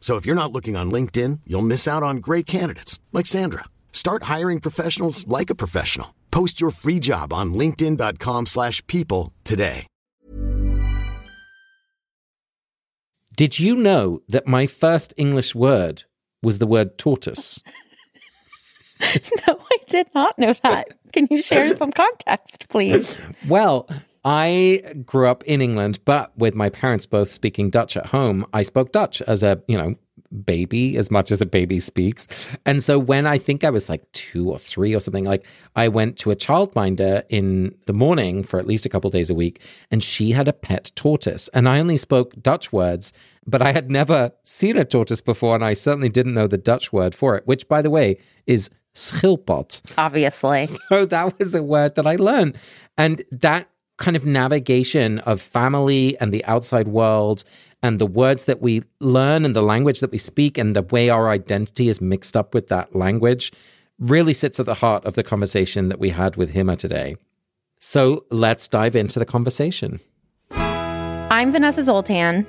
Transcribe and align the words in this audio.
So 0.00 0.16
if 0.16 0.24
you're 0.24 0.42
not 0.42 0.52
looking 0.52 0.76
on 0.76 0.90
LinkedIn, 0.90 1.40
you'll 1.46 1.60
miss 1.60 1.86
out 1.86 2.02
on 2.02 2.16
great 2.28 2.46
candidates 2.46 2.98
like 3.12 3.26
Sandra. 3.26 3.64
Start 3.92 4.22
hiring 4.22 4.60
professionals 4.60 5.28
like 5.28 5.50
a 5.50 5.54
professional. 5.54 6.14
Post 6.30 6.62
your 6.62 6.70
free 6.70 6.98
job 6.98 7.34
on 7.34 7.52
linkedin.com/people 7.52 8.46
slash 8.46 8.86
people 8.86 9.34
today. 9.44 9.86
Did 13.38 13.60
you 13.60 13.76
know 13.76 14.20
that 14.28 14.48
my 14.48 14.66
first 14.66 15.14
English 15.16 15.54
word 15.54 16.02
was 16.42 16.58
the 16.58 16.66
word 16.66 16.98
tortoise? 16.98 17.62
no, 19.00 19.60
I 19.70 19.76
did 19.88 20.08
not 20.12 20.36
know 20.40 20.56
that. 20.64 20.88
Can 21.12 21.28
you 21.30 21.40
share 21.40 21.76
some 21.76 21.92
context, 21.92 22.68
please? 22.68 23.14
Well, 23.46 23.88
I 24.24 24.82
grew 25.06 25.26
up 25.26 25.44
in 25.44 25.62
England, 25.62 26.00
but 26.04 26.36
with 26.36 26.54
my 26.54 26.68
parents 26.68 27.06
both 27.06 27.32
speaking 27.32 27.70
Dutch 27.70 27.96
at 27.96 28.06
home, 28.06 28.46
I 28.52 28.62
spoke 28.62 28.92
Dutch 28.92 29.22
as 29.22 29.42
a, 29.42 29.62
you 29.68 29.78
know, 29.78 29.94
baby 30.44 30.96
as 30.96 31.10
much 31.10 31.30
as 31.30 31.40
a 31.40 31.46
baby 31.46 31.80
speaks. 31.80 32.26
And 32.66 32.82
so 32.82 32.98
when 32.98 33.26
I 33.26 33.38
think 33.38 33.64
I 33.64 33.70
was 33.70 33.88
like 33.88 34.10
two 34.12 34.50
or 34.50 34.58
three 34.58 34.94
or 34.94 35.00
something, 35.00 35.24
like 35.24 35.46
I 35.74 35.88
went 35.88 36.16
to 36.18 36.30
a 36.30 36.36
childminder 36.36 37.22
in 37.28 37.74
the 37.86 37.92
morning 37.92 38.42
for 38.42 38.58
at 38.58 38.66
least 38.66 38.84
a 38.84 38.88
couple 38.88 39.10
days 39.10 39.30
a 39.30 39.34
week, 39.34 39.62
and 39.90 40.02
she 40.02 40.32
had 40.32 40.48
a 40.48 40.52
pet 40.52 40.92
tortoise. 40.94 41.48
And 41.48 41.68
I 41.68 41.80
only 41.80 41.96
spoke 41.96 42.34
Dutch 42.42 42.72
words, 42.72 43.12
but 43.46 43.62
I 43.62 43.72
had 43.72 43.90
never 43.90 44.32
seen 44.42 44.76
a 44.76 44.84
tortoise 44.84 45.20
before, 45.20 45.54
and 45.54 45.64
I 45.64 45.74
certainly 45.74 46.08
didn't 46.08 46.34
know 46.34 46.46
the 46.46 46.58
Dutch 46.58 46.92
word 46.92 47.14
for 47.14 47.36
it, 47.36 47.46
which 47.46 47.68
by 47.68 47.82
the 47.82 47.90
way 47.90 48.18
is 48.46 48.70
schilpot. 48.94 49.80
Obviously. 49.96 50.66
So 50.88 51.04
that 51.04 51.38
was 51.38 51.54
a 51.54 51.62
word 51.62 51.94
that 51.94 52.06
I 52.06 52.16
learned. 52.16 52.56
And 52.96 53.22
that 53.30 53.68
kind 53.98 54.16
of 54.16 54.24
navigation 54.24 55.18
of 55.20 55.40
family 55.40 56.18
and 56.20 56.32
the 56.32 56.44
outside 56.46 56.88
world 56.88 57.44
and 57.82 57.98
the 57.98 58.06
words 58.06 58.44
that 58.46 58.60
we 58.62 58.82
learn 59.00 59.44
and 59.44 59.54
the 59.54 59.62
language 59.62 60.00
that 60.00 60.10
we 60.10 60.18
speak 60.18 60.56
and 60.56 60.74
the 60.74 60.82
way 60.82 61.10
our 61.10 61.28
identity 61.28 61.88
is 61.88 62.00
mixed 62.00 62.36
up 62.36 62.54
with 62.54 62.68
that 62.68 62.94
language 62.96 63.52
really 63.98 64.32
sits 64.32 64.58
at 64.58 64.66
the 64.66 64.74
heart 64.74 65.04
of 65.04 65.14
the 65.14 65.22
conversation 65.22 65.88
that 65.88 65.98
we 65.98 66.10
had 66.10 66.36
with 66.36 66.54
Hima 66.54 66.76
today. 66.76 67.16
So 67.80 68.24
let's 68.30 68.66
dive 68.68 68.96
into 68.96 69.18
the 69.18 69.26
conversation. 69.26 70.00
I'm 70.50 71.52
Vanessa 71.52 71.84
Zoltan. 71.84 72.46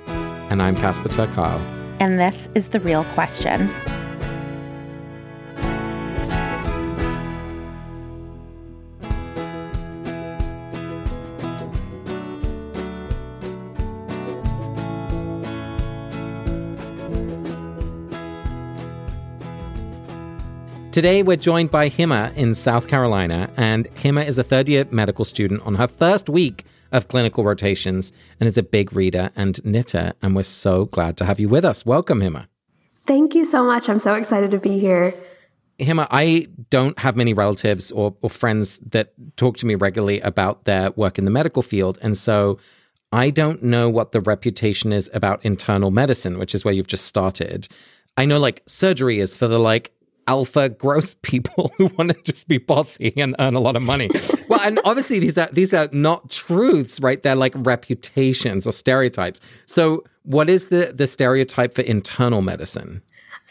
And 0.50 0.62
I'm 0.62 0.74
Casper 0.76 1.08
ter 1.08 1.26
Kuile. 1.28 1.60
And 2.00 2.18
this 2.18 2.48
is 2.54 2.70
The 2.70 2.80
Real 2.80 3.04
Question. 3.14 3.70
Today, 21.00 21.22
we're 21.22 21.38
joined 21.38 21.70
by 21.70 21.88
Hima 21.88 22.36
in 22.36 22.54
South 22.54 22.86
Carolina, 22.86 23.48
and 23.56 23.88
Hima 23.94 24.26
is 24.26 24.36
a 24.36 24.44
third 24.44 24.68
year 24.68 24.84
medical 24.90 25.24
student 25.24 25.62
on 25.62 25.76
her 25.76 25.86
first 25.86 26.28
week 26.28 26.66
of 26.92 27.08
clinical 27.08 27.42
rotations 27.42 28.12
and 28.38 28.46
is 28.46 28.58
a 28.58 28.62
big 28.62 28.92
reader 28.92 29.30
and 29.34 29.64
knitter. 29.64 30.12
And 30.20 30.36
we're 30.36 30.42
so 30.42 30.84
glad 30.84 31.16
to 31.16 31.24
have 31.24 31.40
you 31.40 31.48
with 31.48 31.64
us. 31.64 31.86
Welcome, 31.86 32.20
Hima. 32.20 32.48
Thank 33.06 33.34
you 33.34 33.46
so 33.46 33.64
much. 33.64 33.88
I'm 33.88 33.98
so 33.98 34.12
excited 34.12 34.50
to 34.50 34.58
be 34.58 34.78
here. 34.78 35.14
Hima, 35.78 36.06
I 36.10 36.48
don't 36.68 36.98
have 36.98 37.16
many 37.16 37.32
relatives 37.32 37.90
or, 37.92 38.14
or 38.20 38.28
friends 38.28 38.78
that 38.80 39.14
talk 39.38 39.56
to 39.56 39.64
me 39.64 39.76
regularly 39.76 40.20
about 40.20 40.66
their 40.66 40.90
work 40.90 41.18
in 41.18 41.24
the 41.24 41.30
medical 41.30 41.62
field. 41.62 41.98
And 42.02 42.14
so 42.14 42.58
I 43.10 43.30
don't 43.30 43.62
know 43.62 43.88
what 43.88 44.12
the 44.12 44.20
reputation 44.20 44.92
is 44.92 45.08
about 45.14 45.42
internal 45.46 45.90
medicine, 45.90 46.38
which 46.38 46.54
is 46.54 46.62
where 46.62 46.74
you've 46.74 46.88
just 46.88 47.06
started. 47.06 47.68
I 48.18 48.26
know 48.26 48.38
like 48.38 48.62
surgery 48.66 49.20
is 49.20 49.34
for 49.34 49.48
the 49.48 49.58
like 49.58 49.94
alpha 50.30 50.68
gross 50.68 51.14
people 51.22 51.72
who 51.76 51.86
want 51.98 52.10
to 52.10 52.22
just 52.22 52.46
be 52.46 52.58
bossy 52.58 53.12
and 53.16 53.34
earn 53.40 53.54
a 53.54 53.60
lot 53.60 53.74
of 53.76 53.82
money. 53.82 54.08
well, 54.48 54.60
and 54.60 54.78
obviously 54.84 55.18
these 55.18 55.36
are 55.36 55.48
these 55.52 55.74
are 55.74 55.88
not 55.92 56.30
truths, 56.30 57.00
right? 57.00 57.22
They're 57.22 57.34
like 57.46 57.54
reputations 57.56 58.66
or 58.66 58.72
stereotypes. 58.72 59.40
So 59.66 60.04
what 60.22 60.48
is 60.48 60.68
the 60.68 60.92
the 60.94 61.06
stereotype 61.06 61.74
for 61.74 61.82
internal 61.82 62.42
medicine? 62.42 63.02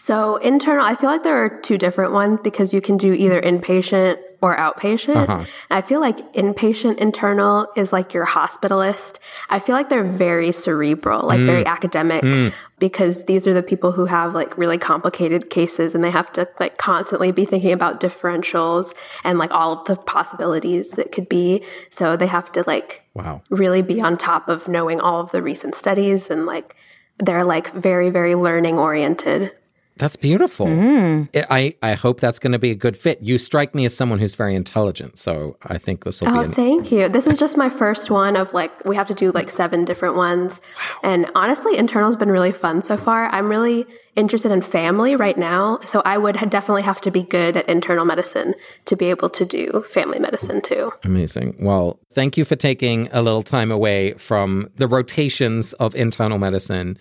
So 0.01 0.37
internal, 0.37 0.85
I 0.85 0.95
feel 0.95 1.09
like 1.09 1.23
there 1.23 1.43
are 1.43 1.59
two 1.59 1.77
different 1.77 2.13
ones 2.13 2.39
because 2.41 2.73
you 2.73 2.79
can 2.79 2.95
do 2.95 3.11
either 3.11 3.39
inpatient 3.41 4.17
or 4.41 4.55
outpatient. 4.55 5.27
Uh-huh. 5.27 5.45
I 5.69 5.81
feel 5.81 5.99
like 5.99 6.31
inpatient 6.31 6.99
internal 6.99 7.67
is 7.75 7.91
like 7.91 8.13
your 8.13 8.25
hospitalist. 8.25 9.19
I 9.49 9.59
feel 9.59 9.75
like 9.75 9.89
they're 9.89 10.05
very 10.05 10.53
cerebral, 10.53 11.27
like 11.27 11.41
mm. 11.41 11.45
very 11.45 11.65
academic 11.65 12.23
mm. 12.23 12.53
because 12.79 13.25
these 13.25 13.45
are 13.45 13.53
the 13.53 13.61
people 13.61 13.91
who 13.91 14.05
have 14.05 14.33
like 14.33 14.57
really 14.57 14.77
complicated 14.77 15.49
cases 15.49 15.93
and 15.93 16.01
they 16.01 16.11
have 16.11 16.31
to 16.31 16.47
like 16.61 16.77
constantly 16.77 17.33
be 17.33 17.43
thinking 17.43 17.73
about 17.73 17.99
differentials 17.99 18.95
and 19.25 19.37
like 19.37 19.51
all 19.51 19.81
of 19.81 19.85
the 19.85 19.97
possibilities 19.97 20.91
that 20.91 21.11
could 21.11 21.27
be. 21.27 21.61
So 21.89 22.15
they 22.15 22.27
have 22.27 22.53
to 22.53 22.63
like 22.65 23.03
wow. 23.15 23.41
really 23.49 23.81
be 23.81 23.99
on 23.99 24.15
top 24.15 24.47
of 24.47 24.69
knowing 24.69 25.01
all 25.01 25.19
of 25.19 25.31
the 25.31 25.41
recent 25.41 25.75
studies 25.75 26.29
and 26.29 26.45
like 26.45 26.73
they're 27.21 27.43
like 27.43 27.73
very 27.73 28.09
very 28.09 28.33
learning 28.33 28.79
oriented 28.79 29.51
that's 29.99 30.15
beautiful. 30.15 30.65
Mm. 30.65 31.29
I, 31.49 31.75
I 31.83 31.93
hope 31.93 32.19
that's 32.19 32.39
going 32.39 32.53
to 32.53 32.59
be 32.59 32.71
a 32.71 32.75
good 32.75 32.97
fit. 32.97 33.21
You 33.21 33.37
strike 33.37 33.75
me 33.75 33.85
as 33.85 33.95
someone 33.95 34.17
who's 34.19 34.35
very 34.35 34.55
intelligent, 34.55 35.17
so 35.17 35.57
I 35.63 35.77
think 35.77 36.05
this 36.05 36.21
will 36.21 36.29
oh, 36.29 36.31
be. 36.31 36.37
Oh, 36.37 36.41
an- 36.43 36.51
thank 36.51 36.91
you. 36.91 37.09
This 37.09 37.27
is 37.27 37.37
just 37.37 37.57
my 37.57 37.69
first 37.69 38.09
one 38.09 38.35
of 38.35 38.53
like 38.53 38.83
we 38.85 38.95
have 38.95 39.07
to 39.07 39.13
do 39.13 39.31
like 39.31 39.49
seven 39.49 39.85
different 39.85 40.15
ones, 40.15 40.61
wow. 40.75 40.99
and 41.11 41.31
honestly, 41.35 41.77
internal's 41.77 42.15
been 42.15 42.31
really 42.31 42.53
fun 42.53 42.81
so 42.81 42.97
far. 42.97 43.27
I'm 43.27 43.49
really 43.49 43.85
interested 44.15 44.51
in 44.51 44.61
family 44.61 45.15
right 45.15 45.37
now, 45.37 45.79
so 45.85 46.01
I 46.05 46.17
would 46.17 46.35
definitely 46.49 46.83
have 46.83 47.01
to 47.01 47.11
be 47.11 47.23
good 47.23 47.57
at 47.57 47.67
internal 47.67 48.05
medicine 48.05 48.55
to 48.85 48.95
be 48.95 49.05
able 49.09 49.29
to 49.29 49.45
do 49.45 49.83
family 49.87 50.19
medicine 50.19 50.61
too. 50.61 50.91
Amazing. 51.03 51.55
Well, 51.59 51.99
thank 52.11 52.37
you 52.37 52.45
for 52.45 52.55
taking 52.55 53.09
a 53.11 53.21
little 53.21 53.43
time 53.43 53.71
away 53.71 54.13
from 54.13 54.69
the 54.77 54.87
rotations 54.87 55.73
of 55.73 55.95
internal 55.95 56.37
medicine 56.37 56.97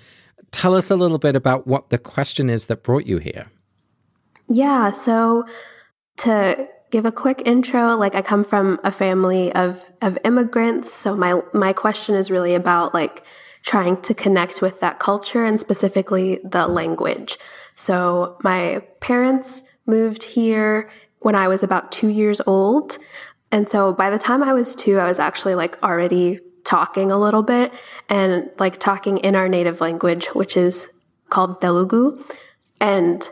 tell 0.51 0.75
us 0.75 0.91
a 0.91 0.97
little 0.97 1.19
bit 1.19 1.37
about 1.37 1.67
what 1.67 1.91
the 1.91 1.99
question 1.99 2.51
is 2.51 2.67
that 2.67 2.83
brought 2.83 3.07
you 3.07 3.19
here. 3.19 3.47
Yeah, 4.49 4.93
so 4.93 5.45
to 6.19 6.69
give 6.91 7.05
a 7.05 7.13
quick 7.13 7.43
intro, 7.45 7.95
like 7.97 8.15
I 8.15 8.23
come 8.23 8.45
from 8.45 8.81
a 8.83 8.91
family 8.91 9.53
of 9.53 9.85
of 10.01 10.19
immigrants, 10.25 10.93
so 10.93 11.15
my 11.15 11.41
my 11.53 11.73
question 11.73 12.15
is 12.15 12.31
really 12.31 12.55
about 12.55 12.95
like 12.95 13.25
trying 13.63 14.01
to 14.03 14.15
connect 14.15 14.63
with 14.63 14.81
that 14.81 14.99
culture 14.99 15.45
and 15.45 15.61
specifically 15.61 16.41
the 16.45 16.67
language. 16.67 17.39
So 17.75 18.39
my 18.43 18.83
parents 19.01 19.63
moved 19.85 20.23
here 20.23 20.91
when 21.21 21.35
I 21.35 21.49
was 21.49 21.63
about 21.63 21.93
2 21.93 22.09
years 22.09 22.41
old. 22.47 22.99
And 23.51 23.69
so 23.69 23.93
by 23.93 24.11
the 24.11 24.19
time 24.19 24.43
I 24.43 24.53
was 24.53 24.75
2, 24.75 24.99
I 24.99 25.07
was 25.09 25.19
actually 25.19 25.55
like 25.55 25.83
already 25.83 26.41
talking 26.69 27.11
a 27.11 27.19
little 27.19 27.43
bit 27.43 27.73
and 28.11 28.51
like 28.59 28.79
talking 28.79 29.17
in 29.19 29.35
our 29.35 29.49
native 29.49 29.81
language, 29.81 30.27
which 30.35 30.55
is 30.55 30.91
called 31.31 31.63
Telugu. 31.63 32.23
And 32.79 33.27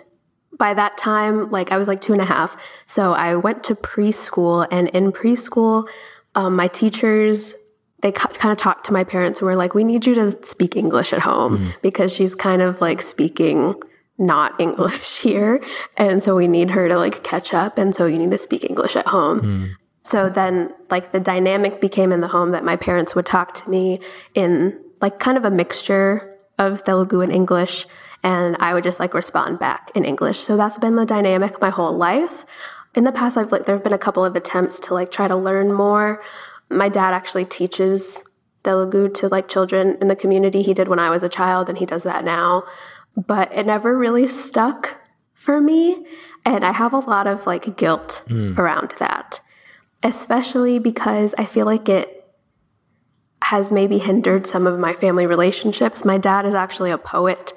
by 0.56 0.72
that 0.72 0.96
time, 0.96 1.50
like 1.50 1.70
I 1.70 1.76
was 1.76 1.86
like 1.86 2.00
two 2.00 2.14
and 2.14 2.22
a 2.22 2.24
half. 2.24 2.56
So 2.86 3.12
I 3.12 3.36
went 3.36 3.62
to 3.64 3.74
preschool, 3.74 4.66
and 4.70 4.88
in 4.88 5.12
preschool, 5.12 5.86
um, 6.34 6.56
my 6.56 6.68
teachers 6.68 7.54
they 8.02 8.12
kind 8.12 8.52
of 8.52 8.58
talked 8.58 8.84
to 8.86 8.92
my 8.92 9.04
parents 9.04 9.40
and 9.40 9.46
were 9.46 9.56
like, 9.56 9.74
we 9.74 9.82
need 9.82 10.06
you 10.06 10.14
to 10.14 10.44
speak 10.44 10.76
English 10.76 11.14
at 11.14 11.20
home 11.20 11.58
mm. 11.58 11.82
because 11.82 12.12
she's 12.12 12.34
kind 12.34 12.60
of 12.60 12.80
like 12.80 13.00
speaking 13.00 13.74
not 14.18 14.58
English 14.66 15.18
here. 15.18 15.62
And 15.96 16.22
so 16.22 16.36
we 16.36 16.46
need 16.46 16.70
her 16.70 16.88
to 16.88 16.96
like 16.96 17.24
catch 17.24 17.54
up. 17.54 17.78
And 17.78 17.94
so 17.94 18.04
you 18.06 18.18
need 18.18 18.30
to 18.30 18.38
speak 18.38 18.64
English 18.68 18.96
at 18.96 19.06
home. 19.06 19.40
Mm. 19.40 19.70
So 20.06 20.28
then, 20.28 20.72
like, 20.88 21.10
the 21.10 21.18
dynamic 21.18 21.80
became 21.80 22.12
in 22.12 22.20
the 22.20 22.28
home 22.28 22.52
that 22.52 22.62
my 22.62 22.76
parents 22.76 23.16
would 23.16 23.26
talk 23.26 23.54
to 23.54 23.68
me 23.68 23.98
in 24.34 24.78
like 25.00 25.18
kind 25.18 25.36
of 25.36 25.44
a 25.44 25.50
mixture 25.50 26.38
of 26.60 26.84
Telugu 26.84 27.22
and 27.22 27.32
English. 27.32 27.86
And 28.22 28.56
I 28.60 28.72
would 28.72 28.84
just 28.84 29.00
like 29.00 29.14
respond 29.14 29.58
back 29.58 29.90
in 29.96 30.04
English. 30.04 30.38
So 30.38 30.56
that's 30.56 30.78
been 30.78 30.94
the 30.94 31.04
dynamic 31.04 31.60
my 31.60 31.70
whole 31.70 31.92
life. 31.92 32.46
In 32.94 33.02
the 33.02 33.10
past, 33.10 33.36
I've 33.36 33.50
like, 33.50 33.66
there 33.66 33.74
have 33.74 33.82
been 33.82 33.92
a 33.92 33.98
couple 34.06 34.24
of 34.24 34.36
attempts 34.36 34.78
to 34.84 34.94
like 34.94 35.10
try 35.10 35.26
to 35.26 35.34
learn 35.34 35.72
more. 35.72 36.22
My 36.70 36.88
dad 36.88 37.12
actually 37.12 37.44
teaches 37.44 38.22
Telugu 38.62 39.08
to 39.08 39.26
like 39.26 39.48
children 39.48 39.98
in 40.00 40.06
the 40.06 40.14
community. 40.14 40.62
He 40.62 40.72
did 40.72 40.86
when 40.86 41.00
I 41.00 41.10
was 41.10 41.24
a 41.24 41.28
child, 41.28 41.68
and 41.68 41.78
he 41.78 41.84
does 41.84 42.04
that 42.04 42.24
now. 42.24 42.62
But 43.16 43.52
it 43.52 43.66
never 43.66 43.98
really 43.98 44.28
stuck 44.28 44.98
for 45.34 45.60
me. 45.60 46.06
And 46.44 46.64
I 46.64 46.70
have 46.70 46.92
a 46.92 47.00
lot 47.00 47.26
of 47.26 47.44
like 47.44 47.76
guilt 47.76 48.22
mm. 48.28 48.56
around 48.56 48.94
that 49.00 49.40
especially 50.06 50.78
because 50.78 51.34
I 51.36 51.44
feel 51.44 51.66
like 51.66 51.88
it 51.88 52.24
has 53.42 53.70
maybe 53.70 53.98
hindered 53.98 54.46
some 54.46 54.66
of 54.66 54.78
my 54.78 54.92
family 54.92 55.26
relationships. 55.26 56.04
My 56.04 56.18
dad 56.18 56.46
is 56.46 56.54
actually 56.54 56.90
a 56.90 56.98
poet 56.98 57.52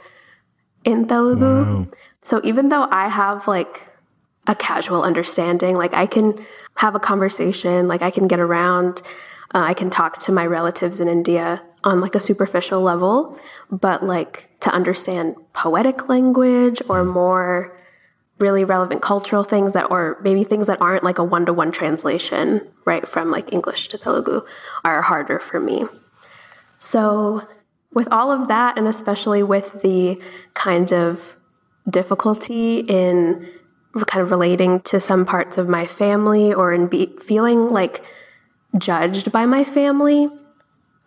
in 0.84 1.08
Telugu. 1.08 1.64
Wow. 1.64 1.88
So 2.24 2.42
even 2.44 2.70
though 2.70 2.88
I 2.90 3.08
have 3.08 3.48
like 3.48 3.88
a 4.48 4.56
casual 4.56 5.04
understanding, 5.04 5.78
like 5.78 5.94
I 5.94 6.06
can 6.06 6.44
have 6.76 6.96
a 6.96 7.00
conversation, 7.00 7.88
like 7.88 8.02
I 8.02 8.10
can 8.10 8.28
get 8.28 8.40
around, 8.40 9.02
uh, 9.54 9.60
I 9.60 9.74
can 9.74 9.90
talk 9.90 10.18
to 10.20 10.32
my 10.32 10.46
relatives 10.46 11.00
in 11.00 11.08
India 11.08 11.62
on 11.84 12.02
like 12.02 12.16
a 12.16 12.20
superficial 12.20 12.82
level, 12.82 13.38
but 13.72 14.04
like 14.04 14.50
to 14.62 14.70
understand 14.72 15.36
poetic 15.54 16.10
language 16.10 16.82
or 16.90 17.04
more 17.04 17.79
really 18.40 18.64
relevant 18.64 19.02
cultural 19.02 19.44
things 19.44 19.74
that 19.74 19.90
or 19.92 20.18
maybe 20.22 20.44
things 20.44 20.68
that 20.68 20.82
aren't 20.82 21.04
like 21.04 21.18
a 21.18 21.24
one-to-one 21.24 21.72
translation 21.72 22.66
right 22.86 23.08
from 23.08 23.32
like 23.32 23.52
english 23.52 23.88
to 23.90 23.98
telugu 23.98 24.42
are 24.84 25.02
harder 25.02 25.40
for 25.40 25.60
me. 25.60 25.86
So 26.78 27.48
with 27.94 28.08
all 28.12 28.32
of 28.32 28.48
that 28.48 28.78
and 28.78 28.88
especially 28.88 29.44
with 29.44 29.82
the 29.82 30.20
kind 30.54 30.92
of 30.94 31.36
difficulty 31.90 32.80
in 32.80 33.48
kind 34.06 34.22
of 34.22 34.32
relating 34.32 34.80
to 34.82 35.00
some 35.00 35.26
parts 35.26 35.58
of 35.58 35.68
my 35.68 35.86
family 35.88 36.54
or 36.54 36.72
in 36.72 36.88
be, 36.88 37.16
feeling 37.20 37.72
like 37.72 38.04
judged 38.78 39.32
by 39.32 39.46
my 39.46 39.64
family 39.64 40.30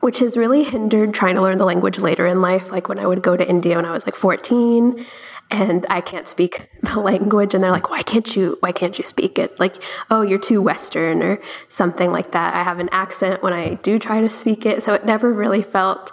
which 0.01 0.19
has 0.19 0.37
really 0.37 0.65
hindered 0.65 1.15
trying 1.15 1.37
to 1.37 1.41
learn 1.41 1.59
the 1.59 1.65
language 1.65 2.01
later 2.01 2.27
in 2.27 2.43
life. 2.43 2.73
Like 2.73 2.89
when 2.89 2.99
i 2.99 3.07
would 3.07 3.23
go 3.23 3.37
to 3.37 3.49
india 3.49 3.77
when 3.77 3.87
i 3.87 3.93
was 3.93 4.05
like 4.05 4.17
14 4.17 5.07
and 5.51 5.87
I 5.91 6.01
can't 6.01 6.27
speak 6.27 6.69
the 6.83 7.01
language 7.01 7.55
and 7.55 7.63
they're 7.63 7.71
like 7.71 7.91
why 7.91 8.03
can't 8.03 8.35
you 8.35 8.57
why 8.61 8.73
can't 8.73 8.97
you 8.99 9.05
speak 9.05 9.39
it? 9.39 9.59
Like 9.61 9.83
oh 10.11 10.23
you're 10.23 10.39
too 10.39 10.63
western 10.63 11.23
or 11.23 11.41
something 11.69 12.11
like 12.13 12.33
that. 12.33 12.55
I 12.55 12.63
have 12.63 12.79
an 12.79 12.89
accent 12.93 13.43
when 13.43 13.53
I 13.53 13.75
do 13.75 13.99
try 13.99 14.21
to 14.21 14.31
speak 14.31 14.67
it 14.67 14.83
so 14.83 14.95
it 14.95 15.05
never 15.05 15.33
really 15.33 15.63
felt 15.63 16.13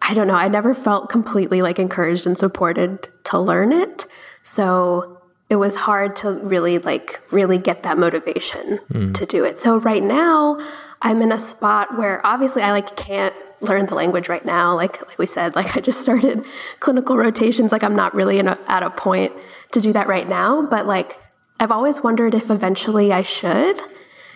I 0.00 0.14
don't 0.14 0.26
know 0.26 0.34
I 0.34 0.48
never 0.48 0.74
felt 0.74 1.08
completely 1.08 1.62
like 1.62 1.78
encouraged 1.78 2.26
and 2.26 2.36
supported 2.36 3.08
to 3.24 3.38
learn 3.38 3.72
it. 3.72 4.06
So 4.42 5.18
it 5.50 5.56
was 5.56 5.76
hard 5.76 6.14
to 6.16 6.32
really 6.32 6.78
like 6.78 7.20
really 7.30 7.58
get 7.58 7.82
that 7.82 7.98
motivation 7.98 8.78
mm. 8.92 9.14
to 9.14 9.26
do 9.26 9.44
it. 9.44 9.58
So 9.58 9.78
right 9.78 10.02
now 10.02 10.58
I'm 11.00 11.22
in 11.22 11.32
a 11.32 11.38
spot 11.38 11.96
where 11.96 12.24
obviously 12.26 12.62
I 12.62 12.72
like 12.72 12.96
can't 12.96 13.34
learn 13.60 13.86
the 13.86 13.94
language 13.94 14.28
right 14.28 14.44
now. 14.44 14.74
Like 14.74 15.00
like 15.06 15.18
we 15.18 15.26
said, 15.26 15.56
like 15.56 15.76
I 15.76 15.80
just 15.80 16.00
started 16.00 16.44
clinical 16.80 17.16
rotations. 17.16 17.72
Like 17.72 17.82
I'm 17.82 17.96
not 17.96 18.14
really 18.14 18.38
a, 18.38 18.58
at 18.66 18.82
a 18.82 18.90
point 18.90 19.32
to 19.72 19.80
do 19.80 19.92
that 19.92 20.06
right 20.06 20.28
now. 20.28 20.62
But 20.62 20.86
like 20.86 21.18
I've 21.60 21.70
always 21.70 22.02
wondered 22.02 22.34
if 22.34 22.50
eventually 22.50 23.12
I 23.12 23.22
should. 23.22 23.80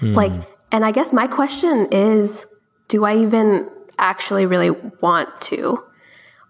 Mm. 0.00 0.14
Like, 0.14 0.32
and 0.72 0.84
I 0.84 0.90
guess 0.90 1.12
my 1.12 1.26
question 1.26 1.88
is, 1.92 2.46
do 2.88 3.04
I 3.04 3.16
even 3.16 3.68
actually 3.98 4.46
really 4.46 4.70
want 4.70 5.40
to, 5.42 5.82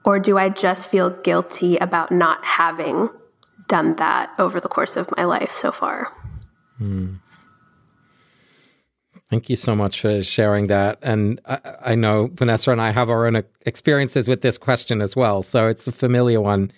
or 0.04 0.19
do 0.19 0.38
I 0.38 0.48
just 0.48 0.88
feel 0.88 1.10
guilty 1.10 1.76
about 1.76 2.10
not 2.10 2.44
having 2.44 3.10
done 3.69 3.96
that 3.96 4.30
over 4.38 4.60
the 4.60 4.69
course 4.69 4.96
of 4.96 5.14
my 5.16 5.24
life 5.24 5.52
so 5.52 5.70
far? 5.70 6.12
Mm. 6.80 7.20
Thank 9.32 9.49
you 9.49 9.56
so 9.56 9.75
much 9.75 10.02
for 10.02 10.23
sharing 10.23 10.67
that. 10.67 10.99
And 11.00 11.40
I, 11.46 11.58
I, 11.81 11.94
know 11.94 12.29
Vanessa 12.34 12.70
and 12.70 12.82
I 12.82 12.90
have 12.90 13.08
our 13.08 13.26
own 13.26 13.43
experiences 13.64 14.29
with 14.29 14.43
this 14.43 14.58
question 14.58 15.00
as 15.00 15.17
well. 15.17 15.43
So 15.43 15.69
it's 15.69 15.88
a 15.88 15.93
familiar 15.93 16.38
one. 16.38 16.70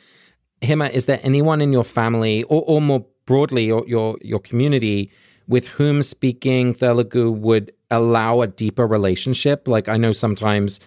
Hima, 0.63 0.89
is 0.91 1.07
there 1.07 1.19
anyone 1.25 1.61
in 1.61 1.73
your 1.73 1.83
family 1.83 2.45
or, 2.45 2.63
or 2.65 2.81
more 2.81 3.05
broadly 3.27 3.65
your, 3.65 3.85
your, 3.89 4.19
your 4.23 4.39
community 4.39 5.11
with 5.49 5.67
whom 5.67 6.01
speaking 6.01 6.75
Telugu 6.75 7.33
would 7.33 7.73
allow 7.91 8.41
a 8.41 8.47
deeper 8.47 8.87
relationship? 8.87 9.67
Like 9.67 9.89
I 9.89 9.97
know 9.97 10.13
sometimes 10.13 10.79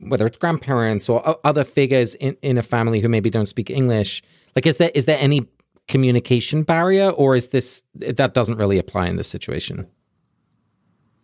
whether 0.00 0.26
it's 0.26 0.38
grandparents 0.38 1.08
or 1.08 1.38
other 1.44 1.62
figures 1.62 2.16
in, 2.16 2.36
in 2.42 2.58
a 2.58 2.64
family 2.64 2.98
who 2.98 3.08
maybe 3.08 3.30
don't 3.30 3.46
speak 3.46 3.70
English, 3.70 4.24
like 4.56 4.66
is 4.66 4.78
there 4.78 4.90
is 4.92 5.04
there 5.04 5.18
any 5.20 5.46
communication 5.86 6.64
barrier 6.64 7.10
or 7.10 7.36
is 7.36 7.50
this 7.50 7.84
that 7.94 8.34
doesn't 8.34 8.56
really 8.56 8.78
apply 8.80 9.06
in 9.06 9.14
this 9.14 9.28
situation? 9.28 9.86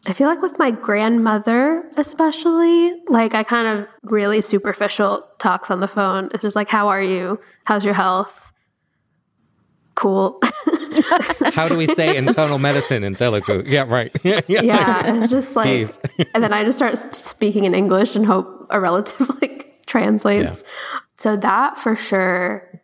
I 0.06 0.12
feel 0.12 0.28
like 0.28 0.40
with 0.40 0.58
my 0.58 0.70
grandmother, 0.70 1.90
especially, 1.96 2.94
like 3.08 3.34
I 3.34 3.42
kind 3.42 3.66
of 3.66 3.88
really 4.04 4.40
superficial 4.40 5.26
talks 5.38 5.70
on 5.70 5.80
the 5.80 5.88
phone. 5.88 6.30
It's 6.32 6.42
just 6.42 6.56
like, 6.56 6.68
how 6.68 6.88
are 6.88 7.02
you? 7.02 7.40
How's 7.64 7.84
your 7.84 7.94
health? 7.94 8.52
Cool. 9.96 10.40
how 11.52 11.66
do 11.66 11.76
we 11.76 11.86
say 11.86 12.16
internal 12.16 12.58
medicine 12.58 13.02
in 13.02 13.16
Telugu? 13.16 13.64
Yeah, 13.66 13.84
right. 13.88 14.16
yeah, 14.22 14.40
yeah, 14.46 15.14
it's 15.16 15.30
just 15.30 15.56
like, 15.56 15.88
and 16.34 16.42
then 16.42 16.52
I 16.52 16.64
just 16.64 16.78
start 16.78 16.96
speaking 17.16 17.64
in 17.64 17.74
English 17.74 18.14
and 18.14 18.24
hope 18.24 18.68
a 18.70 18.80
relative 18.80 19.28
like 19.42 19.82
translates. 19.86 20.62
Yeah. 20.62 21.00
So 21.18 21.36
that 21.36 21.78
for 21.78 21.96
sure. 21.96 22.80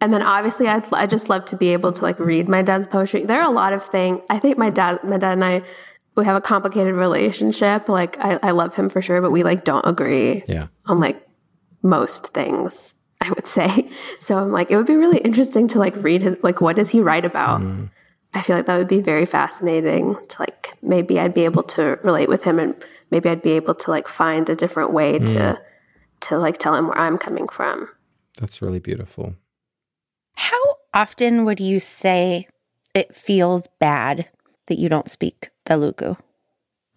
And 0.00 0.12
then 0.12 0.22
obviously, 0.22 0.66
I'd, 0.66 0.92
I 0.92 1.06
just 1.06 1.28
love 1.28 1.44
to 1.46 1.56
be 1.56 1.68
able 1.72 1.92
to 1.92 2.02
like 2.02 2.18
read 2.18 2.48
my 2.48 2.62
dad's 2.62 2.88
poetry. 2.88 3.24
There 3.24 3.40
are 3.40 3.48
a 3.48 3.54
lot 3.54 3.72
of 3.72 3.84
things. 3.84 4.20
I 4.28 4.38
think 4.40 4.58
my 4.58 4.70
dad, 4.70 5.02
my 5.04 5.16
dad 5.16 5.34
and 5.34 5.44
I 5.44 5.62
we 6.16 6.24
have 6.24 6.36
a 6.36 6.40
complicated 6.40 6.94
relationship. 6.94 7.88
Like 7.88 8.18
I, 8.20 8.38
I 8.42 8.50
love 8.52 8.74
him 8.74 8.88
for 8.88 9.02
sure, 9.02 9.20
but 9.20 9.32
we 9.32 9.42
like 9.42 9.64
don't 9.64 9.86
agree 9.86 10.44
yeah. 10.46 10.68
on 10.86 11.00
like 11.00 11.26
most 11.82 12.28
things, 12.28 12.94
I 13.20 13.30
would 13.30 13.46
say. 13.46 13.88
So 14.20 14.38
I'm 14.38 14.52
like, 14.52 14.70
it 14.70 14.76
would 14.76 14.86
be 14.86 14.96
really 14.96 15.18
interesting 15.18 15.68
to 15.68 15.78
like 15.78 15.94
read 15.96 16.22
his 16.22 16.36
like 16.42 16.60
what 16.60 16.76
does 16.76 16.90
he 16.90 17.00
write 17.00 17.24
about? 17.24 17.60
Mm. 17.60 17.90
I 18.32 18.42
feel 18.42 18.56
like 18.56 18.66
that 18.66 18.78
would 18.78 18.88
be 18.88 19.00
very 19.00 19.26
fascinating 19.26 20.16
to 20.28 20.36
like 20.40 20.76
maybe 20.82 21.20
I'd 21.20 21.34
be 21.34 21.44
able 21.44 21.62
to 21.64 21.98
relate 22.02 22.28
with 22.28 22.42
him 22.42 22.58
and 22.58 22.74
maybe 23.10 23.28
I'd 23.28 23.42
be 23.42 23.52
able 23.52 23.74
to 23.74 23.90
like 23.90 24.08
find 24.08 24.48
a 24.48 24.56
different 24.56 24.92
way 24.92 25.18
mm. 25.18 25.26
to 25.26 25.60
to 26.20 26.38
like 26.38 26.58
tell 26.58 26.74
him 26.74 26.86
where 26.88 26.98
I'm 26.98 27.18
coming 27.18 27.48
from. 27.48 27.88
That's 28.38 28.62
really 28.62 28.80
beautiful. 28.80 29.34
How 30.36 30.76
often 30.92 31.44
would 31.44 31.60
you 31.60 31.78
say 31.80 32.48
it 32.94 33.14
feels 33.14 33.68
bad 33.78 34.28
that 34.66 34.78
you 34.78 34.88
don't 34.88 35.08
speak 35.08 35.50
Telugu? 35.66 36.16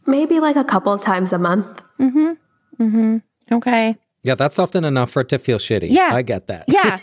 Maybe 0.05 0.39
like 0.39 0.55
a 0.55 0.63
couple 0.63 0.93
of 0.93 1.01
times 1.01 1.33
a 1.33 1.37
month. 1.37 1.81
Mm-hmm. 1.99 2.33
Mm-hmm. 2.81 3.17
Okay. 3.55 3.97
Yeah, 4.23 4.35
that's 4.35 4.59
often 4.59 4.83
enough 4.83 5.11
for 5.11 5.21
it 5.21 5.29
to 5.29 5.39
feel 5.39 5.57
shitty. 5.57 5.87
Yeah. 5.89 6.13
I 6.13 6.21
get 6.21 6.47
that. 6.47 6.65
Yeah. 6.67 6.99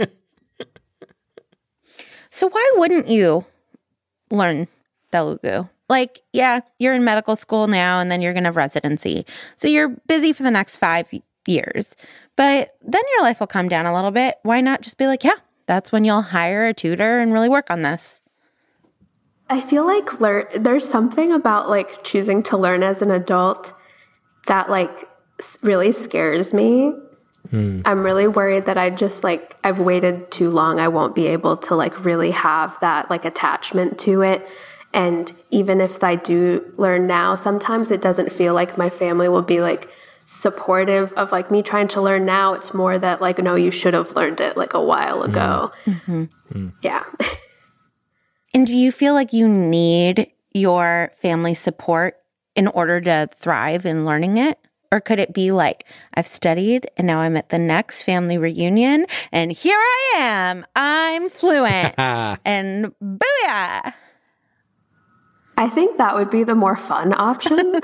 so 2.30 2.48
why 2.48 2.72
wouldn't 2.76 3.08
you 3.08 3.44
learn 4.30 4.68
Telugu? 5.12 5.68
Like, 5.88 6.22
yeah, 6.32 6.60
you're 6.78 6.94
in 6.94 7.04
medical 7.04 7.36
school 7.36 7.66
now 7.66 8.00
and 8.00 8.10
then 8.10 8.22
you're 8.22 8.32
going 8.32 8.44
to 8.44 8.48
have 8.48 8.56
residency. 8.56 9.26
So 9.56 9.66
you're 9.66 9.88
busy 10.06 10.32
for 10.32 10.44
the 10.44 10.50
next 10.50 10.76
five 10.76 11.12
years. 11.46 11.96
But 12.36 12.76
then 12.80 13.02
your 13.16 13.22
life 13.22 13.40
will 13.40 13.48
come 13.48 13.68
down 13.68 13.86
a 13.86 13.94
little 13.94 14.12
bit. 14.12 14.36
Why 14.42 14.60
not 14.60 14.82
just 14.82 14.98
be 14.98 15.06
like, 15.06 15.24
yeah, 15.24 15.36
that's 15.66 15.90
when 15.92 16.04
you'll 16.04 16.22
hire 16.22 16.66
a 16.66 16.74
tutor 16.74 17.18
and 17.18 17.32
really 17.32 17.48
work 17.48 17.70
on 17.70 17.82
this? 17.82 18.19
I 19.50 19.60
feel 19.60 19.84
like 19.84 20.20
learn 20.20 20.46
there's 20.54 20.88
something 20.88 21.32
about 21.32 21.68
like 21.68 22.04
choosing 22.04 22.42
to 22.44 22.56
learn 22.56 22.84
as 22.84 23.02
an 23.02 23.10
adult 23.10 23.72
that 24.46 24.70
like 24.70 25.08
really 25.60 25.90
scares 25.90 26.54
me. 26.54 26.94
Hmm. 27.50 27.80
I'm 27.84 28.04
really 28.04 28.28
worried 28.28 28.66
that 28.66 28.78
I 28.78 28.90
just 28.90 29.24
like 29.24 29.56
I've 29.64 29.80
waited 29.80 30.30
too 30.30 30.50
long. 30.50 30.78
I 30.78 30.86
won't 30.86 31.16
be 31.16 31.26
able 31.26 31.56
to 31.58 31.74
like 31.74 32.04
really 32.04 32.30
have 32.30 32.78
that 32.80 33.10
like 33.10 33.24
attachment 33.24 33.98
to 34.00 34.22
it. 34.22 34.48
And 34.94 35.32
even 35.50 35.80
if 35.80 36.02
I 36.04 36.14
do 36.14 36.72
learn 36.76 37.08
now, 37.08 37.34
sometimes 37.34 37.90
it 37.90 38.00
doesn't 38.00 38.30
feel 38.30 38.54
like 38.54 38.78
my 38.78 38.88
family 38.88 39.28
will 39.28 39.42
be 39.42 39.60
like 39.60 39.90
supportive 40.26 41.12
of 41.14 41.32
like 41.32 41.50
me 41.50 41.60
trying 41.60 41.88
to 41.88 42.00
learn 42.00 42.24
now. 42.24 42.54
It's 42.54 42.72
more 42.72 42.96
that 43.00 43.20
like 43.20 43.40
no, 43.40 43.56
you 43.56 43.72
should 43.72 43.94
have 43.94 44.14
learned 44.14 44.40
it 44.40 44.56
like 44.56 44.74
a 44.74 44.82
while 44.82 45.24
ago. 45.24 45.72
Mm-hmm. 45.86 46.22
Mm-hmm. 46.22 46.68
Yeah. 46.82 47.04
And 48.52 48.66
do 48.66 48.74
you 48.76 48.90
feel 48.90 49.14
like 49.14 49.32
you 49.32 49.48
need 49.48 50.30
your 50.52 51.12
family 51.16 51.54
support 51.54 52.16
in 52.56 52.66
order 52.66 53.00
to 53.00 53.28
thrive 53.34 53.86
in 53.86 54.04
learning 54.04 54.38
it? 54.38 54.58
Or 54.92 55.00
could 55.00 55.20
it 55.20 55.32
be 55.32 55.52
like, 55.52 55.86
I've 56.14 56.26
studied 56.26 56.90
and 56.96 57.06
now 57.06 57.20
I'm 57.20 57.36
at 57.36 57.50
the 57.50 57.60
next 57.60 58.02
family 58.02 58.38
reunion 58.38 59.06
and 59.30 59.52
here 59.52 59.78
I 59.78 60.14
am. 60.18 60.66
I'm 60.74 61.30
fluent. 61.30 61.94
and 61.98 62.92
booyah. 63.00 63.94
I 65.56 65.68
think 65.68 65.98
that 65.98 66.14
would 66.14 66.30
be 66.30 66.42
the 66.42 66.54
more 66.54 66.74
fun 66.74 67.12
option. 67.12 67.58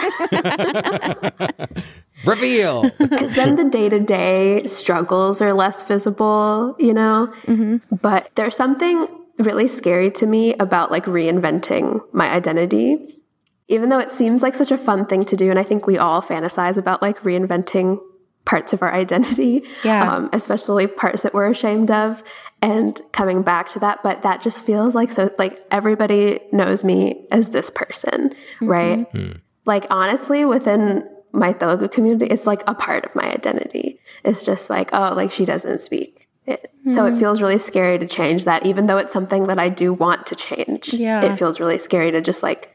Reveal. 2.25 2.91
Because 2.99 3.35
then 3.35 3.57
the 3.57 3.69
day 3.71 3.89
to 3.89 4.01
day 4.01 4.65
struggles 4.65 5.41
are 5.41 5.53
less 5.53 5.83
visible, 5.85 6.75
you 6.79 6.95
know? 6.95 7.33
Mm-hmm. 7.43 7.95
But 7.97 8.31
there's 8.35 8.57
something 8.57 9.07
really 9.39 9.69
scary 9.69 10.11
to 10.13 10.27
me 10.27 10.55
about 10.55 10.91
like 10.91 11.05
reinventing 11.05 12.01
my 12.13 12.31
identity. 12.31 13.23
Even 13.69 13.89
though 13.89 13.99
it 13.99 14.13
seems 14.13 14.43
like 14.43 14.55
such 14.55 14.71
a 14.71 14.79
fun 14.79 15.07
thing 15.07 15.25
to 15.25 15.37
do, 15.37 15.51
and 15.51 15.59
I 15.59 15.65
think 15.65 15.87
we 15.87 15.99
all 15.99 16.23
fantasize 16.23 16.77
about 16.77 17.03
like 17.03 17.21
reinventing 17.23 17.99
parts 18.45 18.73
of 18.73 18.81
our 18.81 18.95
identity, 18.95 19.65
yeah. 19.85 20.15
um, 20.15 20.31
especially 20.33 20.87
parts 20.87 21.23
that 21.23 21.35
we're 21.35 21.51
ashamed 21.51 21.91
of, 21.91 22.23
and 22.63 23.01
coming 23.13 23.43
back 23.43 23.69
to 23.71 23.81
that. 23.81 24.03
But 24.03 24.23
that 24.23 24.41
just 24.41 24.63
feels 24.63 24.95
like 24.95 25.11
so, 25.11 25.31
like 25.37 25.67
everybody 25.71 26.41
knows 26.53 26.85
me 26.85 27.27
as 27.31 27.51
this 27.51 27.71
person, 27.71 28.31
mm-hmm. 28.31 28.67
right? 28.67 29.13
Mm. 29.13 29.41
Like, 29.65 29.87
honestly, 29.91 30.45
within 30.45 31.07
my 31.33 31.53
Telugu 31.53 31.89
community, 31.89 32.27
it's 32.27 32.47
like 32.47 32.63
a 32.69 32.75
part 32.75 33.05
of 33.05 33.15
my 33.17 33.25
identity. 33.25 34.01
It's 34.25 34.45
just 34.45 34.71
like, 34.71 34.91
oh, 34.93 35.13
like 35.15 35.33
she 35.33 35.45
doesn't 35.45 35.81
speak. 35.81 36.26
It. 36.47 36.71
Mm. 36.87 36.95
So 36.95 37.07
it 37.07 37.13
hmm. 37.13 37.19
feels 37.19 37.43
really 37.43 37.59
scary 37.59 37.99
to 37.99 38.07
change 38.07 38.45
that, 38.45 38.65
even 38.65 38.87
though 38.87 38.99
it's 38.99 39.13
something 39.13 39.47
that 39.49 39.59
I 39.59 39.69
do 39.69 39.93
want 39.93 40.27
to 40.27 40.37
change. 40.37 40.95
Yeah. 40.95 41.23
It 41.23 41.37
feels 41.37 41.59
really 41.59 41.79
scary 41.79 42.13
to 42.13 42.21
just 42.21 42.43
like, 42.43 42.75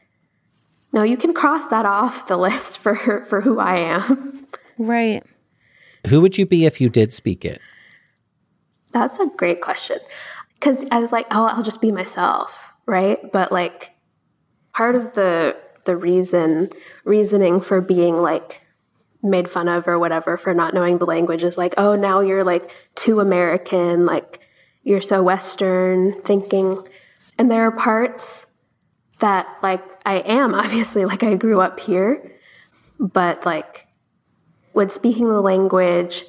no, 0.92 1.02
you 1.02 1.16
can 1.16 1.32
cross 1.32 1.66
that 1.68 1.86
off 1.86 2.26
the 2.26 2.36
list 2.36 2.78
for 2.82 3.24
for 3.24 3.40
who 3.40 3.58
I 3.58 3.76
am. 3.76 4.46
Right. 4.78 5.22
Who 6.08 6.20
would 6.20 6.36
you 6.36 6.46
be 6.46 6.66
if 6.66 6.80
you 6.80 6.88
did 6.88 7.12
speak 7.12 7.44
it? 7.44 7.60
That's 8.92 9.18
a 9.18 9.26
great 9.36 9.62
question. 9.62 9.98
Cuz 10.60 10.84
I 10.90 11.00
was 11.00 11.12
like, 11.12 11.26
oh, 11.30 11.46
I'll 11.46 11.62
just 11.62 11.80
be 11.80 11.92
myself, 11.92 12.58
right? 12.86 13.32
But 13.32 13.52
like 13.52 13.92
part 14.74 14.94
of 14.94 15.14
the 15.14 15.56
the 15.84 15.96
reason 15.96 16.70
reasoning 17.04 17.60
for 17.60 17.80
being 17.80 18.16
like 18.16 18.61
made 19.22 19.48
fun 19.48 19.68
of 19.68 19.86
or 19.86 19.98
whatever 19.98 20.36
for 20.36 20.52
not 20.52 20.74
knowing 20.74 20.98
the 20.98 21.06
language 21.06 21.42
is 21.42 21.56
like, 21.56 21.74
oh, 21.78 21.94
now 21.94 22.20
you're 22.20 22.44
like 22.44 22.74
too 22.94 23.20
American, 23.20 24.04
like 24.04 24.40
you're 24.82 25.00
so 25.00 25.22
Western 25.22 26.20
thinking. 26.22 26.82
And 27.38 27.50
there 27.50 27.62
are 27.62 27.72
parts 27.72 28.46
that 29.20 29.46
like 29.62 29.82
I 30.04 30.16
am 30.20 30.54
obviously 30.54 31.04
like 31.04 31.22
I 31.22 31.34
grew 31.34 31.60
up 31.60 31.80
here, 31.80 32.32
but 32.98 33.46
like 33.46 33.86
would 34.74 34.90
speaking 34.90 35.28
the 35.28 35.40
language 35.40 36.24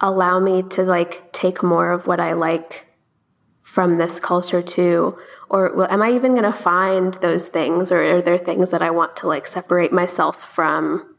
allow 0.00 0.38
me 0.38 0.62
to 0.62 0.82
like 0.82 1.32
take 1.32 1.62
more 1.62 1.90
of 1.90 2.06
what 2.06 2.20
I 2.20 2.34
like 2.34 2.86
from 3.62 3.98
this 3.98 4.20
culture 4.20 4.62
too 4.62 5.16
or 5.48 5.90
am 5.90 6.02
I 6.02 6.12
even 6.12 6.32
going 6.32 6.50
to 6.50 6.52
find 6.52 7.14
those 7.14 7.48
things, 7.48 7.92
or 7.92 8.02
are 8.02 8.22
there 8.22 8.38
things 8.38 8.70
that 8.70 8.82
I 8.82 8.90
want 8.90 9.16
to 9.16 9.28
like 9.28 9.46
separate 9.46 9.92
myself 9.92 10.42
from? 10.42 11.15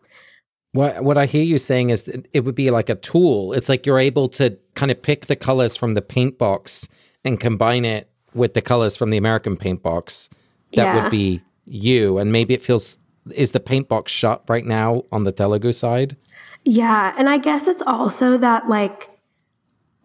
What 0.77 1.03
what 1.03 1.17
I 1.17 1.25
hear 1.25 1.43
you 1.43 1.57
saying 1.57 1.89
is 1.89 2.03
that 2.03 2.27
it 2.33 2.41
would 2.41 2.53
be 2.53 2.69
like 2.69 2.87
a 2.87 2.93
tool. 2.93 3.51
It's 3.53 3.67
like 3.67 3.87
you're 3.87 3.97
able 3.97 4.29
to 4.29 4.55
kind 4.75 4.91
of 4.91 5.01
pick 5.01 5.25
the 5.25 5.35
colors 5.35 5.75
from 5.75 5.95
the 5.95 6.03
paint 6.03 6.37
box 6.37 6.87
and 7.25 7.39
combine 7.39 7.83
it 7.83 8.11
with 8.35 8.53
the 8.53 8.61
colors 8.61 8.95
from 8.95 9.09
the 9.09 9.17
American 9.17 9.57
paint 9.57 9.81
box. 9.81 10.29
That 10.75 10.83
yeah. 10.83 11.01
would 11.01 11.09
be 11.09 11.41
you, 11.65 12.19
and 12.19 12.31
maybe 12.31 12.53
it 12.53 12.61
feels 12.61 12.99
is 13.31 13.53
the 13.53 13.59
paint 13.59 13.87
box 13.87 14.11
shut 14.11 14.43
right 14.47 14.65
now 14.65 15.01
on 15.11 15.23
the 15.23 15.31
Telugu 15.31 15.73
side. 15.73 16.15
Yeah, 16.63 17.15
and 17.17 17.27
I 17.27 17.39
guess 17.39 17.67
it's 17.67 17.81
also 17.87 18.37
that 18.37 18.69
like 18.69 19.09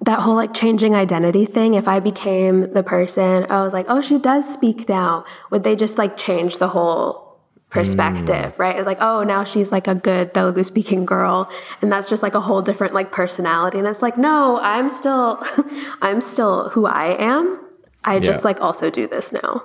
that 0.00 0.20
whole 0.20 0.36
like 0.36 0.54
changing 0.54 0.94
identity 0.94 1.44
thing, 1.44 1.74
if 1.74 1.86
I 1.86 2.00
became 2.00 2.72
the 2.72 2.82
person, 2.82 3.44
I 3.50 3.60
was 3.60 3.74
like, 3.74 3.86
oh, 3.90 4.00
she 4.00 4.18
does 4.18 4.50
speak 4.50 4.88
now, 4.88 5.26
would 5.50 5.64
they 5.64 5.76
just 5.76 5.98
like 5.98 6.16
change 6.16 6.56
the 6.56 6.68
whole 6.68 7.21
perspective, 7.72 8.54
mm. 8.54 8.58
right? 8.58 8.78
It's 8.78 8.86
like, 8.86 8.98
oh, 9.00 9.24
now 9.24 9.42
she's 9.42 9.72
like 9.72 9.88
a 9.88 9.94
good 9.94 10.32
Telugu 10.34 10.62
speaking 10.62 11.04
girl. 11.04 11.50
And 11.80 11.90
that's 11.90 12.08
just 12.08 12.22
like 12.22 12.34
a 12.34 12.40
whole 12.40 12.62
different 12.62 12.94
like 12.94 13.10
personality. 13.10 13.78
And 13.78 13.88
it's 13.88 14.02
like, 14.02 14.16
no, 14.16 14.60
I'm 14.60 14.90
still, 14.92 15.42
I'm 16.02 16.20
still 16.20 16.68
who 16.68 16.86
I 16.86 17.16
am. 17.18 17.58
I 18.04 18.18
just 18.18 18.44
like 18.44 18.60
also 18.60 18.90
do 18.90 19.08
this 19.08 19.32
now. 19.32 19.64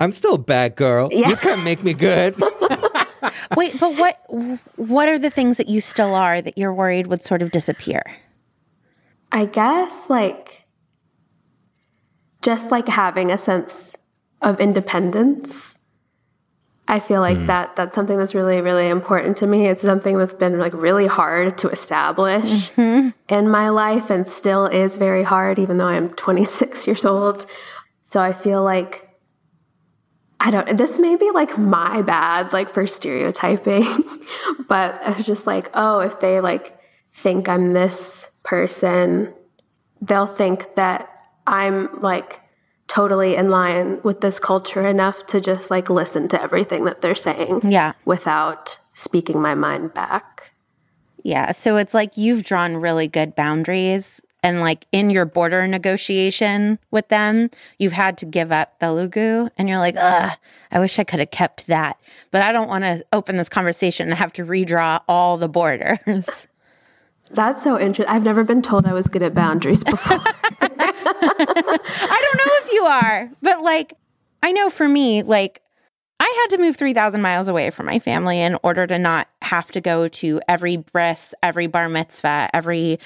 I'm 0.00 0.12
still 0.12 0.34
a 0.34 0.38
bad 0.38 0.76
girl. 0.76 1.08
Yeah. 1.10 1.30
You 1.30 1.36
can't 1.36 1.64
make 1.64 1.82
me 1.82 1.92
good. 1.92 2.36
Wait, 3.56 3.78
but 3.80 3.96
what 3.96 4.22
what 4.76 5.08
are 5.08 5.18
the 5.18 5.30
things 5.30 5.56
that 5.56 5.68
you 5.68 5.80
still 5.80 6.14
are 6.14 6.40
that 6.40 6.56
you're 6.56 6.74
worried 6.74 7.08
would 7.08 7.22
sort 7.24 7.42
of 7.42 7.50
disappear? 7.50 8.02
I 9.32 9.46
guess 9.46 10.08
like 10.08 10.66
just 12.42 12.70
like 12.70 12.88
having 12.88 13.30
a 13.30 13.38
sense 13.38 13.96
of 14.42 14.60
independence. 14.60 15.77
I 16.90 17.00
feel 17.00 17.20
like 17.20 17.36
mm. 17.36 17.46
that 17.48 17.76
that's 17.76 17.94
something 17.94 18.16
that's 18.16 18.34
really 18.34 18.62
really 18.62 18.88
important 18.88 19.36
to 19.38 19.46
me. 19.46 19.66
It's 19.66 19.82
something 19.82 20.16
that's 20.16 20.32
been 20.32 20.58
like 20.58 20.72
really 20.72 21.06
hard 21.06 21.58
to 21.58 21.68
establish 21.68 22.70
mm-hmm. 22.70 23.10
in 23.28 23.48
my 23.48 23.68
life 23.68 24.08
and 24.08 24.26
still 24.26 24.66
is 24.66 24.96
very 24.96 25.22
hard 25.22 25.58
even 25.58 25.76
though 25.76 25.86
I'm 25.86 26.08
26 26.14 26.86
years 26.86 27.04
old. 27.04 27.44
So 28.06 28.20
I 28.20 28.32
feel 28.32 28.64
like 28.64 29.06
I 30.40 30.50
don't 30.50 30.78
this 30.78 30.98
may 30.98 31.16
be 31.16 31.30
like 31.30 31.58
my 31.58 32.00
bad 32.00 32.54
like 32.54 32.70
for 32.70 32.86
stereotyping, 32.86 33.84
but 34.68 34.98
I 35.02 35.10
was 35.10 35.26
just 35.26 35.46
like, 35.46 35.70
oh, 35.74 36.00
if 36.00 36.20
they 36.20 36.40
like 36.40 36.78
think 37.12 37.50
I'm 37.50 37.74
this 37.74 38.30
person, 38.44 39.34
they'll 40.00 40.26
think 40.26 40.74
that 40.76 41.10
I'm 41.46 42.00
like 42.00 42.40
totally 42.88 43.36
in 43.36 43.50
line 43.50 44.00
with 44.02 44.20
this 44.20 44.40
culture 44.40 44.86
enough 44.86 45.24
to 45.26 45.40
just 45.40 45.70
like 45.70 45.88
listen 45.88 46.26
to 46.28 46.42
everything 46.42 46.84
that 46.84 47.00
they're 47.00 47.14
saying. 47.14 47.60
Yeah. 47.70 47.92
Without 48.04 48.78
speaking 48.94 49.40
my 49.40 49.54
mind 49.54 49.94
back. 49.94 50.52
Yeah. 51.22 51.52
So 51.52 51.76
it's 51.76 51.94
like 51.94 52.16
you've 52.16 52.42
drawn 52.42 52.76
really 52.76 53.06
good 53.06 53.34
boundaries. 53.34 54.20
And 54.42 54.60
like 54.60 54.86
in 54.92 55.10
your 55.10 55.24
border 55.24 55.66
negotiation 55.66 56.78
with 56.92 57.08
them, 57.08 57.50
you've 57.78 57.92
had 57.92 58.16
to 58.18 58.26
give 58.26 58.52
up 58.52 58.78
Telugu 58.78 59.48
and 59.58 59.68
you're 59.68 59.78
like, 59.78 59.96
ugh, 59.98 60.30
I 60.70 60.78
wish 60.78 60.98
I 60.98 61.04
could 61.04 61.18
have 61.18 61.32
kept 61.32 61.66
that. 61.66 61.98
But 62.30 62.42
I 62.42 62.52
don't 62.52 62.68
want 62.68 62.84
to 62.84 63.04
open 63.12 63.36
this 63.36 63.48
conversation 63.48 64.08
and 64.08 64.16
have 64.16 64.32
to 64.34 64.44
redraw 64.44 65.00
all 65.08 65.38
the 65.38 65.48
borders. 65.48 66.46
That's 67.30 67.62
so 67.62 67.78
interesting. 67.78 68.14
I've 68.14 68.24
never 68.24 68.44
been 68.44 68.62
told 68.62 68.86
I 68.86 68.92
was 68.92 69.08
good 69.08 69.22
at 69.22 69.34
boundaries 69.34 69.84
before. 69.84 70.18
I 70.60 72.20
don't 72.22 72.38
know 72.38 72.52
if 72.66 72.72
you 72.72 72.84
are, 72.84 73.30
but 73.42 73.62
like, 73.62 73.94
I 74.42 74.52
know 74.52 74.70
for 74.70 74.88
me, 74.88 75.22
like, 75.22 75.62
I 76.20 76.34
had 76.42 76.56
to 76.56 76.62
move 76.62 76.76
3,000 76.76 77.22
miles 77.22 77.46
away 77.46 77.70
from 77.70 77.86
my 77.86 78.00
family 78.00 78.40
in 78.40 78.58
order 78.64 78.88
to 78.88 78.98
not 78.98 79.28
have 79.40 79.70
to 79.70 79.80
go 79.80 80.08
to 80.08 80.40
every 80.48 80.76
bris, 80.76 81.32
every 81.44 81.68
bar 81.68 81.88
mitzvah, 81.88 82.50
every 82.52 82.98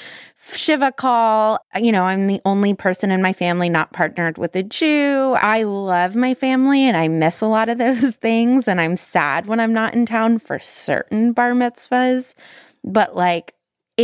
Shiva 0.54 0.92
call. 0.92 1.58
You 1.78 1.92
know, 1.92 2.04
I'm 2.04 2.26
the 2.26 2.40
only 2.46 2.72
person 2.72 3.10
in 3.10 3.20
my 3.20 3.34
family 3.34 3.68
not 3.68 3.92
partnered 3.92 4.38
with 4.38 4.56
a 4.56 4.62
Jew. 4.62 5.36
I 5.38 5.64
love 5.64 6.16
my 6.16 6.32
family 6.32 6.84
and 6.84 6.96
I 6.96 7.08
miss 7.08 7.42
a 7.42 7.46
lot 7.46 7.68
of 7.68 7.76
those 7.76 8.00
things. 8.16 8.66
And 8.66 8.80
I'm 8.80 8.96
sad 8.96 9.46
when 9.46 9.60
I'm 9.60 9.74
not 9.74 9.92
in 9.92 10.06
town 10.06 10.38
for 10.38 10.58
certain 10.58 11.32
bar 11.32 11.52
mitzvahs. 11.52 12.34
But 12.82 13.14
like, 13.14 13.54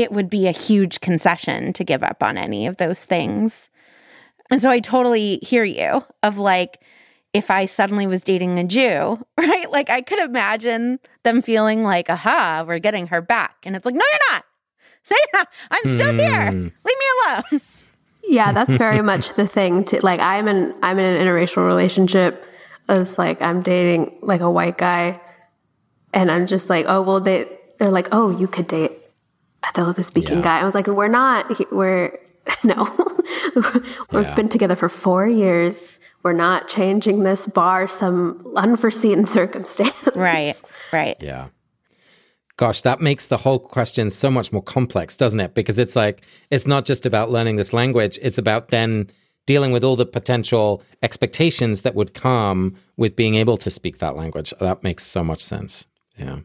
it 0.02 0.12
would 0.12 0.31
be 0.31 0.47
a 0.47 0.52
huge 0.52 1.00
concession 1.00 1.73
to 1.75 1.85
give 1.85 2.02
up 2.02 2.23
on 2.23 2.38
any 2.38 2.67
of 2.67 2.76
those 2.76 3.05
things. 3.05 3.69
And 4.50 4.62
so 4.62 4.71
I 4.71 4.81
totally 4.81 5.37
hear 5.43 5.64
you 5.64 6.05
of 6.23 6.38
like, 6.38 6.81
if 7.35 7.50
I 7.50 7.67
suddenly 7.67 8.07
was 8.07 8.23
dating 8.23 8.59
a 8.59 8.64
Jew, 8.64 9.19
right? 9.38 9.71
Like 9.71 9.90
I 9.90 10.00
could 10.00 10.19
imagine 10.19 10.99
them 11.23 11.43
feeling 11.43 11.85
like, 11.85 12.09
aha, 12.09 12.64
we're 12.67 12.78
getting 12.78 13.09
her 13.09 13.21
back. 13.21 13.57
And 13.64 13.76
it's 13.76 13.85
like, 13.85 13.95
no, 13.95 14.05
you're 14.12 14.33
not. 14.33 14.45
No, 15.11 15.17
you're 15.33 15.40
not. 15.40 15.49
I'm 15.71 15.83
still 15.83 16.12
mm. 16.12 16.21
here. 16.21 16.50
Leave 16.52 16.73
me 16.85 17.07
alone. 17.26 17.61
Yeah, 18.31 18.52
that's 18.52 18.75
very 18.75 19.00
much 19.00 19.33
the 19.35 19.49
thing 19.49 19.85
to 19.85 20.05
like 20.05 20.21
I'm 20.21 20.49
in 20.49 20.75
I'm 20.83 20.99
in 20.99 21.05
an 21.07 21.26
interracial 21.26 21.67
relationship. 21.67 22.45
It's 22.87 23.17
like 23.17 23.40
I'm 23.40 23.62
dating 23.62 24.19
like 24.21 24.43
a 24.43 24.50
white 24.50 24.76
guy 24.76 25.19
and 26.12 26.31
I'm 26.31 26.47
just 26.47 26.69
like, 26.69 26.85
oh 26.88 27.00
well 27.00 27.21
they 27.21 27.49
they're 27.78 27.90
like, 27.90 28.09
oh, 28.12 28.28
you 28.28 28.47
could 28.47 28.69
date 28.69 28.93
a 28.93 29.08
Telugu 29.75 30.03
speaking 30.03 30.38
yeah. 30.38 30.43
guy. 30.43 30.61
I 30.61 30.65
was 30.65 30.75
like, 30.75 30.87
we're 30.87 31.09
not, 31.09 31.73
we're, 31.73 32.19
no, 32.65 32.88
we've 34.12 34.25
yeah. 34.25 34.35
been 34.35 34.49
together 34.49 34.77
for 34.77 34.88
four 34.88 35.27
years. 35.27 35.99
We're 36.23 36.33
not 36.33 36.69
changing 36.69 37.23
this 37.23 37.47
bar 37.47 37.87
some 37.87 38.45
unforeseen 38.57 39.27
circumstance. 39.38 39.95
Right, 40.15 40.55
right. 40.93 41.17
Yeah. 41.21 41.49
Gosh, 42.57 42.83
that 42.83 43.00
makes 43.00 43.29
the 43.29 43.37
whole 43.37 43.61
question 43.61 44.11
so 44.11 44.31
much 44.31 44.53
more 44.53 44.62
complex, 44.62 45.17
doesn't 45.17 45.38
it? 45.38 45.55
Because 45.55 45.79
it's 45.79 45.95
like, 45.95 46.23
it's 46.50 46.67
not 46.67 46.85
just 46.85 47.07
about 47.07 47.31
learning 47.31 47.55
this 47.55 47.73
language, 47.73 48.19
it's 48.21 48.37
about 48.37 48.69
then 48.69 49.09
dealing 49.47 49.71
with 49.71 49.85
all 49.85 49.95
the 49.95 50.05
potential 50.05 50.83
expectations 51.03 51.83
that 51.83 51.95
would 51.95 52.15
come 52.15 52.75
with 52.97 53.15
being 53.15 53.37
able 53.37 53.57
to 53.57 53.71
speak 53.71 53.99
that 53.99 54.17
language. 54.17 54.53
That 54.61 54.83
makes 54.83 55.07
so 55.07 55.23
much 55.23 55.43
sense. 55.43 55.87
Yeah. 56.19 56.41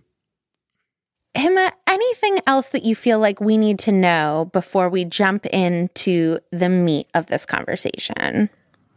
Hima, 1.36 1.72
anything 1.88 2.40
else 2.46 2.70
that 2.70 2.84
you 2.84 2.96
feel 2.96 3.18
like 3.18 3.42
we 3.42 3.58
need 3.58 3.80
to 3.80 3.92
know 3.92 4.50
before 4.54 4.90
we 4.90 5.04
jump 5.04 5.46
into 5.48 6.38
the 6.52 6.70
meat 6.70 7.08
of 7.16 7.26
this 7.26 7.46
conversation? 7.46 8.50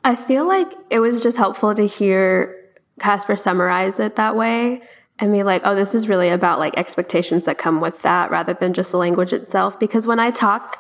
I 0.04 0.16
feel 0.16 0.46
like 0.46 0.72
it 0.90 1.00
was 1.00 1.22
just 1.22 1.36
helpful 1.36 1.74
to 1.74 1.86
hear 1.86 2.62
Casper 3.00 3.36
summarize 3.36 3.98
it 3.98 4.16
that 4.16 4.36
way 4.36 4.82
and 5.18 5.32
be 5.32 5.42
like, 5.42 5.62
oh, 5.64 5.74
this 5.74 5.94
is 5.94 6.08
really 6.08 6.28
about 6.28 6.58
like 6.58 6.76
expectations 6.76 7.46
that 7.46 7.58
come 7.58 7.80
with 7.80 8.02
that 8.02 8.30
rather 8.30 8.54
than 8.54 8.74
just 8.74 8.90
the 8.90 8.98
language 8.98 9.32
itself. 9.32 9.78
Because 9.80 10.06
when 10.06 10.20
I 10.20 10.30
talk 10.30 10.78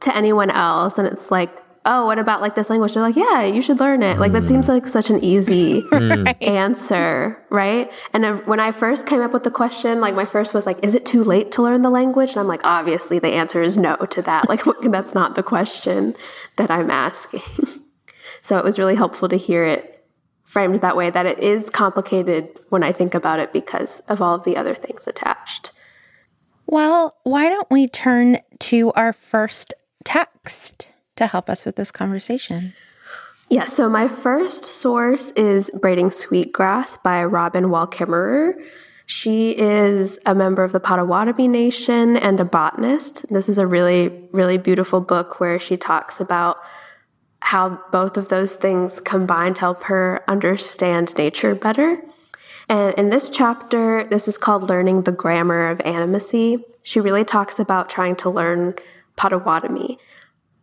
to 0.00 0.16
anyone 0.16 0.50
else 0.50 0.98
and 0.98 1.06
it's 1.06 1.30
like, 1.30 1.62
oh, 1.86 2.04
what 2.04 2.18
about 2.18 2.42
like 2.42 2.54
this 2.56 2.68
language? 2.68 2.92
They're 2.92 3.02
like, 3.02 3.16
yeah, 3.16 3.44
you 3.44 3.62
should 3.62 3.80
learn 3.80 4.02
it. 4.02 4.18
Like, 4.18 4.32
that 4.32 4.42
mm. 4.42 4.48
seems 4.48 4.68
like 4.68 4.86
such 4.86 5.08
an 5.08 5.22
easy 5.24 5.82
right. 5.92 6.42
answer, 6.42 7.42
right? 7.48 7.90
And 8.12 8.44
when 8.46 8.60
I 8.60 8.72
first 8.72 9.06
came 9.06 9.20
up 9.20 9.32
with 9.32 9.44
the 9.44 9.50
question, 9.50 10.00
like, 10.00 10.14
my 10.14 10.24
first 10.24 10.52
was 10.52 10.66
like, 10.66 10.84
is 10.84 10.94
it 10.94 11.06
too 11.06 11.22
late 11.22 11.52
to 11.52 11.62
learn 11.62 11.82
the 11.82 11.90
language? 11.90 12.30
And 12.30 12.40
I'm 12.40 12.48
like, 12.48 12.60
obviously, 12.64 13.18
the 13.18 13.28
answer 13.28 13.62
is 13.62 13.76
no 13.76 13.96
to 13.96 14.20
that. 14.22 14.46
Like, 14.56 14.62
that's 14.82 15.14
not 15.14 15.34
the 15.34 15.42
question 15.42 16.14
that 16.56 16.70
I'm 16.70 16.90
asking. 16.90 17.42
so 18.42 18.58
it 18.58 18.64
was 18.64 18.78
really 18.78 18.94
helpful 18.94 19.28
to 19.28 19.36
hear 19.36 19.64
it 19.64 20.04
framed 20.44 20.80
that 20.80 20.96
way 20.96 21.10
that 21.10 21.26
it 21.26 21.38
is 21.40 21.68
complicated 21.68 22.48
when 22.68 22.82
I 22.82 22.92
think 22.92 23.14
about 23.14 23.38
it 23.38 23.52
because 23.52 24.00
of 24.08 24.22
all 24.22 24.34
of 24.34 24.44
the 24.44 24.56
other 24.56 24.74
things 24.74 25.06
attached. 25.06 25.72
Well, 26.66 27.16
why 27.22 27.48
don't 27.48 27.70
we 27.70 27.88
turn 27.88 28.38
to 28.60 28.92
our 28.92 29.12
first 29.12 29.74
text? 30.04 30.88
To 31.16 31.26
help 31.26 31.50
us 31.50 31.64
with 31.64 31.76
this 31.76 31.90
conversation. 31.90 32.74
Yeah, 33.48 33.64
so 33.64 33.88
my 33.88 34.08
first 34.08 34.64
source 34.64 35.30
is 35.32 35.70
Braiding 35.70 36.10
Sweetgrass 36.10 36.96
by 36.96 37.22
Robin 37.24 37.70
Wall 37.70 37.86
Kimmerer. 37.86 38.54
She 39.06 39.56
is 39.56 40.18
a 40.26 40.34
member 40.34 40.64
of 40.64 40.72
the 40.72 40.80
Potawatomi 40.80 41.46
Nation 41.46 42.16
and 42.16 42.40
a 42.40 42.44
botanist. 42.44 43.24
This 43.32 43.48
is 43.48 43.56
a 43.56 43.66
really, 43.66 44.08
really 44.32 44.58
beautiful 44.58 45.00
book 45.00 45.38
where 45.38 45.60
she 45.60 45.76
talks 45.76 46.20
about 46.20 46.58
how 47.38 47.80
both 47.92 48.16
of 48.16 48.28
those 48.28 48.54
things 48.54 49.00
combined 49.00 49.58
help 49.58 49.84
her 49.84 50.24
understand 50.26 51.16
nature 51.16 51.54
better. 51.54 52.02
And 52.68 52.94
in 52.94 53.10
this 53.10 53.30
chapter, 53.30 54.02
this 54.10 54.26
is 54.26 54.36
called 54.36 54.68
Learning 54.68 55.02
the 55.02 55.12
Grammar 55.12 55.68
of 55.68 55.78
Animacy. 55.78 56.64
She 56.82 56.98
really 56.98 57.24
talks 57.24 57.60
about 57.60 57.88
trying 57.88 58.16
to 58.16 58.30
learn 58.30 58.74
Potawatomi 59.14 60.00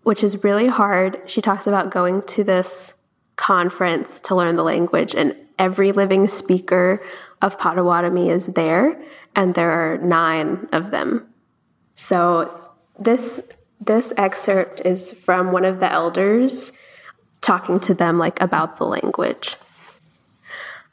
which 0.03 0.23
is 0.23 0.43
really 0.43 0.67
hard. 0.67 1.21
She 1.25 1.41
talks 1.41 1.67
about 1.67 1.91
going 1.91 2.21
to 2.23 2.43
this 2.43 2.93
conference 3.35 4.19
to 4.21 4.35
learn 4.35 4.55
the 4.55 4.63
language, 4.63 5.15
and 5.15 5.35
every 5.57 5.91
living 5.91 6.27
speaker 6.27 7.01
of 7.41 7.57
Potawatomi 7.57 8.29
is 8.29 8.47
there, 8.47 9.01
and 9.35 9.55
there 9.55 9.71
are 9.71 9.97
nine 9.97 10.67
of 10.71 10.91
them. 10.91 11.27
So 11.95 12.71
this 12.99 13.41
this 13.81 14.13
excerpt 14.15 14.81
is 14.85 15.11
from 15.11 15.51
one 15.51 15.65
of 15.65 15.81
the 15.81 15.91
elders 15.91 16.71
talking 17.41 17.81
to 17.81 17.93
them 17.93 18.17
like 18.17 18.41
about 18.41 18.77
the 18.77 18.85
language. 18.85 19.57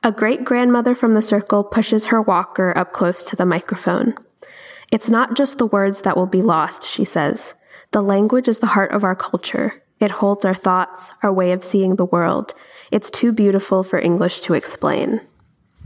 A 0.03 0.11
great 0.11 0.45
grandmother 0.45 0.95
from 0.95 1.15
the 1.15 1.23
circle 1.23 1.63
pushes 1.63 2.07
her 2.07 2.21
walker 2.21 2.77
up 2.77 2.93
close 2.93 3.23
to 3.25 3.37
the 3.37 3.47
microphone. 3.47 4.15
It's 4.91 5.09
not 5.09 5.37
just 5.37 5.59
the 5.59 5.67
words 5.67 6.01
that 6.01 6.17
will 6.17 6.27
be 6.27 6.43
lost, 6.43 6.85
she 6.85 7.05
says. 7.05 7.55
The 7.93 8.03
language 8.03 8.49
is 8.49 8.61
the 8.61 8.67
heart 8.67 8.93
of 8.93 9.05
our 9.05 9.17
culture. 9.17 9.83
It 9.99 10.11
holds 10.11 10.45
our 10.45 10.55
thoughts, 10.55 11.11
our 11.23 11.33
way 11.33 11.53
of 11.53 11.65
seeing 11.65 11.97
the 11.97 12.05
world. 12.05 12.55
It's 12.91 13.11
too 13.11 13.33
beautiful 13.33 13.83
for 13.83 13.99
English 13.99 14.41
to 14.43 14.55
explain. 14.55 15.21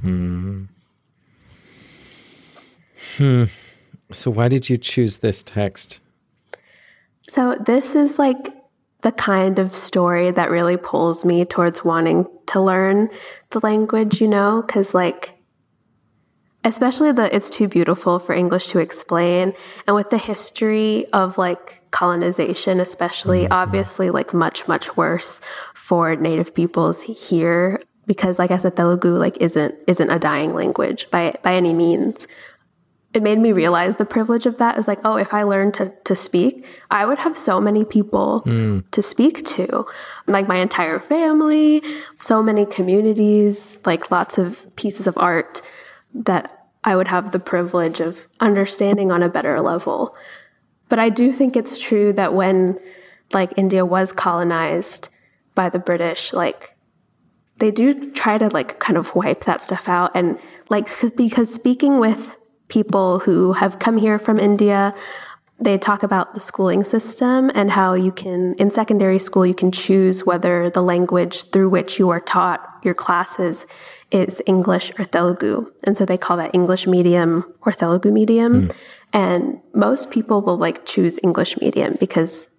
Hmm. 0.02 0.64
Hmm. 3.16 3.44
So, 4.12 4.30
why 4.30 4.48
did 4.48 4.68
you 4.68 4.76
choose 4.76 5.18
this 5.18 5.42
text? 5.42 6.00
So, 7.28 7.56
this 7.56 7.94
is 7.94 8.18
like 8.18 8.54
the 9.02 9.12
kind 9.12 9.58
of 9.58 9.74
story 9.74 10.30
that 10.30 10.50
really 10.50 10.76
pulls 10.76 11.24
me 11.24 11.44
towards 11.44 11.84
wanting 11.84 12.26
to 12.46 12.60
learn 12.60 13.08
the 13.50 13.60
language, 13.60 14.20
you 14.20 14.28
know? 14.28 14.62
Because, 14.66 14.94
like, 14.94 15.34
especially 16.64 17.12
the 17.12 17.34
it's 17.34 17.50
too 17.50 17.68
beautiful 17.68 18.18
for 18.18 18.34
English 18.34 18.68
to 18.68 18.78
explain. 18.78 19.52
And 19.86 19.96
with 19.96 20.10
the 20.10 20.18
history 20.18 21.06
of 21.12 21.38
like 21.38 21.80
colonization, 21.94 22.80
especially, 22.80 23.44
mm-hmm. 23.44 23.52
obviously, 23.52 24.10
like 24.10 24.34
much, 24.34 24.66
much 24.66 24.96
worse 24.96 25.40
for 25.74 26.16
Native 26.16 26.52
peoples 26.52 27.04
here 27.04 27.80
because, 28.06 28.36
like 28.38 28.50
I 28.50 28.58
said, 28.58 28.74
Telugu 28.74 29.16
like 29.16 29.38
isn't 29.40 29.74
isn't 29.86 30.10
a 30.10 30.18
dying 30.18 30.54
language 30.54 31.08
by 31.10 31.34
by 31.42 31.54
any 31.54 31.72
means. 31.72 32.26
It 33.14 33.22
made 33.22 33.38
me 33.38 33.52
realize 33.52 33.94
the 33.94 34.04
privilege 34.04 34.44
of 34.44 34.58
that 34.58 34.76
is 34.76 34.88
like, 34.88 34.98
oh, 35.04 35.16
if 35.16 35.32
I 35.32 35.44
learned 35.44 35.74
to 35.74 35.94
to 36.10 36.16
speak, 36.16 36.66
I 36.90 37.06
would 37.06 37.18
have 37.18 37.36
so 37.36 37.60
many 37.60 37.84
people 37.84 38.42
mm. 38.44 38.82
to 38.90 39.00
speak 39.00 39.46
to, 39.54 39.86
like 40.26 40.48
my 40.48 40.56
entire 40.56 40.98
family, 40.98 41.80
so 42.18 42.42
many 42.42 42.66
communities, 42.66 43.78
like 43.86 44.10
lots 44.10 44.36
of 44.36 44.66
pieces 44.74 45.06
of 45.06 45.16
art 45.16 45.62
that 46.12 46.66
I 46.82 46.96
would 46.96 47.08
have 47.08 47.30
the 47.30 47.38
privilege 47.38 48.00
of 48.00 48.26
understanding 48.40 49.12
on 49.12 49.22
a 49.22 49.28
better 49.28 49.60
level. 49.60 50.16
But 50.88 50.98
I 50.98 51.08
do 51.08 51.32
think 51.32 51.56
it's 51.56 51.78
true 51.78 52.12
that 52.12 52.34
when 52.34 52.78
like 53.32 53.52
India 53.56 53.84
was 53.84 54.12
colonized 54.12 55.08
by 55.54 55.68
the 55.68 55.78
British, 55.78 56.32
like 56.32 56.76
they 57.58 57.70
do 57.70 58.10
try 58.12 58.38
to 58.38 58.48
like 58.48 58.78
kind 58.80 58.96
of 58.96 59.14
wipe 59.14 59.44
that 59.44 59.62
stuff 59.62 59.88
out 59.88 60.10
and 60.14 60.38
like 60.70 60.88
because 61.16 61.52
speaking 61.52 61.98
with 61.98 62.34
people 62.68 63.20
who 63.20 63.52
have 63.52 63.78
come 63.78 63.96
here 63.96 64.18
from 64.18 64.38
India, 64.38 64.94
they 65.60 65.78
talk 65.78 66.02
about 66.02 66.34
the 66.34 66.40
schooling 66.40 66.82
system 66.82 67.50
and 67.54 67.70
how 67.70 67.94
you 67.94 68.10
can 68.10 68.54
in 68.54 68.70
secondary 68.70 69.18
school 69.18 69.46
you 69.46 69.54
can 69.54 69.70
choose 69.70 70.26
whether 70.26 70.68
the 70.70 70.82
language 70.82 71.50
through 71.50 71.68
which 71.68 71.98
you 71.98 72.10
are 72.10 72.20
taught 72.20 72.60
your 72.82 72.94
classes 72.94 73.66
is 74.10 74.42
English 74.46 74.92
or 74.98 75.04
Telugu. 75.04 75.66
And 75.84 75.96
so 75.96 76.04
they 76.04 76.16
call 76.16 76.36
that 76.36 76.54
English 76.54 76.86
medium 76.86 77.44
or 77.62 77.72
Telugu 77.72 78.12
medium. 78.12 78.68
Mm. 78.68 78.74
And 79.14 79.60
most 79.72 80.10
people 80.10 80.42
will 80.42 80.58
like 80.58 80.84
choose 80.84 81.18
English 81.22 81.58
medium 81.60 81.96
because 81.98 82.50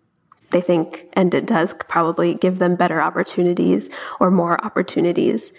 they 0.52 0.62
think, 0.62 1.10
and 1.14 1.34
it 1.34 1.46
does 1.46 1.74
probably 1.74 2.34
give 2.34 2.60
them 2.60 2.76
better 2.76 3.02
opportunities 3.02 3.90
or 4.22 4.32
more 4.32 4.64
opportunities 4.66 5.52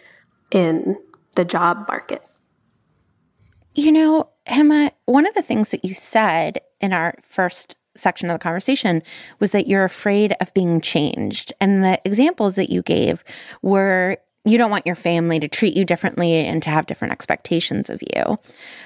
in 0.51 0.97
the 1.35 1.45
job 1.45 1.85
market. 1.87 2.23
You 3.75 3.93
know, 3.93 4.31
Hima, 4.47 4.91
one 5.05 5.27
of 5.27 5.35
the 5.35 5.43
things 5.43 5.71
that 5.71 5.85
you 5.85 5.95
said 5.95 6.61
in 6.81 6.95
our 6.95 7.15
first 7.29 7.77
section 7.95 8.31
of 8.31 8.35
the 8.35 8.43
conversation 8.43 9.03
was 9.39 9.51
that 9.53 9.67
you're 9.67 9.85
afraid 9.85 10.35
of 10.41 10.55
being 10.55 10.81
changed. 10.81 11.53
And 11.61 11.85
the 11.85 12.01
examples 12.05 12.55
that 12.55 12.71
you 12.71 12.83
gave 12.83 13.23
were 13.61 14.17
you 14.47 14.59
don't 14.59 14.71
want 14.71 14.87
your 14.87 14.95
family 14.95 15.41
to 15.41 15.49
treat 15.49 15.77
you 15.77 15.85
differently 15.85 16.35
and 16.35 16.63
to 16.63 16.71
have 16.71 16.87
different 16.87 17.13
expectations 17.13 17.91
of 17.91 18.01
you. 18.01 18.39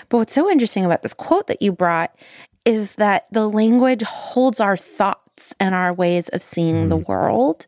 But 0.08 0.18
what's 0.18 0.34
so 0.34 0.50
interesting 0.50 0.84
about 0.84 1.02
this 1.02 1.14
quote 1.14 1.46
that 1.48 1.62
you 1.62 1.70
brought 1.70 2.16
is 2.64 2.94
that 2.96 3.26
the 3.30 3.48
language 3.48 4.02
holds 4.02 4.58
our 4.58 4.76
thoughts 4.76 5.54
and 5.60 5.74
our 5.74 5.92
ways 5.92 6.28
of 6.30 6.42
seeing 6.42 6.86
mm. 6.86 6.88
the 6.88 6.96
world. 6.96 7.66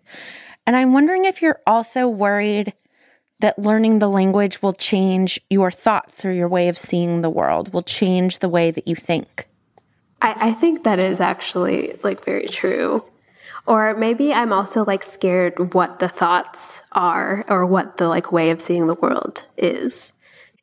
And 0.67 0.75
I'm 0.75 0.93
wondering 0.93 1.25
if 1.25 1.43
you're 1.43 1.61
also 1.67 2.09
worried 2.09 2.73
that 3.41 3.59
learning 3.59 3.99
the 3.99 4.09
language 4.09 4.63
will 4.63 4.73
change 4.73 5.41
your 5.51 5.71
thoughts 5.71 6.25
or 6.25 6.33
your 6.33 6.49
way 6.49 6.69
of 6.69 6.79
seeing 6.79 7.23
the 7.23 7.31
world, 7.31 7.73
will 7.73 7.83
change 7.83 8.39
the 8.39 8.49
way 8.49 8.71
that 8.71 8.87
you 8.87 8.95
think. 8.95 9.49
I, 10.23 10.49
I 10.49 10.53
think 10.53 10.85
that 10.85 10.99
is 10.99 11.21
actually 11.21 11.99
like 12.03 12.25
very 12.25 12.47
true. 12.47 13.05
Or 13.67 13.95
maybe 13.95 14.33
I'm 14.33 14.53
also 14.53 14.85
like 14.85 15.05
scared 15.05 15.75
what 15.75 15.99
the 15.99 16.09
thoughts 16.09 16.83
are 16.93 17.45
or 17.49 17.65
what 17.65 17.97
the 17.97 18.09
like 18.09 18.33
way 18.33 18.51
of 18.51 18.61
seeing 18.61 18.87
the 18.87 18.95
world 18.95 19.45
is. 19.57 20.13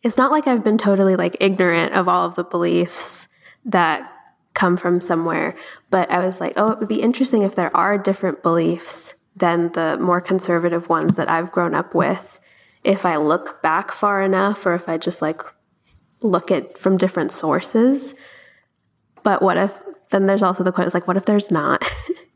It's 0.03 0.17
not 0.17 0.31
like 0.31 0.47
I've 0.47 0.63
been 0.63 0.77
totally 0.77 1.15
like 1.15 1.37
ignorant 1.39 1.93
of 1.93 2.07
all 2.07 2.25
of 2.25 2.35
the 2.35 2.43
beliefs 2.43 3.27
that 3.65 4.11
come 4.53 4.75
from 4.75 4.99
somewhere, 4.99 5.55
but 5.89 6.09
I 6.11 6.25
was 6.25 6.41
like, 6.41 6.53
oh, 6.57 6.71
it 6.71 6.79
would 6.79 6.89
be 6.89 7.01
interesting 7.01 7.43
if 7.43 7.55
there 7.55 7.75
are 7.75 7.97
different 7.97 8.43
beliefs 8.43 9.13
than 9.35 9.71
the 9.71 9.97
more 9.99 10.19
conservative 10.19 10.89
ones 10.89 11.15
that 11.15 11.29
I've 11.29 11.51
grown 11.51 11.73
up 11.73 11.95
with. 11.95 12.39
If 12.83 13.05
I 13.05 13.17
look 13.17 13.61
back 13.61 13.91
far 13.91 14.21
enough 14.21 14.65
or 14.65 14.73
if 14.73 14.89
I 14.89 14.97
just 14.97 15.21
like 15.21 15.41
look 16.21 16.51
at 16.51 16.77
from 16.77 16.97
different 16.97 17.31
sources. 17.31 18.15
But 19.23 19.41
what 19.41 19.57
if 19.57 19.79
then 20.11 20.25
there's 20.25 20.43
also 20.43 20.63
the 20.63 20.71
question 20.71 20.99
like 20.99 21.07
what 21.07 21.17
if 21.17 21.25
there's 21.25 21.51
not? 21.51 21.83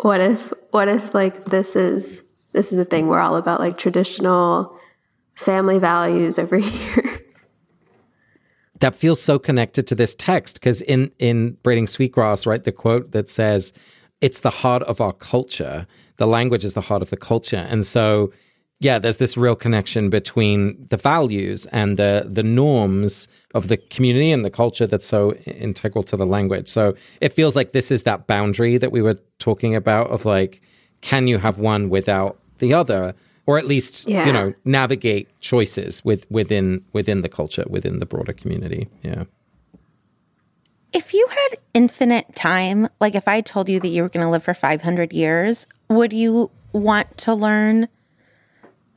what 0.00 0.20
if 0.20 0.52
what 0.70 0.88
if 0.88 1.14
like 1.14 1.46
this 1.46 1.76
is 1.76 2.22
this 2.52 2.72
is 2.72 2.78
the 2.78 2.84
thing 2.84 3.08
we're 3.08 3.20
all 3.20 3.36
about 3.36 3.60
like 3.60 3.78
traditional 3.78 4.76
family 5.34 5.78
values 5.78 6.38
over 6.38 6.58
here? 6.58 7.20
That 8.80 8.94
feels 8.94 9.22
so 9.22 9.38
connected 9.38 9.86
to 9.88 9.94
this 9.94 10.14
text 10.14 10.56
because 10.56 10.82
in 10.82 11.10
in 11.18 11.52
braiding 11.62 11.86
sweetgrass 11.86 12.46
right 12.46 12.62
the 12.62 12.72
quote 12.72 13.12
that 13.12 13.28
says 13.28 13.72
it's 14.20 14.40
the 14.40 14.50
heart 14.50 14.82
of 14.84 15.00
our 15.00 15.12
culture. 15.12 15.86
The 16.16 16.26
language 16.26 16.64
is 16.64 16.74
the 16.74 16.80
heart 16.80 17.02
of 17.02 17.10
the 17.10 17.16
culture. 17.16 17.66
And 17.68 17.84
so 17.84 18.32
yeah, 18.80 18.98
there's 18.98 19.16
this 19.16 19.36
real 19.36 19.56
connection 19.56 20.10
between 20.10 20.86
the 20.90 20.96
values 20.98 21.66
and 21.72 21.96
the 21.96 22.26
the 22.30 22.42
norms 22.42 23.28
of 23.54 23.68
the 23.68 23.76
community 23.78 24.30
and 24.30 24.44
the 24.44 24.50
culture 24.50 24.86
that's 24.86 25.06
so 25.06 25.32
integral 25.46 26.04
to 26.04 26.16
the 26.16 26.26
language. 26.26 26.68
So 26.68 26.94
it 27.20 27.32
feels 27.32 27.56
like 27.56 27.72
this 27.72 27.90
is 27.90 28.02
that 28.02 28.26
boundary 28.26 28.76
that 28.76 28.92
we 28.92 29.00
were 29.00 29.18
talking 29.38 29.74
about 29.74 30.10
of 30.10 30.26
like, 30.26 30.60
can 31.00 31.26
you 31.26 31.38
have 31.38 31.58
one 31.58 31.88
without 31.88 32.38
the 32.58 32.74
other? 32.74 33.14
Or 33.46 33.58
at 33.58 33.66
least, 33.66 34.08
Yeah. 34.08 34.26
you 34.26 34.32
know, 34.32 34.52
navigate 34.64 35.28
choices 35.40 36.04
with 36.04 36.30
within 36.30 36.84
within 36.92 37.22
the 37.22 37.28
culture, 37.28 37.64
within 37.70 37.98
the 38.00 38.06
broader 38.06 38.32
community. 38.34 38.88
Yeah. 39.02 39.24
If 40.92 41.14
you 41.14 41.26
had 41.30 41.58
infinite 41.74 42.34
time, 42.34 42.88
like 43.00 43.14
if 43.14 43.28
I 43.28 43.40
told 43.40 43.68
you 43.68 43.80
that 43.80 43.88
you 43.88 44.02
were 44.02 44.08
going 44.08 44.24
to 44.24 44.30
live 44.30 44.42
for 44.44 44.54
500 44.54 45.12
years, 45.12 45.66
would 45.88 46.12
you 46.12 46.50
want 46.72 47.16
to 47.18 47.34
learn 47.34 47.88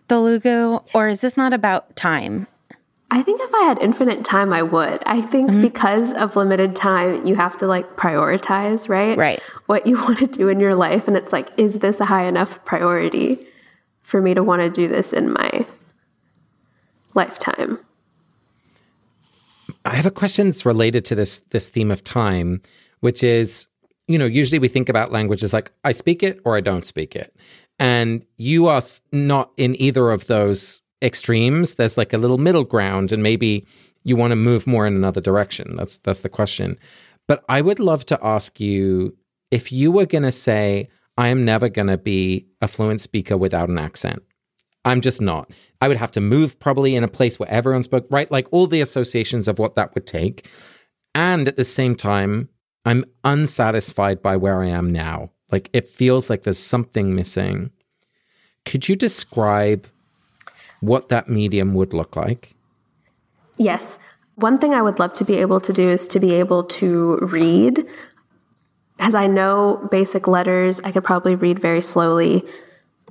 Telugu? 0.09 0.81
Or 0.93 1.07
is 1.07 1.21
this 1.21 1.37
not 1.37 1.53
about 1.53 1.95
time? 1.95 2.47
I 3.11 3.23
think 3.23 3.41
if 3.41 3.53
I 3.53 3.63
had 3.63 3.79
infinite 3.81 4.23
time, 4.23 4.53
I 4.53 4.61
would. 4.61 5.01
I 5.05 5.21
think 5.21 5.49
mm-hmm. 5.49 5.61
because 5.61 6.13
of 6.13 6.35
limited 6.35 6.75
time, 6.75 7.25
you 7.25 7.35
have 7.35 7.57
to 7.59 7.67
like 7.67 7.95
prioritize, 7.95 8.87
right? 8.87 9.17
Right. 9.17 9.41
What 9.65 9.87
you 9.87 9.95
want 10.03 10.19
to 10.19 10.27
do 10.27 10.47
in 10.47 10.59
your 10.59 10.75
life. 10.75 11.07
And 11.07 11.17
it's 11.17 11.33
like, 11.33 11.49
is 11.57 11.79
this 11.79 11.99
a 11.99 12.05
high 12.05 12.25
enough 12.25 12.63
priority 12.65 13.39
for 14.01 14.21
me 14.21 14.33
to 14.33 14.43
want 14.43 14.61
to 14.61 14.69
do 14.69 14.87
this 14.87 15.13
in 15.13 15.33
my 15.33 15.65
lifetime? 17.15 17.79
I 19.85 19.95
have 19.95 20.05
a 20.05 20.11
question 20.11 20.47
that's 20.47 20.65
related 20.65 21.05
to 21.05 21.15
this 21.15 21.39
this 21.49 21.67
theme 21.69 21.89
of 21.89 22.03
time, 22.03 22.61
which 22.99 23.23
is, 23.23 23.67
you 24.07 24.17
know, 24.17 24.25
usually 24.25 24.59
we 24.59 24.67
think 24.67 24.89
about 24.89 25.11
languages 25.11 25.53
like 25.53 25.71
I 25.83 25.93
speak 25.93 26.21
it 26.21 26.39
or 26.43 26.57
I 26.57 26.61
don't 26.61 26.85
speak 26.85 27.15
it, 27.15 27.33
and 27.79 28.25
you 28.37 28.67
are 28.67 28.81
not 29.11 29.51
in 29.57 29.79
either 29.81 30.11
of 30.11 30.27
those 30.27 30.81
extremes. 31.01 31.75
There's 31.75 31.97
like 31.97 32.13
a 32.13 32.17
little 32.17 32.37
middle 32.37 32.65
ground, 32.65 33.11
and 33.11 33.23
maybe 33.23 33.65
you 34.03 34.15
want 34.15 34.31
to 34.31 34.35
move 34.35 34.67
more 34.67 34.85
in 34.85 34.95
another 34.95 35.21
direction. 35.21 35.75
That's 35.75 35.97
that's 35.99 36.19
the 36.19 36.29
question. 36.29 36.77
But 37.27 37.43
I 37.47 37.61
would 37.61 37.79
love 37.79 38.05
to 38.07 38.19
ask 38.23 38.59
you 38.59 39.15
if 39.51 39.71
you 39.71 39.91
were 39.91 40.05
going 40.05 40.23
to 40.23 40.31
say 40.31 40.89
I 41.17 41.27
am 41.27 41.45
never 41.45 41.69
going 41.69 41.87
to 41.87 41.97
be 41.97 42.47
a 42.61 42.67
fluent 42.67 43.01
speaker 43.01 43.37
without 43.37 43.69
an 43.69 43.77
accent. 43.77 44.23
I'm 44.85 45.01
just 45.01 45.21
not. 45.21 45.51
I 45.81 45.87
would 45.87 45.97
have 45.97 46.11
to 46.11 46.21
move 46.21 46.59
probably 46.59 46.95
in 46.95 47.03
a 47.03 47.09
place 47.09 47.37
where 47.37 47.51
everyone 47.51 47.83
spoke, 47.83 48.07
right? 48.09 48.31
Like 48.31 48.47
all 48.51 48.67
the 48.67 48.81
associations 48.81 49.47
of 49.47 49.59
what 49.59 49.75
that 49.75 49.93
would 49.93 50.07
take. 50.07 50.47
And 51.13 51.47
at 51.47 51.57
the 51.57 51.63
same 51.63 51.95
time, 51.95 52.49
I'm 52.85 53.05
unsatisfied 53.23 54.21
by 54.21 54.37
where 54.37 54.61
I 54.61 54.67
am 54.67 54.91
now. 54.91 55.31
Like 55.51 55.69
it 55.73 55.87
feels 55.87 56.29
like 56.29 56.43
there's 56.43 56.59
something 56.59 57.15
missing. 57.15 57.71
Could 58.65 58.87
you 58.87 58.95
describe 58.95 59.87
what 60.81 61.09
that 61.09 61.29
medium 61.29 61.73
would 61.73 61.93
look 61.93 62.15
like? 62.15 62.55
Yes. 63.57 63.97
One 64.35 64.57
thing 64.57 64.73
I 64.73 64.81
would 64.81 64.99
love 64.99 65.13
to 65.13 65.25
be 65.25 65.35
able 65.37 65.59
to 65.61 65.73
do 65.73 65.89
is 65.89 66.07
to 66.09 66.19
be 66.19 66.33
able 66.35 66.63
to 66.63 67.17
read. 67.17 67.85
As 68.99 69.15
I 69.15 69.27
know 69.27 69.87
basic 69.91 70.27
letters, 70.27 70.79
I 70.81 70.91
could 70.91 71.03
probably 71.03 71.35
read 71.35 71.59
very 71.59 71.81
slowly, 71.81 72.45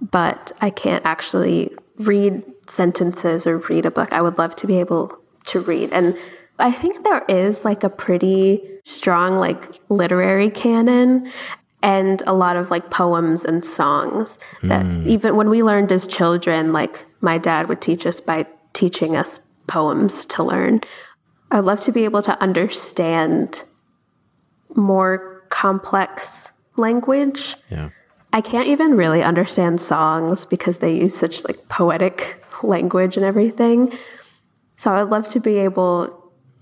but 0.01 0.53
I 0.61 0.71
can't 0.71 1.05
actually 1.05 1.75
read 1.99 2.43
sentences 2.67 3.47
or 3.47 3.59
read 3.59 3.85
a 3.85 3.91
book. 3.91 4.13
I 4.13 4.23
would 4.23 4.39
love 4.39 4.55
to 4.57 4.67
be 4.67 4.79
able 4.79 5.19
to 5.47 5.61
read. 5.61 5.93
And 5.93 6.17
I 6.59 6.73
think 6.73 7.05
there 7.05 7.25
is 7.29 7.65
like 7.65 7.85
a 7.85 7.89
pretty 7.89 8.63
strong 8.85 9.39
like 9.39 9.81
literary 9.89 10.51
canon 10.51 11.31
and 11.83 12.23
a 12.27 12.33
lot 12.33 12.57
of 12.57 12.71
like 12.71 12.91
poems 12.91 13.45
and 13.45 13.65
songs 13.65 14.39
that 14.63 14.85
hmm. 14.85 15.09
even 15.09 15.37
when 15.37 15.49
we 15.49 15.63
learned 15.63 15.93
as 15.93 16.07
children, 16.07 16.73
like 16.73 17.05
my 17.21 17.39
dad 17.39 17.69
would 17.69 17.81
teach 17.81 18.05
us 18.05 18.21
by 18.21 18.47
teaching 18.73 19.17
us 19.17 19.41
poems 19.67 20.25
to 20.27 20.43
learn. 20.43 20.81
I'd 21.51 21.61
love 21.61 21.81
to 21.81 21.93
be 21.93 22.05
able 22.05 22.23
to 22.23 22.41
understand 22.43 23.63
more 24.75 25.45
complex 25.51 26.51
language. 26.77 27.57
Yeah. 27.71 27.91
I 28.33 28.41
can't 28.41 28.69
even 28.69 28.97
really 28.97 29.23
understand 29.23 29.81
songs 29.81 30.45
because 30.45 30.79
they 30.79 30.95
use 30.95 31.17
such 31.17 31.45
like 31.45 31.69
poetic 31.69 32.45
language 32.63 33.17
and 33.17 33.25
everything. 33.25 33.97
So 34.77 34.93
I 34.93 35.03
would 35.03 35.11
love 35.11 35.29
to 35.29 35.41
be 35.41 35.59
able 35.59 36.07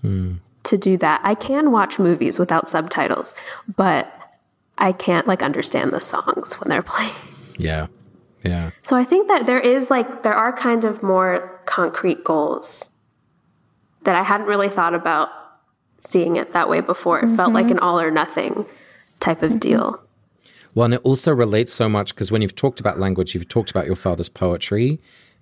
hmm. 0.01 0.35
to 0.63 0.77
do 0.77 0.95
that. 0.97 1.21
I 1.23 1.33
can 1.35 1.71
watch 1.71 1.97
movies 1.97 2.37
without 2.37 2.69
subtitles, 2.69 3.33
but 3.75 4.13
I 4.77 4.91
can't 4.91 5.27
like 5.27 5.41
understand 5.41 5.91
the 5.91 6.01
songs 6.01 6.53
when 6.55 6.69
they're 6.69 6.81
playing. 6.95 7.13
Yeah. 7.57 7.87
Yeah. 8.43 8.71
So 8.83 8.95
I 8.95 9.03
think 9.03 9.27
that 9.27 9.45
there 9.45 9.59
is 9.59 9.89
like 9.89 10.23
there 10.23 10.33
are 10.33 10.53
kind 10.53 10.85
of 10.85 11.03
more 11.03 11.61
concrete 11.65 12.23
goals 12.23 12.89
that 14.03 14.15
I 14.15 14.23
hadn't 14.23 14.47
really 14.47 14.69
thought 14.69 14.93
about 14.93 15.29
seeing 15.99 16.35
it 16.35 16.53
that 16.53 16.69
way 16.69 16.81
before. 16.81 17.19
It 17.19 17.29
felt 17.29 17.51
like 17.51 17.65
mm-hmm. 17.65 17.73
an 17.73 17.79
all 17.79 17.99
or 17.99 18.11
nothing 18.11 18.65
type 19.19 19.41
of 19.41 19.49
mm-hmm. 19.49 19.59
deal. 19.59 20.01
Well, 20.75 20.85
and 20.85 20.93
it 20.93 21.01
also 21.03 21.33
relates 21.33 21.73
so 21.73 21.89
much 21.89 22.13
because 22.13 22.31
when 22.31 22.41
you've 22.41 22.55
talked 22.55 22.79
about 22.79 22.99
language, 22.99 23.33
you've 23.33 23.47
talked 23.47 23.71
about 23.71 23.87
your 23.87 23.95
father's 23.95 24.29
poetry. 24.29 24.99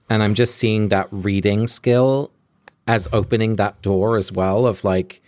And 0.10 0.24
I'm 0.24 0.34
just 0.34 0.56
seeing 0.56 0.90
that 0.90 1.08
reading 1.12 1.68
skill 1.68 2.32
as 2.88 3.08
opening 3.12 3.58
that 3.58 3.82
door 3.82 4.18
as 4.18 4.32
well 4.32 4.66
of 4.66 4.84
like 4.84 5.22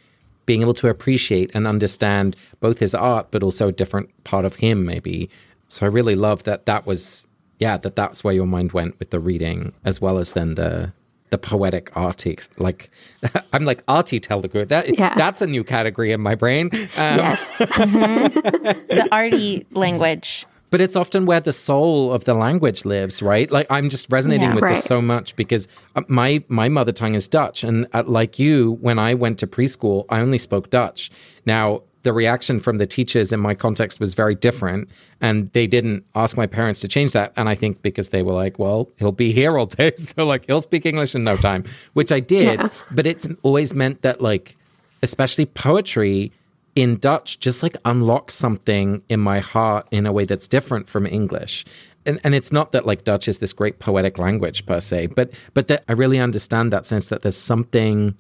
being 0.48 0.62
able 0.62 0.74
to 0.74 0.88
appreciate 0.88 1.52
and 1.54 1.68
understand 1.68 2.36
both 2.60 2.80
his 2.80 2.96
art, 2.96 3.28
but 3.30 3.44
also 3.44 3.68
a 3.68 3.72
different 3.72 4.10
part 4.24 4.46
of 4.46 4.56
him, 4.56 4.84
maybe. 4.86 5.30
So 5.68 5.86
I 5.86 5.90
really 5.90 6.16
love 6.16 6.44
that 6.44 6.66
that 6.66 6.88
was, 6.88 7.28
yeah, 7.60 7.78
that 7.78 7.96
that's 7.96 8.24
where 8.24 8.34
your 8.34 8.48
mind 8.48 8.72
went 8.72 8.98
with 9.00 9.12
the 9.12 9.20
reading 9.20 9.74
as 9.86 10.02
well 10.02 10.18
as 10.18 10.34
then 10.34 10.56
the 10.56 10.92
the 11.30 11.38
poetic 11.38 11.92
arty 11.94 12.38
like 12.58 12.90
i'm 13.54 13.66
like 13.66 13.84
arty 13.90 14.18
telugu 14.18 14.64
that 14.64 14.98
Yeah. 14.98 15.14
that's 15.16 15.42
a 15.42 15.48
new 15.56 15.62
category 15.62 16.14
in 16.14 16.22
my 16.22 16.36
brain 16.36 16.70
um, 16.74 17.18
Yes. 17.20 17.42
The 17.58 19.08
arty 19.12 19.66
language. 19.72 20.46
But 20.70 20.82
it's 20.82 20.96
often 20.96 21.26
where 21.26 21.40
the 21.40 21.54
soul 21.54 22.12
of 22.14 22.26
the 22.26 22.34
language 22.34 22.84
lives 22.86 23.22
right 23.22 23.50
like 23.52 23.68
i'm 23.70 23.90
just 23.90 24.06
resonating 24.12 24.50
Yeah. 24.50 24.56
with 24.56 24.64
Right. 24.64 24.76
this 24.76 24.86
so 24.86 25.02
much 25.02 25.36
because 25.36 25.68
uh, 25.96 26.02
my 26.08 26.44
my 26.48 26.68
mother 26.70 26.92
tongue 26.92 27.16
is 27.16 27.28
dutch 27.28 27.64
and 27.64 27.88
uh, 27.94 28.04
like 28.06 28.38
you 28.40 28.78
when 28.82 29.00
i 29.00 29.14
went 29.14 29.40
to 29.40 29.48
preschool 29.48 30.06
i 30.10 30.20
only 30.20 30.38
spoke 30.38 30.70
dutch 30.70 31.10
now 31.46 31.82
the 32.04 32.14
reaction 32.14 32.60
from 32.62 32.78
the 32.78 32.88
teachers 32.88 33.34
in 33.34 33.40
my 33.40 33.54
context 33.54 34.00
was 34.00 34.14
very 34.14 34.34
different 34.36 34.88
and 35.20 35.52
they 35.52 35.68
didn't 35.68 36.06
ask 36.16 36.38
my 36.38 36.48
parents 36.48 36.80
to 36.82 36.88
change 36.88 37.12
that 37.12 37.34
and 37.36 37.50
i 37.50 37.56
think 37.56 37.82
because 37.82 38.10
they 38.10 38.22
were 38.22 38.34
like 38.34 38.58
well 38.60 38.90
he'll 38.98 39.12
be 39.12 39.32
here 39.32 39.58
all 39.58 39.66
day 39.66 39.92
so 39.98 40.26
like 40.26 40.46
he'll 40.48 40.62
speak 40.62 40.86
english 40.86 41.16
in 41.16 41.24
no 41.24 41.36
time 41.38 41.64
which 41.94 42.12
i 42.12 42.20
did 42.20 42.60
Yeah. 42.60 42.70
but 42.92 43.06
it's 43.06 43.28
always 43.44 43.74
meant 43.74 44.02
that 44.04 44.22
like 44.22 44.56
especially 45.04 45.46
poetry 45.46 46.32
in 46.78 46.98
Dutch 47.00 47.40
just 47.40 47.64
like 47.64 47.76
unlocks 47.86 48.36
something 48.36 49.02
in 49.10 49.20
my 49.20 49.40
heart 49.40 49.88
in 49.90 50.06
a 50.06 50.12
way 50.12 50.26
that's 50.26 50.48
different 50.48 50.88
from 50.88 51.08
English. 51.08 51.66
And 52.06 52.20
and 52.24 52.36
it's 52.36 52.52
not 52.52 52.72
that 52.72 52.86
like 52.86 53.04
Dutch 53.04 53.28
is 53.28 53.40
this 53.40 53.52
great 53.52 53.80
poetic 53.80 54.20
language 54.20 54.64
per 54.68 54.80
se, 54.80 55.08
but 55.08 55.32
but 55.56 55.68
that 55.70 55.84
I 55.90 55.94
really 55.94 56.20
understand 56.20 56.72
that 56.72 56.86
sense 56.86 57.08
that 57.08 57.24
there's 57.24 57.36
something 57.36 58.16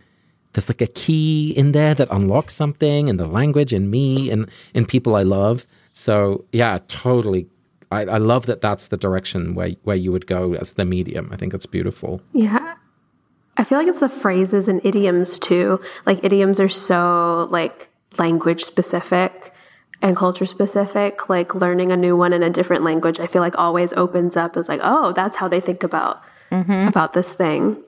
there's 0.53 0.69
like 0.69 0.81
a 0.81 0.87
key 0.87 1.51
in 1.55 1.71
there 1.73 1.93
that 1.93 2.07
unlocks 2.09 2.55
something 2.55 3.09
in 3.09 3.17
the 3.17 3.27
language 3.27 3.73
in 3.73 3.91
me 3.91 4.31
and 4.31 4.49
in 4.73 4.87
people 4.87 5.15
I 5.15 5.21
love. 5.21 5.67
So 5.93 6.43
yeah, 6.51 6.79
totally. 6.87 7.47
I, 7.91 8.01
I 8.01 8.17
love 8.17 8.47
that 8.47 8.59
that's 8.59 8.87
the 8.87 8.97
direction 8.97 9.53
where 9.53 9.69
where 9.83 9.95
you 9.95 10.11
would 10.11 10.25
go 10.25 10.55
as 10.55 10.73
the 10.73 10.83
medium. 10.83 11.29
I 11.31 11.35
think 11.37 11.53
it's 11.53 11.67
beautiful. 11.67 12.21
Yeah. 12.33 12.73
I 13.57 13.63
feel 13.63 13.77
like 13.77 13.87
it's 13.87 13.99
the 13.99 14.09
phrases 14.09 14.67
and 14.67 14.83
idioms 14.83 15.37
too. 15.37 15.79
Like 16.07 16.23
idioms 16.23 16.59
are 16.59 16.69
so 16.69 17.47
like 17.51 17.89
language 18.19 18.63
specific 18.63 19.53
and 20.01 20.15
culture 20.15 20.45
specific. 20.45 21.30
Like 21.30 21.56
learning 21.56 21.91
a 21.91 21.97
new 21.97 22.15
one 22.15 22.34
in 22.34 22.43
a 22.43 22.49
different 22.49 22.84
language, 22.84 23.19
I 23.19 23.27
feel 23.27 23.41
like 23.41 23.58
always 23.58 23.93
opens 23.93 24.36
up 24.36 24.58
as 24.58 24.69
like, 24.69 24.82
oh, 24.84 25.13
that's 25.13 25.38
how 25.38 25.47
they 25.47 25.60
think 25.60 25.84
about 25.84 26.21
mm-hmm. 26.51 26.88
about 26.88 27.13
this 27.13 27.34
thing. 27.34 27.82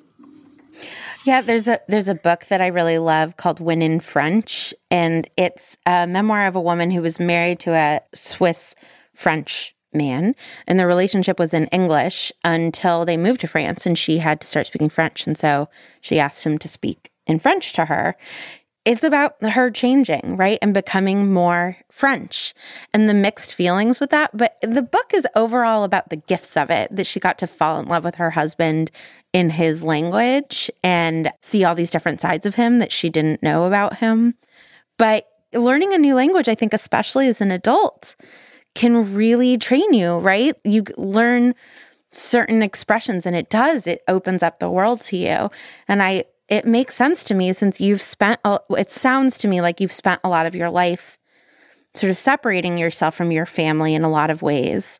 Yeah, 1.25 1.41
there's 1.41 1.67
a 1.67 1.79
there's 1.87 2.07
a 2.07 2.15
book 2.15 2.45
that 2.45 2.61
I 2.61 2.67
really 2.67 2.97
love 2.97 3.37
called 3.37 3.59
When 3.59 3.81
in 3.81 3.99
French, 3.99 4.73
and 4.89 5.29
it's 5.37 5.77
a 5.85 6.07
memoir 6.07 6.47
of 6.47 6.55
a 6.55 6.61
woman 6.61 6.91
who 6.91 7.01
was 7.01 7.19
married 7.19 7.59
to 7.61 7.73
a 7.73 8.01
Swiss 8.13 8.73
French 9.13 9.75
man, 9.91 10.33
and 10.65 10.79
their 10.79 10.87
relationship 10.87 11.37
was 11.37 11.53
in 11.53 11.65
English 11.67 12.31
until 12.43 13.05
they 13.05 13.17
moved 13.17 13.41
to 13.41 13.47
France, 13.47 13.85
and 13.85 13.97
she 13.97 14.19
had 14.19 14.39
to 14.41 14.47
start 14.47 14.67
speaking 14.67 14.89
French, 14.89 15.27
and 15.27 15.37
so 15.37 15.67
she 15.99 16.19
asked 16.19 16.45
him 16.45 16.57
to 16.57 16.67
speak 16.67 17.11
in 17.27 17.37
French 17.37 17.73
to 17.73 17.85
her. 17.85 18.15
It's 18.89 19.03
about 19.03 19.35
her 19.43 19.69
changing, 19.69 20.35
right? 20.35 20.57
And 20.63 20.73
becoming 20.73 21.31
more 21.31 21.77
French 21.91 22.55
and 22.91 23.07
the 23.07 23.13
mixed 23.13 23.53
feelings 23.53 23.99
with 23.99 24.09
that. 24.09 24.35
But 24.35 24.57
the 24.63 24.81
book 24.81 25.11
is 25.13 25.27
overall 25.35 25.83
about 25.83 26.09
the 26.09 26.15
gifts 26.15 26.57
of 26.57 26.71
it 26.71 26.95
that 26.95 27.05
she 27.05 27.19
got 27.19 27.37
to 27.37 27.45
fall 27.45 27.79
in 27.79 27.85
love 27.85 28.03
with 28.03 28.15
her 28.15 28.31
husband 28.31 28.89
in 29.31 29.51
his 29.51 29.83
language 29.83 30.71
and 30.83 31.31
see 31.43 31.63
all 31.63 31.75
these 31.75 31.91
different 31.91 32.19
sides 32.19 32.47
of 32.47 32.55
him 32.55 32.79
that 32.79 32.91
she 32.91 33.11
didn't 33.11 33.43
know 33.43 33.65
about 33.65 33.97
him. 33.97 34.33
But 34.97 35.27
learning 35.53 35.93
a 35.93 35.99
new 35.99 36.15
language, 36.15 36.47
I 36.47 36.55
think, 36.55 36.73
especially 36.73 37.27
as 37.27 37.41
an 37.41 37.51
adult, 37.51 38.15
can 38.73 39.13
really 39.13 39.59
train 39.59 39.93
you, 39.93 40.17
right? 40.17 40.55
You 40.63 40.83
learn 40.97 41.53
certain 42.11 42.63
expressions 42.63 43.27
and 43.27 43.35
it 43.35 43.51
does 43.51 43.85
it 43.85 44.01
opens 44.07 44.41
up 44.41 44.57
the 44.57 44.67
world 44.67 44.99
to 44.99 45.15
you 45.15 45.51
and 45.87 46.01
i 46.01 46.23
it 46.49 46.65
makes 46.65 46.95
sense 46.95 47.23
to 47.25 47.33
me 47.33 47.53
since 47.53 47.79
you've 47.79 48.01
spent 48.01 48.39
it 48.71 48.89
sounds 48.89 49.37
to 49.37 49.47
me 49.47 49.61
like 49.61 49.79
you've 49.79 49.91
spent 49.91 50.19
a 50.23 50.29
lot 50.29 50.45
of 50.45 50.55
your 50.55 50.69
life 50.69 51.17
sort 51.93 52.11
of 52.11 52.17
separating 52.17 52.77
yourself 52.77 53.15
from 53.15 53.31
your 53.31 53.45
family 53.45 53.93
in 53.95 54.03
a 54.03 54.09
lot 54.09 54.29
of 54.29 54.41
ways. 54.41 54.99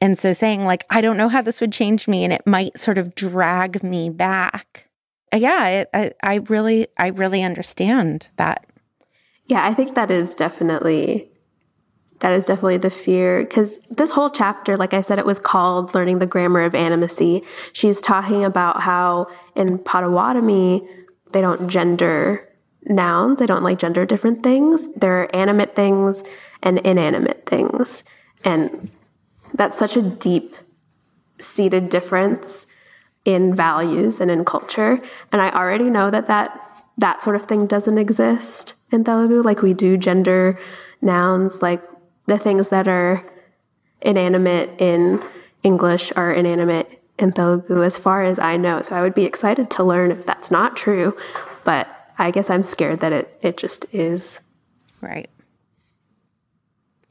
And 0.00 0.16
so 0.18 0.32
saying 0.32 0.64
like 0.64 0.84
i 0.90 1.00
don't 1.00 1.16
know 1.16 1.28
how 1.28 1.42
this 1.42 1.60
would 1.60 1.72
change 1.72 2.08
me 2.08 2.24
and 2.24 2.32
it 2.32 2.46
might 2.46 2.78
sort 2.78 2.98
of 2.98 3.14
drag 3.14 3.82
me 3.82 4.10
back. 4.10 4.86
Uh, 5.32 5.36
yeah 5.36 5.68
it, 5.68 5.90
I, 5.94 6.12
I 6.22 6.34
really 6.48 6.88
i 6.98 7.08
really 7.08 7.42
understand 7.42 8.28
that. 8.36 8.66
Yeah 9.46 9.66
i 9.66 9.74
think 9.74 9.94
that 9.94 10.10
is 10.10 10.34
definitely 10.34 11.30
that 12.20 12.32
is 12.32 12.44
definitely 12.44 12.76
the 12.78 12.90
fear 12.90 13.40
because 13.40 13.78
this 13.90 14.10
whole 14.10 14.30
chapter 14.30 14.76
like 14.76 14.94
i 14.94 15.00
said 15.00 15.18
it 15.18 15.26
was 15.26 15.38
called 15.38 15.94
learning 15.94 16.18
the 16.18 16.26
grammar 16.26 16.62
of 16.62 16.72
animacy. 16.72 17.44
She's 17.72 18.00
talking 18.00 18.44
about 18.44 18.82
how 18.82 19.28
in 19.54 19.78
potawatomi 19.78 20.86
they 21.32 21.40
don't 21.40 21.68
gender 21.68 22.46
nouns 22.84 23.38
they 23.38 23.46
don't 23.46 23.62
like 23.62 23.78
gender 23.78 24.06
different 24.06 24.42
things. 24.42 24.88
There 24.94 25.22
are 25.22 25.36
animate 25.36 25.74
things 25.74 26.22
and 26.62 26.78
inanimate 26.78 27.46
things. 27.46 28.04
And 28.44 28.90
that's 29.54 29.78
such 29.78 29.96
a 29.96 30.02
deep 30.02 30.56
seated 31.38 31.88
difference 31.88 32.66
in 33.24 33.54
values 33.54 34.20
and 34.20 34.30
in 34.30 34.44
culture. 34.44 35.00
And 35.32 35.42
i 35.42 35.50
already 35.50 35.90
know 35.90 36.10
that 36.10 36.28
that 36.28 36.58
that 36.98 37.22
sort 37.22 37.36
of 37.36 37.46
thing 37.46 37.66
doesn't 37.66 37.98
exist 37.98 38.74
in 38.92 39.04
telugu. 39.04 39.42
Like 39.42 39.62
we 39.62 39.72
do 39.72 39.96
gender 39.96 40.58
nouns 41.00 41.62
like 41.62 41.82
the 42.30 42.38
things 42.38 42.68
that 42.68 42.86
are 42.86 43.24
inanimate 44.00 44.80
in 44.80 45.20
English 45.64 46.12
are 46.14 46.32
inanimate 46.32 47.02
in 47.18 47.32
Telugu, 47.32 47.82
as 47.82 47.96
far 47.96 48.22
as 48.22 48.38
I 48.38 48.56
know. 48.56 48.82
So 48.82 48.94
I 48.94 49.02
would 49.02 49.14
be 49.14 49.24
excited 49.24 49.68
to 49.70 49.82
learn 49.82 50.12
if 50.12 50.24
that's 50.24 50.48
not 50.48 50.76
true, 50.76 51.16
but 51.64 51.88
I 52.18 52.30
guess 52.30 52.48
I'm 52.48 52.62
scared 52.62 53.00
that 53.00 53.12
it, 53.12 53.36
it 53.42 53.56
just 53.56 53.84
is. 53.92 54.40
Right. 55.02 55.28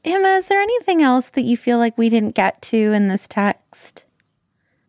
Hima, 0.02 0.38
is 0.38 0.46
there 0.46 0.62
anything 0.62 1.02
else 1.02 1.28
that 1.30 1.42
you 1.42 1.58
feel 1.58 1.76
like 1.76 1.98
we 1.98 2.08
didn't 2.08 2.34
get 2.34 2.62
to 2.62 2.78
in 2.78 3.08
this 3.08 3.28
text? 3.28 4.04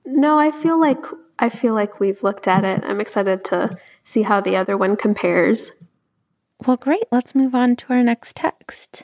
No, 0.06 0.40
I 0.40 0.52
feel 0.52 0.80
like 0.80 1.04
I 1.40 1.50
feel 1.50 1.74
like 1.74 2.00
we've 2.00 2.24
looked 2.24 2.48
at 2.48 2.64
it. 2.64 2.84
I'm 2.86 3.02
excited 3.02 3.44
to 3.46 3.78
see 4.06 4.22
how 4.22 4.40
the 4.40 4.56
other 4.56 4.78
one 4.78 4.96
compares. 4.96 5.74
Well, 6.66 6.78
great. 6.78 7.04
Let's 7.12 7.36
move 7.36 7.54
on 7.54 7.76
to 7.76 7.94
our 7.94 8.02
next 8.02 8.38
text. 8.38 9.04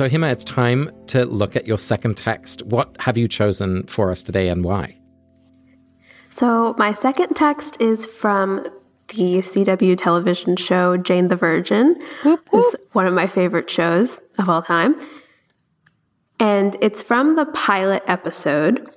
So, 0.00 0.08
Hima, 0.08 0.32
it's 0.32 0.44
time 0.44 0.90
to 1.08 1.26
look 1.26 1.56
at 1.56 1.66
your 1.66 1.76
second 1.76 2.16
text. 2.16 2.62
What 2.62 2.96
have 3.00 3.18
you 3.18 3.28
chosen 3.28 3.82
for 3.82 4.10
us 4.10 4.22
today 4.22 4.48
and 4.48 4.64
why? 4.64 4.98
So, 6.30 6.74
my 6.78 6.94
second 6.94 7.34
text 7.34 7.78
is 7.82 8.06
from 8.06 8.64
the 9.08 9.40
CW 9.40 9.98
television 9.98 10.56
show 10.56 10.96
Jane 10.96 11.28
the 11.28 11.36
Virgin. 11.36 12.00
Whoop, 12.24 12.48
whoop. 12.50 12.64
It's 12.72 12.94
one 12.94 13.06
of 13.06 13.12
my 13.12 13.26
favorite 13.26 13.68
shows 13.68 14.22
of 14.38 14.48
all 14.48 14.62
time. 14.62 14.98
And 16.38 16.78
it's 16.80 17.02
from 17.02 17.36
the 17.36 17.44
pilot 17.44 18.02
episode. 18.06 18.90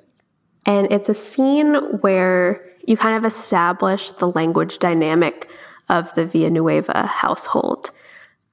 And 0.65 0.89
it's 0.89 1.09
a 1.09 1.13
scene 1.13 1.75
where 1.99 2.65
you 2.87 2.95
kind 2.95 3.17
of 3.17 3.25
establish 3.25 4.11
the 4.11 4.29
language 4.29 4.79
dynamic 4.79 5.49
of 5.89 6.13
the 6.13 6.25
Villanueva 6.25 7.07
household. 7.07 7.91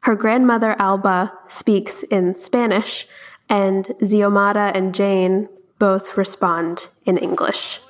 Her 0.02 0.14
grandmother, 0.16 0.76
Alba, 0.78 1.32
speaks 1.48 2.02
in 2.04 2.36
Spanish, 2.38 3.06
and 3.48 3.86
Xiomara 4.00 4.74
and 4.74 4.94
Jane 4.94 5.48
both 5.78 6.16
respond 6.16 6.88
in 7.04 7.18
English. 7.18 7.80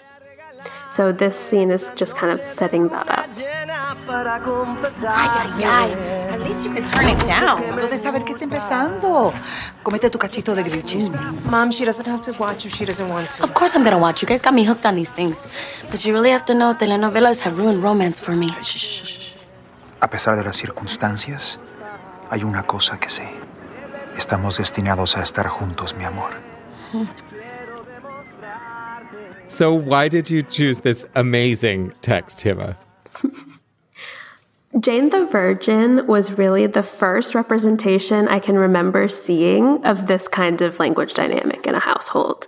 So 0.93 1.13
this 1.13 1.39
scene 1.39 1.71
is 1.71 1.93
just 1.95 2.17
kind 2.17 2.33
of 2.33 2.41
setting 2.41 2.89
that 2.89 3.09
up. 3.09 3.29
Ay, 4.09 5.63
ay, 5.63 5.65
ay. 5.65 5.91
At 6.35 6.41
least 6.41 6.65
you 6.65 6.75
can 6.75 6.85
turn 6.85 7.07
it 7.07 7.19
down. 7.27 7.63
de 7.89 7.99
saber 7.99 8.25
qué 8.25 8.33
está 8.33 8.43
empezando. 8.45 9.33
Comete 9.85 10.11
tu 10.11 10.19
cachito 10.19 10.55
de 10.55 10.65
grilled 10.65 10.87
cheese. 10.87 11.09
Mom, 11.45 11.71
she 11.71 11.85
doesn't 11.85 12.07
have 12.07 12.21
to 12.23 12.33
watch 12.41 12.67
if 12.67 12.75
she 12.75 12.85
doesn't 12.85 13.09
want 13.09 13.31
to. 13.31 13.45
Of 13.45 13.55
course 13.55 13.77
I'm 13.77 13.85
gonna 13.85 13.99
watch. 13.99 14.21
You 14.21 14.27
guys 14.27 14.43
got 14.43 14.53
me 14.53 14.65
hooked 14.65 14.85
on 14.85 14.97
these 14.97 15.11
things. 15.11 15.47
But 15.93 16.05
you 16.05 16.13
really 16.13 16.31
have 16.31 16.45
to 16.47 16.55
know 16.55 16.75
telenovelas 16.75 17.41
have 17.43 17.57
ruined 17.57 17.85
romance 17.85 18.19
for 18.19 18.33
me. 18.33 18.49
Shh, 18.63 18.77
shh, 18.77 19.07
shh. 19.07 19.33
A 20.03 20.09
pesar 20.09 20.35
de 20.37 20.43
las 20.43 20.57
circunstancias, 20.57 21.59
hay 22.31 22.45
una 22.45 22.63
cosa 22.63 22.99
que 22.99 23.09
sé. 23.09 23.29
Estamos 24.17 24.59
destinados 24.59 25.17
a 25.17 25.23
estar 25.23 25.47
juntos, 25.49 25.95
mi 25.95 26.05
amor. 26.05 26.31
So, 29.49 29.75
why 29.75 30.09
did 30.09 30.31
you 30.31 30.43
choose 30.45 30.83
this 30.83 31.05
amazing 31.17 31.93
text, 32.03 32.39
Hima? 32.39 32.77
Jane 34.79 35.09
the 35.09 35.25
Virgin 35.25 36.07
was 36.07 36.39
really 36.39 36.69
the 36.69 36.85
first 36.85 37.35
representation 37.35 38.29
I 38.29 38.39
can 38.39 38.57
remember 38.57 39.09
seeing 39.09 39.85
of 39.85 40.07
this 40.07 40.29
kind 40.29 40.63
of 40.63 40.79
language 40.79 41.15
dynamic 41.15 41.67
in 41.67 41.75
a 41.75 41.81
household. 41.81 42.47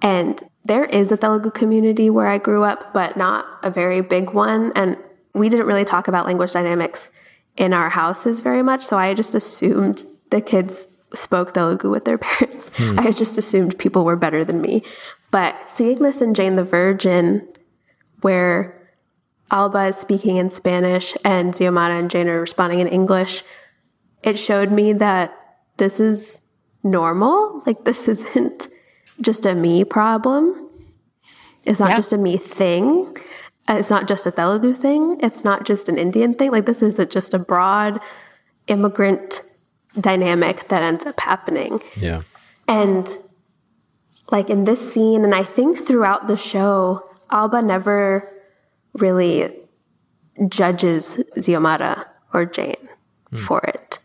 And 0.00 0.42
there 0.64 0.86
is 0.86 1.12
a 1.12 1.18
Telugu 1.18 1.50
community 1.50 2.08
where 2.08 2.28
I 2.28 2.38
grew 2.38 2.64
up, 2.64 2.94
but 2.94 3.18
not 3.18 3.44
a 3.62 3.70
very 3.70 4.00
big 4.00 4.30
one. 4.30 4.72
And 4.74 4.96
we 5.34 5.50
didn't 5.50 5.66
really 5.66 5.84
talk 5.84 6.08
about 6.08 6.24
language 6.24 6.52
dynamics 6.52 7.10
in 7.56 7.72
our 7.72 7.88
houses 7.90 8.40
very 8.40 8.62
much. 8.62 8.82
So 8.82 8.96
I 8.96 9.14
just 9.14 9.34
assumed 9.34 10.04
the 10.30 10.40
kids 10.40 10.86
spoke 11.14 11.54
Telugu 11.54 11.90
with 11.90 12.04
their 12.04 12.18
parents. 12.28 12.70
Hmm. 12.76 12.98
I 12.98 13.12
just 13.12 13.38
assumed 13.38 13.78
people 13.78 14.04
were 14.04 14.16
better 14.16 14.44
than 14.44 14.60
me. 14.60 14.82
But 15.30 15.54
seeing 15.68 15.98
this 16.00 16.20
in 16.22 16.34
Jane 16.34 16.56
the 16.56 16.64
Virgin, 16.64 17.46
where 18.22 18.80
Alba 19.50 19.86
is 19.88 19.96
speaking 19.96 20.36
in 20.36 20.50
Spanish 20.50 21.14
and 21.24 21.52
Xiomara 21.54 21.98
and 21.98 22.10
Jane 22.10 22.28
are 22.28 22.40
responding 22.40 22.80
in 22.80 22.88
English, 22.88 23.42
it 24.22 24.38
showed 24.38 24.72
me 24.72 24.92
that 24.94 25.36
this 25.76 26.00
is 26.00 26.40
normal. 26.82 27.62
Like, 27.66 27.84
this 27.84 28.08
isn't 28.14 28.68
just 29.20 29.46
a 29.46 29.54
me 29.54 29.84
problem. 29.84 30.68
It's 31.64 31.80
not 31.80 31.90
Yeah. 31.90 31.96
just 31.96 32.12
a 32.12 32.18
me 32.18 32.36
thing. 32.36 33.16
Uh, 33.68 33.76
It's 33.80 33.90
not 33.90 34.08
just 34.08 34.26
a 34.26 34.30
Telugu 34.30 34.74
thing. 34.74 35.18
It's 35.20 35.44
not 35.44 35.64
just 35.64 35.88
an 35.88 35.98
Indian 35.98 36.34
thing. 36.34 36.50
Like, 36.50 36.66
this 36.66 36.82
is 36.82 36.98
a, 36.98 37.06
just 37.06 37.34
a 37.34 37.38
broad 37.38 38.00
immigrant 38.66 39.42
dynamic 39.98 40.68
that 40.68 40.82
ends 40.82 41.06
up 41.06 41.20
happening. 41.20 41.82
Yeah. 41.96 42.22
And 42.66 43.08
like 44.30 44.50
in 44.50 44.64
this 44.64 44.92
scene, 44.92 45.24
and 45.24 45.34
I 45.34 45.44
think 45.44 45.86
throughout 45.86 46.26
the 46.26 46.36
show, 46.36 47.08
Alba 47.30 47.62
never 47.62 48.28
really 48.94 49.54
judges 50.48 51.22
Xiomara 51.36 52.06
or 52.32 52.44
Jane 52.44 52.88
for 53.36 53.60
it. 53.64 53.98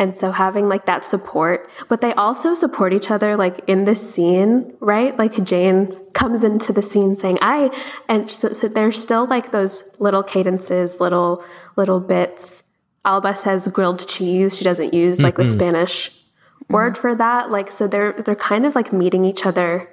And 0.00 0.16
so 0.16 0.30
having 0.30 0.68
like 0.68 0.86
that 0.86 1.04
support, 1.04 1.68
but 1.88 2.00
they 2.00 2.12
also 2.14 2.54
support 2.54 2.92
each 2.92 3.10
other 3.10 3.36
like 3.36 3.60
in 3.66 3.84
this 3.84 4.14
scene, 4.14 4.72
right? 4.78 5.16
Like 5.18 5.42
Jane 5.42 5.92
comes 6.12 6.44
into 6.44 6.72
the 6.72 6.82
scene 6.82 7.16
saying, 7.16 7.38
I, 7.42 7.70
and 8.08 8.30
so, 8.30 8.52
so 8.52 8.68
there's 8.68 9.00
still 9.00 9.26
like 9.26 9.50
those 9.50 9.82
little 9.98 10.22
cadences, 10.22 11.00
little, 11.00 11.42
little 11.76 11.98
bits. 11.98 12.62
Alba 13.04 13.34
says 13.34 13.66
grilled 13.68 14.06
cheese. 14.06 14.56
She 14.56 14.62
doesn't 14.62 14.94
use 14.94 15.20
like 15.20 15.34
the 15.34 15.42
Mhm. 15.42 15.52
Spanish 15.52 16.14
word 16.68 16.96
for 16.96 17.14
that. 17.16 17.50
Like, 17.50 17.70
so 17.70 17.88
they're, 17.88 18.12
they're 18.12 18.36
kind 18.36 18.66
of 18.66 18.76
like 18.76 18.92
meeting 18.92 19.24
each 19.24 19.44
other 19.44 19.88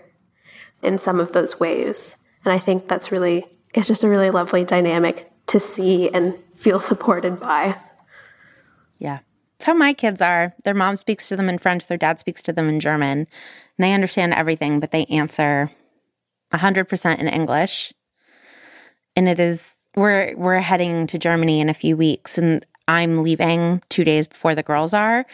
in 0.83 0.97
some 0.99 1.19
of 1.19 1.31
those 1.31 1.59
ways. 1.59 2.15
And 2.43 2.53
I 2.53 2.59
think 2.59 2.87
that's 2.87 3.11
really, 3.11 3.45
it's 3.73 3.87
just 3.87 4.03
a 4.03 4.09
really 4.09 4.29
lovely 4.29 4.63
dynamic 4.63 5.31
to 5.47 5.59
see 5.59 6.09
and 6.11 6.37
feel 6.53 6.79
supported 6.79 7.39
by. 7.39 7.77
Yeah. 8.99 9.19
It's 9.55 9.65
how 9.65 9.73
my 9.73 9.93
kids 9.93 10.21
are. 10.21 10.53
Their 10.63 10.73
mom 10.73 10.97
speaks 10.97 11.27
to 11.29 11.35
them 11.35 11.49
in 11.49 11.57
French, 11.57 11.87
their 11.87 11.97
dad 11.97 12.19
speaks 12.19 12.41
to 12.43 12.53
them 12.53 12.69
in 12.69 12.79
German. 12.79 13.19
And 13.19 13.27
they 13.79 13.93
understand 13.93 14.33
everything, 14.33 14.79
but 14.79 14.91
they 14.91 15.05
answer 15.05 15.71
100% 16.53 17.19
in 17.19 17.27
English. 17.27 17.93
And 19.15 19.29
it 19.29 19.39
is 19.39 19.75
we're 19.95 20.35
we're 20.35 20.59
heading 20.59 21.07
to 21.07 21.17
Germany 21.17 21.61
in 21.61 21.69
a 21.69 21.73
few 21.73 21.95
weeks 21.95 22.37
and 22.37 22.65
I'm 22.87 23.23
leaving 23.23 23.81
2 23.89 24.03
days 24.03 24.27
before 24.27 24.53
the 24.55 24.63
girls 24.63 24.93
are. 24.93 25.25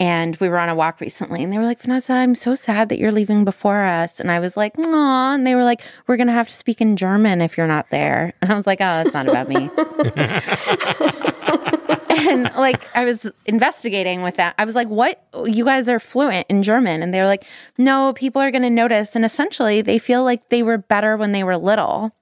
And 0.00 0.34
we 0.36 0.48
were 0.48 0.58
on 0.58 0.70
a 0.70 0.74
walk 0.74 1.00
recently 1.00 1.42
and 1.42 1.52
they 1.52 1.58
were 1.58 1.64
like, 1.64 1.82
Vanessa, 1.82 2.14
I'm 2.14 2.34
so 2.34 2.54
sad 2.54 2.88
that 2.88 2.98
you're 2.98 3.12
leaving 3.12 3.44
before 3.44 3.84
us. 3.84 4.18
And 4.18 4.30
I 4.30 4.40
was 4.40 4.56
like, 4.56 4.78
Aw. 4.78 5.34
And 5.34 5.46
they 5.46 5.54
were 5.54 5.62
like, 5.62 5.82
We're 6.06 6.16
going 6.16 6.26
to 6.26 6.32
have 6.32 6.48
to 6.48 6.54
speak 6.54 6.80
in 6.80 6.96
German 6.96 7.42
if 7.42 7.56
you're 7.56 7.66
not 7.66 7.90
there. 7.90 8.32
And 8.40 8.50
I 8.50 8.54
was 8.54 8.66
like, 8.66 8.80
Oh, 8.80 9.04
that's 9.04 9.12
not 9.12 9.28
about 9.28 9.48
me. 9.48 9.70
and 12.30 12.50
like 12.56 12.88
I 12.96 13.04
was 13.04 13.30
investigating 13.46 14.22
with 14.22 14.36
that. 14.36 14.54
I 14.58 14.64
was 14.64 14.74
like, 14.74 14.88
"What? 14.88 15.22
You 15.44 15.64
guys 15.64 15.88
are 15.88 16.00
fluent 16.00 16.46
in 16.48 16.62
German?" 16.62 17.02
And 17.02 17.12
they're 17.12 17.26
like, 17.26 17.44
"No, 17.76 18.12
people 18.14 18.40
are 18.40 18.50
going 18.50 18.62
to 18.62 18.70
notice." 18.70 19.14
And 19.14 19.24
essentially, 19.24 19.82
they 19.82 19.98
feel 19.98 20.24
like 20.24 20.48
they 20.48 20.62
were 20.62 20.78
better 20.78 21.16
when 21.16 21.32
they 21.32 21.44
were 21.44 21.56
little. 21.56 22.14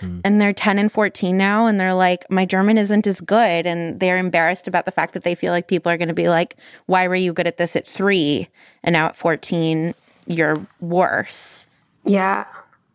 Hmm. 0.00 0.20
And 0.24 0.40
they're 0.40 0.52
10 0.52 0.78
and 0.78 0.90
14 0.90 1.36
now 1.36 1.66
and 1.66 1.78
they're 1.78 1.94
like, 1.94 2.28
"My 2.30 2.44
German 2.44 2.76
isn't 2.78 3.06
as 3.06 3.20
good." 3.20 3.66
And 3.66 4.00
they're 4.00 4.18
embarrassed 4.18 4.68
about 4.68 4.84
the 4.84 4.92
fact 4.92 5.14
that 5.14 5.22
they 5.22 5.34
feel 5.34 5.52
like 5.52 5.68
people 5.68 5.90
are 5.90 5.96
going 5.96 6.08
to 6.08 6.14
be 6.14 6.28
like, 6.28 6.56
"Why 6.86 7.08
were 7.08 7.14
you 7.14 7.32
good 7.32 7.46
at 7.46 7.56
this 7.56 7.76
at 7.76 7.86
3 7.86 8.48
and 8.82 8.92
now 8.92 9.06
at 9.06 9.16
14 9.16 9.94
you're 10.26 10.66
worse?" 10.80 11.66
Yeah. 12.04 12.44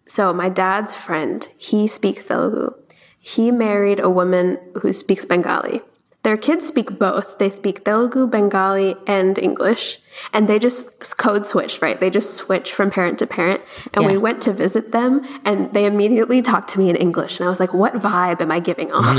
So 0.07 0.33
my 0.33 0.49
dad's 0.49 0.93
friend, 0.93 1.47
he 1.57 1.87
speaks 1.87 2.25
Telugu. 2.25 2.73
He 3.19 3.51
married 3.51 3.99
a 3.99 4.09
woman 4.09 4.57
who 4.81 4.91
speaks 4.91 5.25
Bengali. 5.25 5.81
Their 6.23 6.35
kids 6.35 6.67
speak 6.67 6.99
both. 6.99 7.37
They 7.37 7.49
speak 7.49 7.85
Telugu, 7.85 8.27
Bengali, 8.27 8.97
and 9.07 9.37
English. 9.37 9.99
And 10.33 10.49
they 10.49 10.59
just 10.59 11.15
code 11.17 11.45
switch, 11.45 11.81
right? 11.81 11.97
They 11.99 12.09
just 12.09 12.33
switch 12.33 12.73
from 12.73 12.91
parent 12.91 13.19
to 13.19 13.27
parent. 13.27 13.61
And 13.93 14.05
we 14.05 14.17
went 14.17 14.41
to 14.41 14.51
visit 14.51 14.91
them, 14.91 15.21
and 15.45 15.73
they 15.73 15.85
immediately 15.85 16.41
talked 16.41 16.69
to 16.71 16.79
me 16.79 16.89
in 16.89 16.97
English. 16.97 17.39
And 17.39 17.47
I 17.47 17.49
was 17.49 17.59
like, 17.59 17.73
what 17.73 17.93
vibe 17.93 18.41
am 18.41 18.51
I 18.51 18.59
giving 18.59 18.91
off? 18.91 19.05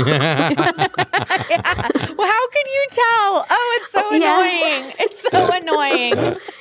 Well, 2.17 2.27
how 2.29 2.47
could 2.49 2.67
you 2.67 2.85
tell? 2.91 3.45
Oh, 3.49 3.79
it's 3.81 3.91
so 3.91 4.01
oh, 4.05 4.15
Yes. 4.15 4.61
annoying. 4.61 4.93
It's 4.99 5.21
so 5.31 5.51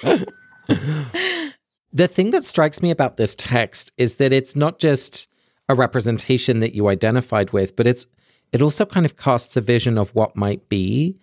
annoying. 0.06 1.50
The 1.92 2.06
thing 2.06 2.30
that 2.30 2.44
strikes 2.44 2.82
me 2.82 2.92
about 2.92 3.16
this 3.16 3.34
text 3.34 3.90
is 3.98 4.14
that 4.14 4.32
it's 4.32 4.54
not 4.54 4.78
just 4.78 5.26
a 5.68 5.74
representation 5.74 6.60
that 6.60 6.72
you 6.72 6.86
identified 6.86 7.50
with, 7.52 7.74
but 7.74 7.84
it's 7.88 8.06
it 8.52 8.62
also 8.62 8.84
kind 8.84 9.06
of 9.06 9.16
casts 9.16 9.56
a 9.56 9.60
vision 9.60 9.98
of 9.98 10.10
what 10.14 10.36
might 10.36 10.68
be. 10.68 11.18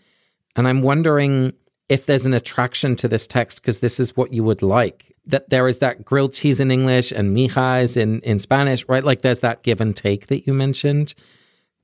And 0.55 0.67
I'm 0.67 0.81
wondering 0.81 1.53
if 1.89 2.05
there's 2.05 2.25
an 2.25 2.33
attraction 2.33 2.95
to 2.97 3.07
this 3.07 3.27
text 3.27 3.61
because 3.61 3.79
this 3.79 3.99
is 3.99 4.15
what 4.15 4.33
you 4.33 4.43
would 4.43 4.61
like. 4.61 5.13
That 5.25 5.49
there 5.49 5.67
is 5.67 5.79
that 5.79 6.05
grilled 6.05 6.33
cheese 6.33 6.59
in 6.59 6.71
English 6.71 7.11
and 7.11 7.35
mijas 7.35 7.97
in, 7.97 8.21
in 8.21 8.39
Spanish, 8.39 8.87
right? 8.87 9.03
Like 9.03 9.21
there's 9.21 9.41
that 9.41 9.63
give 9.63 9.81
and 9.81 9.95
take 9.95 10.27
that 10.27 10.47
you 10.47 10.53
mentioned. 10.53 11.13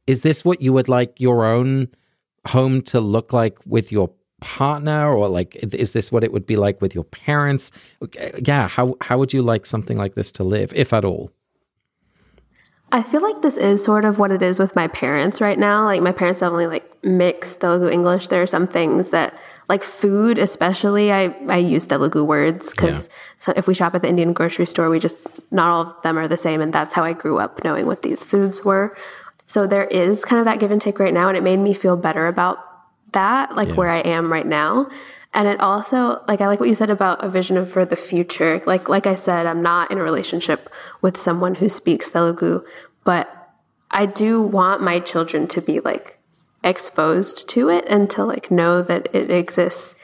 Is 0.07 0.21
this 0.21 0.43
what 0.43 0.61
you 0.61 0.73
would 0.73 0.89
like 0.89 1.19
your 1.19 1.45
own 1.45 1.89
home 2.47 2.81
to 2.81 2.99
look 2.99 3.33
like 3.33 3.57
with 3.65 3.91
your 3.91 4.09
partner 4.41 5.09
or 5.13 5.29
like 5.29 5.55
is 5.73 5.93
this 5.93 6.11
what 6.11 6.23
it 6.23 6.33
would 6.33 6.45
be 6.45 6.57
like 6.57 6.81
with 6.81 6.93
your 6.93 7.05
parents 7.05 7.71
yeah 8.45 8.67
how 8.67 8.93
how 8.99 9.17
would 9.17 9.31
you 9.31 9.41
like 9.41 9.65
something 9.65 9.97
like 9.97 10.15
this 10.15 10.33
to 10.33 10.43
live 10.43 10.73
if 10.75 10.91
at 10.91 11.05
all 11.05 11.31
I 12.93 13.01
feel 13.01 13.23
like 13.23 13.41
this 13.41 13.57
is 13.57 13.83
sort 13.83 14.05
of 14.05 14.19
what 14.19 14.31
it 14.31 14.43
is 14.43 14.59
with 14.59 14.75
my 14.75 14.87
parents 14.87 15.41
right 15.41 15.57
now. 15.57 15.85
Like 15.85 16.03
my 16.03 16.11
parents 16.11 16.41
definitely 16.41 16.67
like 16.67 16.85
mix 17.03 17.55
Telugu 17.55 17.89
English. 17.89 18.27
There 18.27 18.43
are 18.43 18.47
some 18.47 18.67
things 18.67 19.09
that 19.09 19.33
like 19.67 19.81
food, 19.81 20.37
especially, 20.37 21.11
I 21.11 21.33
I 21.49 21.57
use 21.57 21.85
Telugu 21.85 22.23
words 22.23 22.69
because 22.69 23.09
so 23.39 23.51
if 23.55 23.65
we 23.65 23.73
shop 23.73 23.95
at 23.95 24.03
the 24.03 24.09
Indian 24.09 24.31
grocery 24.31 24.67
store, 24.67 24.91
we 24.91 24.99
just 24.99 25.17
not 25.51 25.67
all 25.73 25.81
of 25.81 26.01
them 26.03 26.19
are 26.19 26.27
the 26.27 26.37
same, 26.37 26.61
and 26.61 26.71
that's 26.71 26.93
how 26.93 27.03
I 27.03 27.13
grew 27.13 27.39
up 27.39 27.63
knowing 27.63 27.87
what 27.87 28.03
these 28.03 28.23
foods 28.23 28.63
were. 28.63 28.95
So 29.47 29.65
there 29.65 29.85
is 29.85 30.23
kind 30.23 30.39
of 30.39 30.45
that 30.45 30.59
give 30.59 30.69
and 30.69 30.79
take 30.79 30.99
right 30.99 31.13
now, 31.13 31.27
and 31.29 31.35
it 31.35 31.43
made 31.43 31.59
me 31.59 31.73
feel 31.73 31.97
better 31.97 32.27
about 32.27 32.59
that, 33.13 33.55
like 33.55 33.73
where 33.73 33.89
I 33.89 34.01
am 34.01 34.31
right 34.31 34.45
now. 34.45 34.87
And 35.35 35.47
it 35.47 35.59
also 35.59 36.21
like 36.27 36.41
I 36.41 36.47
like 36.47 36.59
what 36.59 36.69
you 36.69 36.75
said 36.75 36.89
about 36.91 37.23
a 37.23 37.29
vision 37.29 37.57
of 37.57 37.69
for 37.69 37.85
the 37.85 37.95
future. 37.95 38.61
Like 38.65 38.87
like 38.87 39.07
I 39.07 39.15
said, 39.15 39.45
I'm 39.47 39.61
not 39.63 39.89
in 39.91 39.97
a 39.97 40.03
relationship 40.03 40.69
with 41.01 41.17
someone 41.19 41.55
who 41.55 41.69
speaks 41.69 42.09
Telugu, 42.09 42.63
but 43.03 43.25
I 43.89 44.05
do 44.05 44.41
want 44.41 44.81
my 44.81 44.99
children 44.99 45.47
to 45.47 45.61
be 45.61 45.79
like 45.79 46.19
exposed 46.63 47.49
to 47.49 47.69
it 47.69 47.83
and 47.87 48.09
to 48.11 48.23
like 48.23 48.49
know 48.51 48.81
that 48.83 49.09
it 49.13 49.29
exists 49.31 49.95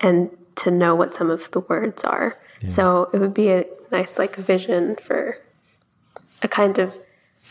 and 0.00 0.30
to 0.56 0.70
know 0.70 0.94
what 0.94 1.14
some 1.14 1.30
of 1.30 1.50
the 1.52 1.60
words 1.60 2.02
are. 2.04 2.38
So 2.68 3.10
it 3.12 3.18
would 3.18 3.34
be 3.34 3.50
a 3.50 3.66
nice 3.92 4.18
like 4.18 4.36
vision 4.36 4.96
for 4.96 5.38
a 6.42 6.48
kind 6.48 6.78
of 6.78 6.96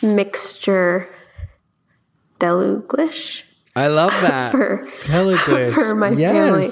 mixture 0.02 1.08
Teluglish 2.40 3.44
i 3.76 3.88
love 3.88 4.12
that 4.22 4.52
for 4.52 4.86
Teluglish. 5.00 5.74
for 5.78 5.96
my 5.96 6.10
Yes. 6.10 6.32
family. 6.34 6.72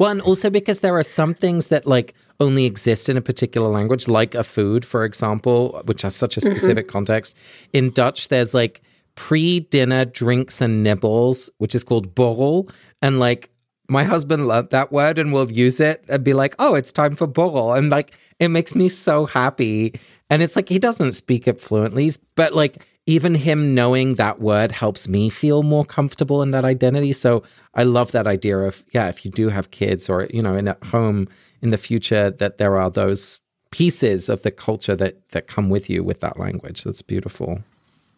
Well, 0.00 0.10
and 0.10 0.22
also 0.22 0.48
because 0.48 0.78
there 0.78 0.96
are 0.96 1.02
some 1.02 1.34
things 1.34 1.66
that 1.66 1.86
like 1.86 2.14
only 2.40 2.64
exist 2.64 3.10
in 3.10 3.18
a 3.18 3.20
particular 3.20 3.68
language, 3.68 4.08
like 4.08 4.34
a 4.34 4.42
food, 4.42 4.82
for 4.82 5.04
example, 5.04 5.82
which 5.84 6.00
has 6.00 6.16
such 6.16 6.38
a 6.38 6.40
mm-hmm. 6.40 6.56
specific 6.56 6.88
context. 6.88 7.36
In 7.74 7.90
Dutch, 7.90 8.28
there's 8.28 8.54
like 8.54 8.80
pre-dinner 9.14 10.06
drinks 10.06 10.62
and 10.62 10.82
nibbles, 10.82 11.50
which 11.58 11.74
is 11.74 11.84
called 11.84 12.14
borrel, 12.14 12.70
and 13.02 13.18
like 13.18 13.50
my 13.90 14.04
husband 14.04 14.48
loved 14.48 14.70
that 14.70 14.90
word 14.90 15.18
and 15.18 15.34
will 15.34 15.52
use 15.52 15.80
it 15.80 16.02
and 16.08 16.24
be 16.24 16.32
like, 16.32 16.54
"Oh, 16.58 16.74
it's 16.74 16.92
time 16.92 17.14
for 17.14 17.26
borrel," 17.26 17.74
and 17.74 17.90
like 17.90 18.14
it 18.38 18.48
makes 18.48 18.74
me 18.74 18.88
so 18.88 19.26
happy. 19.26 19.92
And 20.30 20.40
it's 20.40 20.56
like 20.56 20.70
he 20.70 20.78
doesn't 20.78 21.12
speak 21.12 21.46
it 21.46 21.60
fluently, 21.60 22.10
but 22.36 22.54
like 22.54 22.86
even 23.06 23.34
him 23.34 23.74
knowing 23.74 24.14
that 24.14 24.40
word 24.40 24.72
helps 24.72 25.08
me 25.08 25.30
feel 25.30 25.62
more 25.62 25.84
comfortable 25.84 26.42
in 26.42 26.50
that 26.52 26.64
identity. 26.64 27.12
So 27.12 27.42
I 27.74 27.84
love 27.84 28.12
that 28.12 28.26
idea 28.26 28.58
of, 28.58 28.84
yeah, 28.92 29.08
if 29.08 29.24
you 29.24 29.30
do 29.30 29.48
have 29.48 29.70
kids 29.70 30.08
or, 30.08 30.28
you 30.32 30.42
know, 30.42 30.54
in 30.54 30.68
a 30.68 30.76
home 30.84 31.28
in 31.62 31.70
the 31.70 31.78
future, 31.78 32.30
that 32.30 32.58
there 32.58 32.76
are 32.76 32.90
those 32.90 33.40
pieces 33.70 34.28
of 34.28 34.42
the 34.42 34.50
culture 34.50 34.96
that 34.96 35.28
that 35.30 35.46
come 35.46 35.70
with 35.70 35.88
you 35.88 36.02
with 36.02 36.20
that 36.20 36.38
language. 36.38 36.84
That's 36.84 37.02
beautiful. 37.02 37.62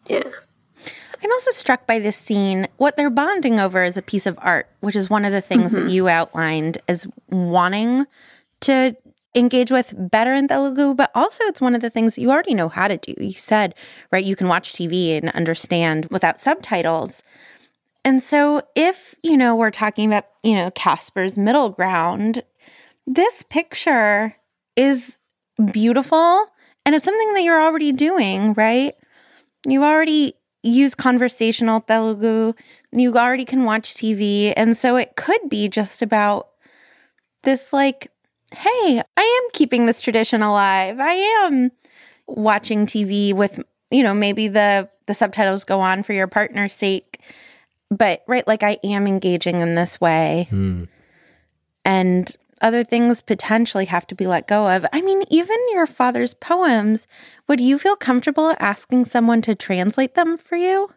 Yeah. 0.07 0.23
I'm 1.23 1.31
also 1.31 1.51
struck 1.51 1.87
by 1.87 1.99
this 1.99 2.17
scene. 2.17 2.67
What 2.77 2.97
they're 2.97 3.09
bonding 3.09 3.59
over 3.59 3.83
is 3.83 3.95
a 3.95 4.01
piece 4.01 4.25
of 4.25 4.37
art, 4.41 4.67
which 4.81 4.95
is 4.95 5.09
one 5.09 5.23
of 5.23 5.31
the 5.31 5.41
things 5.41 5.71
that 5.71 5.81
mm-hmm. 5.81 5.89
you 5.89 6.09
outlined 6.09 6.79
as 6.89 7.07
wanting 7.29 8.05
to 8.61 8.95
engage 9.35 9.71
with 9.71 9.93
better 10.11 10.33
in 10.33 10.47
Telugu, 10.47 10.93
but 10.93 11.11
also 11.15 11.43
it's 11.45 11.61
one 11.61 11.75
of 11.75 11.81
the 11.81 11.89
things 11.89 12.17
you 12.17 12.31
already 12.31 12.53
know 12.53 12.69
how 12.69 12.87
to 12.87 12.97
do. 12.97 13.13
You 13.17 13.33
said, 13.33 13.73
right, 14.11 14.23
you 14.23 14.35
can 14.35 14.47
watch 14.47 14.73
TV 14.73 15.17
and 15.17 15.29
understand 15.31 16.07
without 16.11 16.41
subtitles. 16.41 17.23
And 18.05 18.21
so 18.21 18.61
if, 18.75 19.15
you 19.23 19.37
know, 19.37 19.55
we're 19.55 19.71
talking 19.71 20.07
about, 20.07 20.25
you 20.43 20.53
know, 20.53 20.71
Casper's 20.71 21.37
middle 21.37 21.69
ground, 21.69 22.43
this 23.07 23.43
picture 23.49 24.35
is 24.75 25.19
beautiful 25.71 26.47
and 26.85 26.95
it's 26.95 27.05
something 27.05 27.33
that 27.33 27.43
you're 27.43 27.61
already 27.61 27.91
doing, 27.91 28.53
right? 28.53 28.93
You 29.65 29.83
already 29.83 30.33
use 30.63 30.95
conversational 30.95 31.81
Telugu. 31.81 32.53
You 32.91 33.13
already 33.17 33.45
can 33.45 33.63
watch 33.63 33.93
TV. 33.95 34.53
And 34.55 34.75
so 34.77 34.97
it 34.97 35.15
could 35.15 35.49
be 35.49 35.67
just 35.67 36.01
about 36.01 36.49
this, 37.43 37.73
like, 37.73 38.09
hey, 38.55 39.01
I 39.17 39.41
am 39.43 39.49
keeping 39.53 39.85
this 39.85 40.01
tradition 40.01 40.41
alive. 40.41 40.99
I 40.99 41.13
am 41.45 41.71
watching 42.27 42.85
TV 42.85 43.33
with, 43.33 43.59
you 43.91 44.03
know, 44.03 44.13
maybe 44.13 44.47
the 44.47 44.89
the 45.05 45.13
subtitles 45.13 45.63
go 45.63 45.81
on 45.81 46.03
for 46.03 46.13
your 46.13 46.27
partner's 46.27 46.73
sake. 46.73 47.19
But 47.89 48.23
right, 48.27 48.47
like 48.47 48.63
I 48.63 48.79
am 48.83 49.05
engaging 49.07 49.59
in 49.59 49.75
this 49.75 49.99
way. 49.99 50.47
Hmm. 50.49 50.85
And 51.85 52.35
other 52.61 52.83
things 52.83 53.21
potentially 53.21 53.85
have 53.85 54.07
to 54.07 54.15
be 54.15 54.25
let 54.25 54.47
go 54.47 54.73
of. 54.73 54.85
I 54.93 55.01
mean, 55.01 55.23
even 55.29 55.57
your 55.71 55.85
father's 55.85 56.33
poems, 56.33 57.07
would 57.47 57.59
you 57.59 57.77
feel 57.77 57.97
comfortable 57.97 58.55
asking 58.59 59.05
someone 59.05 59.41
to 59.41 59.53
translate 59.53 60.15
them 60.15 60.37
for 60.37 60.55
you? 60.55 60.89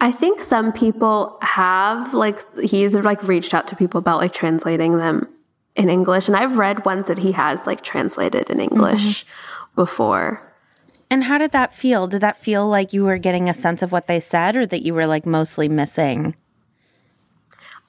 I 0.00 0.12
think 0.12 0.40
some 0.40 0.72
people 0.72 1.38
have 1.42 2.12
like 2.14 2.38
he's 2.60 2.94
like 2.94 3.22
reached 3.22 3.54
out 3.54 3.68
to 3.68 3.76
people 3.76 3.98
about 3.98 4.18
like 4.18 4.32
translating 4.32 4.96
them 4.96 5.28
in 5.76 5.90
English 5.90 6.26
and 6.26 6.36
I've 6.36 6.56
read 6.56 6.84
ones 6.84 7.06
that 7.08 7.18
he 7.18 7.32
has 7.32 7.66
like 7.66 7.82
translated 7.82 8.50
in 8.50 8.60
English 8.60 9.24
mm-hmm. 9.24 9.74
before. 9.74 10.42
And 11.10 11.24
how 11.24 11.38
did 11.38 11.52
that 11.52 11.74
feel? 11.74 12.06
Did 12.06 12.22
that 12.22 12.42
feel 12.42 12.66
like 12.66 12.92
you 12.92 13.04
were 13.04 13.18
getting 13.18 13.48
a 13.48 13.54
sense 13.54 13.82
of 13.82 13.92
what 13.92 14.08
they 14.08 14.18
said 14.18 14.56
or 14.56 14.66
that 14.66 14.82
you 14.82 14.94
were 14.94 15.06
like 15.06 15.26
mostly 15.26 15.68
missing? 15.68 16.34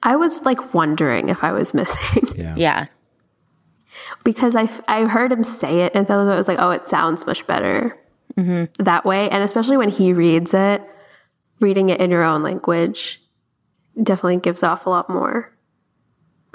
I 0.02 0.14
was 0.14 0.44
like 0.44 0.74
wondering 0.74 1.28
if 1.28 1.42
I 1.42 1.52
was 1.52 1.74
missing. 1.80 2.28
Yeah. 2.36 2.54
Yeah. 2.56 2.86
because 4.22 4.54
I, 4.54 4.64
f- 4.64 4.82
I 4.86 5.04
heard 5.04 5.32
him 5.32 5.42
say 5.42 5.80
it 5.80 5.94
and 5.94 6.06
Telugu. 6.06 6.30
I 6.30 6.36
was 6.36 6.46
like, 6.46 6.60
oh, 6.60 6.70
it 6.70 6.86
sounds 6.86 7.26
much 7.26 7.46
better 7.46 7.98
mm-hmm. 8.36 8.82
that 8.82 9.04
way. 9.04 9.28
And 9.30 9.42
especially 9.42 9.76
when 9.76 9.88
he 9.88 10.12
reads 10.12 10.54
it, 10.54 10.82
reading 11.60 11.90
it 11.90 12.00
in 12.00 12.10
your 12.10 12.22
own 12.22 12.42
language 12.42 13.20
definitely 14.00 14.36
gives 14.36 14.62
off 14.62 14.86
a 14.86 14.90
lot 14.90 15.10
more 15.10 15.52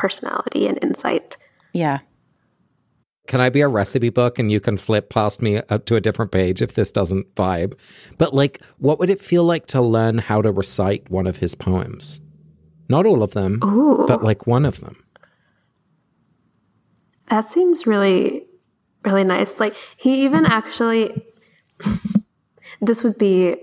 personality 0.04 0.68
and 0.68 0.78
insight. 0.84 1.38
Yeah. 1.72 1.99
Can 3.26 3.39
I 3.39 3.47
be 3.47 3.62
a 3.62 3.70
recipe 3.70 4.10
book 4.10 4.38
and 4.38 4.51
you 4.51 4.60
can 4.60 4.76
flip 4.76 5.10
past 5.10 5.41
me 5.41 5.62
up 5.70 5.86
to 5.86 5.95
a 5.95 6.01
different 6.01 6.34
page 6.34 6.62
if 6.62 6.74
this 6.74 6.91
doesn't 6.91 7.34
vibe? 7.36 7.80
But 8.18 8.34
like, 8.34 8.62
what 8.80 8.99
would 8.99 9.10
it 9.10 9.22
feel 9.22 9.45
like 9.45 9.66
to 9.68 9.80
learn 9.82 10.18
how 10.18 10.41
to 10.41 10.51
recite 10.51 11.10
one 11.10 11.26
of 11.26 11.38
his 11.38 11.56
poems? 11.56 12.20
Not 12.89 13.06
all 13.06 13.24
of 13.24 13.32
them, 13.32 13.64
Ooh. 13.64 14.04
but 14.06 14.22
like 14.22 14.45
one 14.45 14.66
of 14.66 14.82
them. 14.82 15.01
That 17.28 17.49
seems 17.49 17.88
really, 17.88 18.43
really 19.06 19.24
nice. 19.24 19.58
Like, 19.58 19.74
he 19.95 20.26
even 20.26 20.45
actually, 20.45 21.26
this 22.82 23.04
would 23.04 23.18
be 23.18 23.56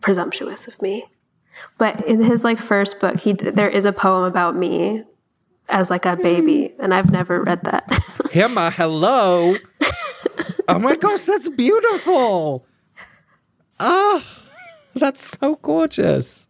presumptuous 0.00 0.66
of 0.66 0.82
me. 0.82 1.04
But 1.78 2.04
in 2.08 2.24
his 2.24 2.42
like 2.42 2.58
first 2.58 2.98
book, 2.98 3.20
he 3.20 3.34
there 3.34 3.70
is 3.70 3.84
a 3.84 3.92
poem 3.92 4.24
about 4.24 4.56
me 4.56 5.04
as 5.68 5.90
like 5.90 6.06
a 6.06 6.16
baby, 6.16 6.72
and 6.78 6.94
I've 6.94 7.10
never 7.10 7.42
read 7.42 7.62
that. 7.64 7.86
Hima, 8.32 8.72
hello. 8.72 9.56
oh 10.68 10.78
my 10.78 10.96
gosh, 10.96 11.24
that's 11.24 11.48
beautiful. 11.48 12.66
Ah, 13.78 14.24
that's 14.94 15.38
so 15.38 15.56
gorgeous. 15.56 16.46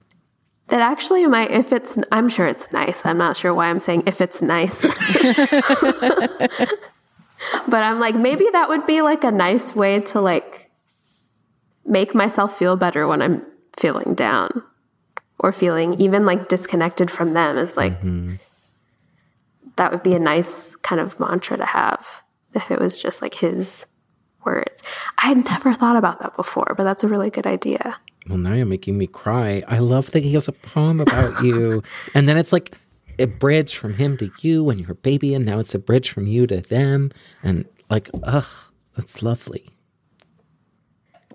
That 0.68 0.80
actually 0.80 1.26
might, 1.26 1.50
if 1.52 1.72
it's, 1.72 1.96
I'm 2.10 2.28
sure 2.28 2.46
it's 2.46 2.70
nice. 2.72 3.04
I'm 3.04 3.18
not 3.18 3.36
sure 3.36 3.54
why 3.54 3.66
I'm 3.66 3.78
saying 3.78 4.02
if 4.06 4.20
it's 4.20 4.42
nice. 4.42 4.82
but 7.68 7.82
I'm 7.82 8.00
like, 8.00 8.16
maybe 8.16 8.46
that 8.52 8.68
would 8.68 8.84
be 8.86 9.00
like 9.00 9.22
a 9.22 9.30
nice 9.30 9.76
way 9.76 10.00
to 10.00 10.20
like 10.20 10.70
make 11.84 12.14
myself 12.14 12.58
feel 12.58 12.76
better 12.76 13.06
when 13.06 13.22
I'm 13.22 13.46
feeling 13.76 14.14
down 14.14 14.62
or 15.38 15.52
feeling 15.52 15.94
even 16.00 16.26
like 16.26 16.48
disconnected 16.48 17.12
from 17.12 17.32
them. 17.34 17.58
It's 17.58 17.76
like, 17.76 18.02
that 19.76 19.92
would 19.92 20.02
be 20.02 20.14
a 20.14 20.18
nice 20.18 20.74
kind 20.76 21.00
of 21.00 21.18
mantra 21.20 21.56
to 21.56 21.64
have 21.64 22.06
if 22.54 22.70
it 22.70 22.80
was 22.80 23.00
just 23.00 23.22
like 23.22 23.34
his 23.34 23.86
words. 24.44 24.82
I 25.18 25.28
had 25.28 25.44
never 25.44 25.74
thought 25.74 25.96
about 25.96 26.20
that 26.20 26.36
before, 26.36 26.74
but 26.76 26.84
that's 26.84 27.04
a 27.04 27.08
really 27.08 27.30
good 27.30 27.46
idea. 27.46 27.96
Well, 28.28 28.38
now 28.38 28.54
you're 28.54 28.66
making 28.66 28.96
me 28.96 29.06
cry. 29.06 29.62
I 29.68 29.78
love 29.78 30.10
that 30.12 30.22
he 30.22 30.32
has 30.34 30.48
a 30.48 30.52
poem 30.52 31.00
about 31.00 31.42
you. 31.44 31.82
and 32.14 32.28
then 32.28 32.38
it's 32.38 32.52
like 32.52 32.76
a 33.18 33.26
bridge 33.26 33.76
from 33.76 33.94
him 33.94 34.16
to 34.18 34.30
you 34.40 34.68
and 34.70 34.80
you're 34.80 34.94
baby, 34.94 35.34
and 35.34 35.44
now 35.44 35.58
it's 35.58 35.74
a 35.74 35.78
bridge 35.78 36.10
from 36.10 36.26
you 36.26 36.46
to 36.46 36.60
them. 36.60 37.12
And 37.42 37.66
like, 37.90 38.10
ugh, 38.22 38.46
that's 38.96 39.22
lovely. 39.22 39.68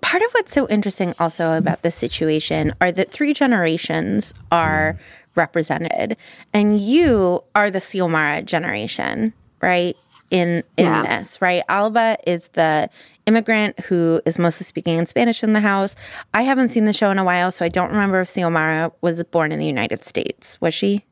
Part 0.00 0.22
of 0.22 0.32
what's 0.32 0.52
so 0.52 0.68
interesting 0.68 1.14
also 1.20 1.56
about 1.56 1.82
this 1.82 1.94
situation 1.94 2.74
are 2.80 2.90
that 2.90 3.12
three 3.12 3.32
generations 3.32 4.34
are 4.50 4.98
represented, 5.34 6.16
and 6.52 6.78
you 6.80 7.42
are 7.54 7.70
the 7.70 7.78
Xiomara 7.80 8.44
generation, 8.44 9.32
right? 9.60 9.96
In 10.30 10.62
in 10.76 10.86
Yeah. 10.86 11.18
this, 11.18 11.40
right? 11.42 11.62
Alba 11.68 12.16
is 12.26 12.48
the 12.54 12.88
immigrant 13.26 13.78
who 13.80 14.20
is 14.24 14.38
mostly 14.38 14.64
speaking 14.64 14.96
in 14.98 15.06
Spanish 15.06 15.42
in 15.42 15.52
the 15.52 15.60
house. 15.60 15.94
I 16.32 16.42
haven't 16.42 16.70
seen 16.70 16.86
the 16.86 16.92
show 16.92 17.10
in 17.10 17.18
a 17.18 17.24
while, 17.24 17.52
so 17.52 17.64
I 17.64 17.68
don't 17.68 17.90
remember 17.90 18.20
if 18.22 18.28
Xiomara 18.28 18.92
was 19.02 19.22
born 19.24 19.52
in 19.52 19.58
the 19.58 19.66
United 19.66 20.04
States. 20.04 20.58
Was 20.60 20.72
she? 20.74 21.04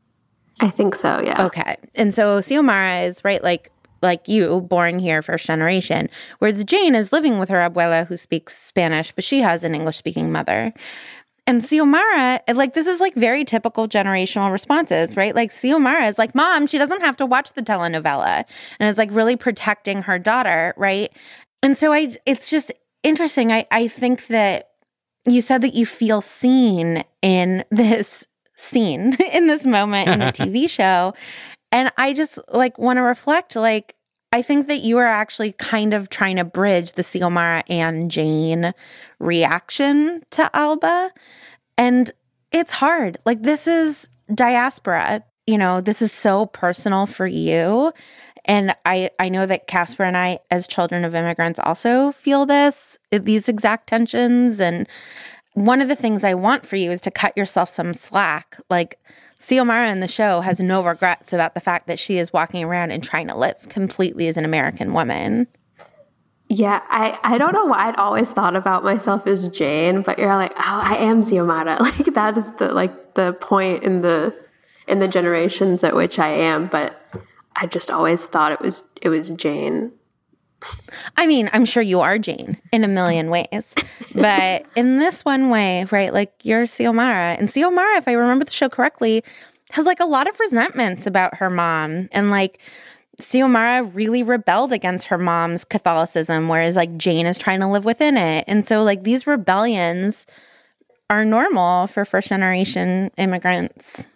I 0.59 0.69
think 0.69 0.95
so, 0.95 1.21
yeah. 1.23 1.43
Okay. 1.45 1.75
And 1.95 2.13
so 2.13 2.39
Xiomara 2.39 3.07
is 3.07 3.23
right 3.23 3.43
like 3.43 3.71
like 4.03 4.27
you, 4.27 4.61
born 4.61 4.97
here 4.97 5.21
first 5.21 5.45
generation, 5.45 6.09
whereas 6.39 6.63
Jane 6.63 6.95
is 6.95 7.11
living 7.11 7.37
with 7.37 7.49
her 7.49 7.57
abuela 7.69 8.07
who 8.07 8.17
speaks 8.17 8.57
Spanish, 8.57 9.11
but 9.11 9.23
she 9.23 9.41
has 9.41 9.63
an 9.63 9.75
English 9.75 9.97
speaking 9.97 10.31
mother. 10.31 10.73
And 11.51 11.61
Xiomara, 11.61 12.39
like 12.55 12.75
this 12.75 12.87
is 12.87 13.01
like 13.01 13.13
very 13.13 13.43
typical 13.43 13.85
generational 13.85 14.53
responses, 14.53 15.17
right? 15.17 15.35
Like 15.35 15.51
Xiomara 15.51 16.07
is 16.07 16.17
like, 16.17 16.33
mom, 16.33 16.65
she 16.65 16.77
doesn't 16.77 17.01
have 17.01 17.17
to 17.17 17.25
watch 17.25 17.51
the 17.51 17.61
telenovela 17.61 18.45
and 18.79 18.89
is 18.89 18.97
like 18.97 19.09
really 19.11 19.35
protecting 19.35 20.01
her 20.03 20.17
daughter, 20.17 20.73
right? 20.77 21.11
And 21.61 21.77
so 21.77 21.91
I 21.91 22.15
it's 22.25 22.49
just 22.49 22.71
interesting. 23.03 23.51
I, 23.51 23.65
I 23.69 23.89
think 23.89 24.27
that 24.27 24.69
you 25.27 25.41
said 25.41 25.61
that 25.63 25.73
you 25.73 25.85
feel 25.85 26.21
seen 26.21 27.03
in 27.21 27.65
this 27.69 28.25
scene 28.55 29.17
in 29.33 29.47
this 29.47 29.65
moment 29.65 30.07
in 30.07 30.21
a 30.21 30.31
TV 30.31 30.69
show. 30.69 31.13
And 31.73 31.91
I 31.97 32.13
just 32.13 32.39
like 32.53 32.77
want 32.77 32.95
to 32.95 33.01
reflect 33.01 33.57
like 33.57 33.95
I 34.31 34.41
think 34.41 34.67
that 34.67 34.79
you 34.79 34.97
are 34.97 35.05
actually 35.05 35.51
kind 35.53 35.93
of 35.93 36.09
trying 36.09 36.37
to 36.37 36.45
bridge 36.45 36.93
the 36.93 37.01
Xiomara 37.01 37.63
and 37.69 38.09
Jane 38.09 38.73
reaction 39.19 40.23
to 40.31 40.49
Alba. 40.55 41.11
And 41.77 42.11
it's 42.51 42.71
hard. 42.71 43.17
Like 43.25 43.41
this 43.41 43.67
is 43.67 44.07
diaspora. 44.33 45.23
You 45.47 45.57
know, 45.57 45.81
this 45.81 46.01
is 46.01 46.11
so 46.11 46.45
personal 46.45 47.07
for 47.07 47.27
you. 47.27 47.91
And 48.45 48.73
I 48.85 49.11
I 49.19 49.29
know 49.29 49.45
that 49.45 49.67
Casper 49.67 50.03
and 50.03 50.17
I 50.17 50.39
as 50.49 50.65
children 50.65 51.03
of 51.03 51.13
immigrants 51.13 51.59
also 51.59 52.11
feel 52.13 52.45
this 52.45 52.97
these 53.11 53.49
exact 53.49 53.87
tensions 53.87 54.59
and 54.59 54.87
one 55.53 55.81
of 55.81 55.89
the 55.89 55.95
things 55.95 56.23
I 56.23 56.33
want 56.33 56.65
for 56.65 56.77
you 56.77 56.91
is 56.91 57.01
to 57.01 57.11
cut 57.11 57.35
yourself 57.35 57.69
some 57.69 57.93
slack. 57.93 58.57
Like 58.69 58.97
Xiomara 59.41 59.91
in 59.91 60.01
the 60.01 60.07
show 60.07 60.41
has 60.41 60.59
no 60.59 60.83
regrets 60.83 61.33
about 61.33 61.55
the 61.55 61.61
fact 61.61 61.87
that 61.87 61.97
she 61.97 62.19
is 62.19 62.31
walking 62.31 62.63
around 62.63 62.91
and 62.91 63.03
trying 63.03 63.27
to 63.27 63.35
live 63.35 63.57
completely 63.69 64.27
as 64.27 64.37
an 64.37 64.45
American 64.45 64.93
woman. 64.93 65.47
Yeah, 66.47 66.81
I, 66.89 67.17
I 67.23 67.37
don't 67.37 67.53
know 67.53 67.65
why 67.65 67.87
I'd 67.87 67.95
always 67.95 68.29
thought 68.29 68.55
about 68.55 68.83
myself 68.83 69.25
as 69.25 69.47
Jane, 69.47 70.03
but 70.03 70.19
you're 70.19 70.35
like, 70.35 70.51
oh, 70.51 70.81
I 70.83 70.95
am 70.97 71.21
Xiomara. 71.21 71.79
Like 71.79 72.13
that 72.13 72.37
is 72.37 72.51
the 72.57 72.71
like 72.73 73.15
the 73.15 73.33
point 73.33 73.83
in 73.83 74.01
the 74.01 74.35
in 74.87 74.99
the 74.99 75.07
generations 75.07 75.83
at 75.83 75.95
which 75.95 76.19
I 76.19 76.27
am, 76.27 76.67
but 76.67 77.01
I 77.55 77.65
just 77.65 77.89
always 77.89 78.25
thought 78.25 78.51
it 78.51 78.61
was 78.61 78.83
it 79.01 79.09
was 79.09 79.29
Jane. 79.31 79.91
I 81.17 81.27
mean, 81.27 81.49
I'm 81.53 81.65
sure 81.65 81.83
you 81.83 82.01
are 82.01 82.17
Jane 82.17 82.57
in 82.71 82.83
a 82.83 82.87
million 82.87 83.29
ways, 83.29 83.73
but 84.13 84.65
in 84.75 84.97
this 84.97 85.25
one 85.25 85.49
way, 85.49 85.85
right? 85.91 86.13
Like 86.13 86.33
you're 86.43 86.65
Xiomara, 86.65 87.37
and 87.39 87.49
Xiomara, 87.49 87.97
if 87.97 88.07
I 88.07 88.13
remember 88.13 88.45
the 88.45 88.51
show 88.51 88.69
correctly, 88.69 89.23
has 89.71 89.85
like 89.85 89.99
a 89.99 90.05
lot 90.05 90.27
of 90.27 90.39
resentments 90.39 91.07
about 91.07 91.35
her 91.35 91.49
mom, 91.49 92.09
and 92.11 92.29
like 92.29 92.59
Xiomara 93.19 93.89
really 93.93 94.23
rebelled 94.23 94.71
against 94.71 95.07
her 95.07 95.17
mom's 95.17 95.63
Catholicism, 95.65 96.47
whereas 96.47 96.75
like 96.75 96.95
Jane 96.97 97.25
is 97.25 97.37
trying 97.37 97.59
to 97.61 97.67
live 97.67 97.85
within 97.85 98.17
it, 98.17 98.45
and 98.47 98.65
so 98.65 98.83
like 98.83 99.03
these 99.03 99.25
rebellions 99.25 100.25
are 101.09 101.25
normal 101.25 101.87
for 101.87 102.05
first 102.05 102.29
generation 102.29 103.11
immigrants. 103.17 104.07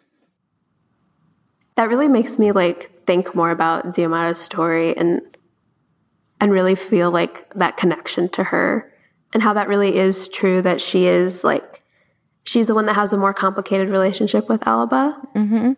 That 1.75 1.89
really 1.89 2.07
makes 2.07 2.39
me 2.39 2.53
like 2.53 3.05
think 3.05 3.35
more 3.35 3.51
about 3.51 3.85
Xiomara's 3.87 4.39
story 4.39 4.95
and 4.95 5.21
and 6.45 6.53
really 6.53 6.75
feel 6.75 7.09
like 7.09 7.51
that 7.55 7.75
connection 7.75 8.29
to 8.29 8.43
her 8.43 8.93
and 9.33 9.41
how 9.41 9.51
that 9.51 9.67
really 9.67 9.95
is 9.97 10.27
true 10.27 10.61
that 10.61 10.79
she 10.79 11.07
is 11.07 11.43
like 11.43 11.81
she's 12.43 12.67
the 12.67 12.75
one 12.75 12.85
that 12.85 12.93
has 12.93 13.11
a 13.11 13.17
more 13.17 13.33
complicated 13.33 13.89
relationship 13.89 14.47
with 14.47 14.61
Alba. 14.67 15.19
Mm-hmm. 15.35 15.71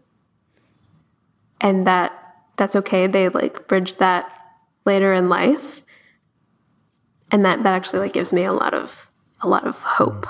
and 1.62 1.88
that 1.88 2.12
that's 2.58 2.76
okay. 2.76 3.08
They 3.08 3.30
like 3.30 3.70
bridge 3.70 3.98
that 4.00 4.30
later 4.84 5.14
in 5.14 5.30
life, 5.30 5.86
and 7.32 7.46
that 7.46 7.64
that 7.64 7.74
actually 7.74 8.00
like 8.00 8.12
gives 8.12 8.34
me 8.34 8.44
a 8.44 8.52
lot 8.52 8.74
of 8.74 9.10
a 9.40 9.48
lot 9.48 9.66
of 9.66 9.78
hope. 9.84 10.28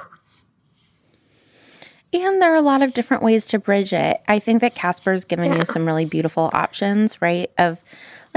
And 2.14 2.40
there 2.42 2.54
are 2.54 2.58
a 2.58 2.62
lot 2.62 2.84
of 2.84 2.94
different 2.94 3.24
ways 3.24 3.46
to 3.48 3.58
bridge 3.60 3.92
it. 3.92 4.22
I 4.28 4.38
think 4.38 4.62
that 4.62 4.76
Casper's 4.76 5.26
given 5.26 5.52
Yeah. 5.52 5.58
you 5.60 5.66
some 5.66 5.86
really 5.86 6.06
beautiful 6.06 6.52
options, 6.54 7.20
right? 7.24 7.50
Of 7.58 7.80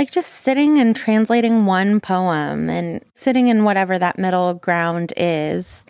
like 0.01 0.11
just 0.11 0.33
sitting 0.33 0.79
and 0.79 0.97
translating 0.97 1.67
one 1.67 2.01
poem 2.01 2.71
and 2.71 3.05
sitting 3.13 3.49
in 3.49 3.65
whatever 3.65 3.99
that 3.99 4.19
middle 4.19 4.55
ground 4.55 5.13
is 5.15 5.85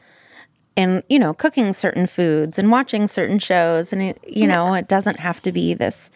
and, 0.77 1.05
you 1.09 1.17
know, 1.17 1.33
cooking 1.33 1.73
certain 1.73 2.09
foods 2.09 2.59
and 2.59 2.73
watching 2.73 3.07
certain 3.07 3.39
shows. 3.39 3.93
And, 3.93 4.03
it, 4.03 4.19
you 4.27 4.49
know, 4.49 4.75
it 4.75 4.89
doesn't 4.89 5.21
have 5.21 5.41
to 5.43 5.53
be 5.53 5.75
this 5.75 6.11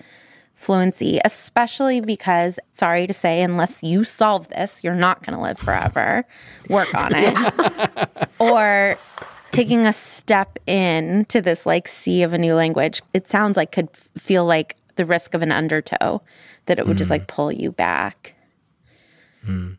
fluency, 0.57 1.21
especially 1.25 2.01
because, 2.01 2.59
sorry 2.73 3.07
to 3.07 3.13
say, 3.13 3.43
unless 3.43 3.81
you 3.85 4.03
solve 4.03 4.49
this, 4.49 4.83
you're 4.83 4.97
not 4.97 5.25
going 5.25 5.37
to 5.39 5.43
live 5.43 5.61
forever. 5.61 6.25
Work 6.69 6.93
on 6.97 7.13
it. 7.15 8.29
or 8.41 8.99
taking 9.53 9.87
a 9.87 9.93
step 9.93 10.59
in 10.67 11.27
to 11.27 11.41
this 11.41 11.65
like 11.65 11.87
sea 11.87 12.25
of 12.25 12.33
a 12.33 12.39
new 12.39 12.57
language, 12.57 13.03
it 13.13 13.29
sounds 13.29 13.57
like 13.57 13.71
could 13.71 13.89
feel 14.19 14.45
like 14.45 14.75
the 14.97 15.07
risk 15.07 15.35
of 15.35 15.43
an 15.43 15.53
undertow 15.53 16.23
that 16.67 16.79
it 16.79 16.87
would 16.87 16.97
just 16.97 17.09
hmm. 17.09 17.15
like 17.15 17.27
pull 17.27 17.53
you 17.53 17.73
back. 17.73 18.35
Hmm. 19.45 19.73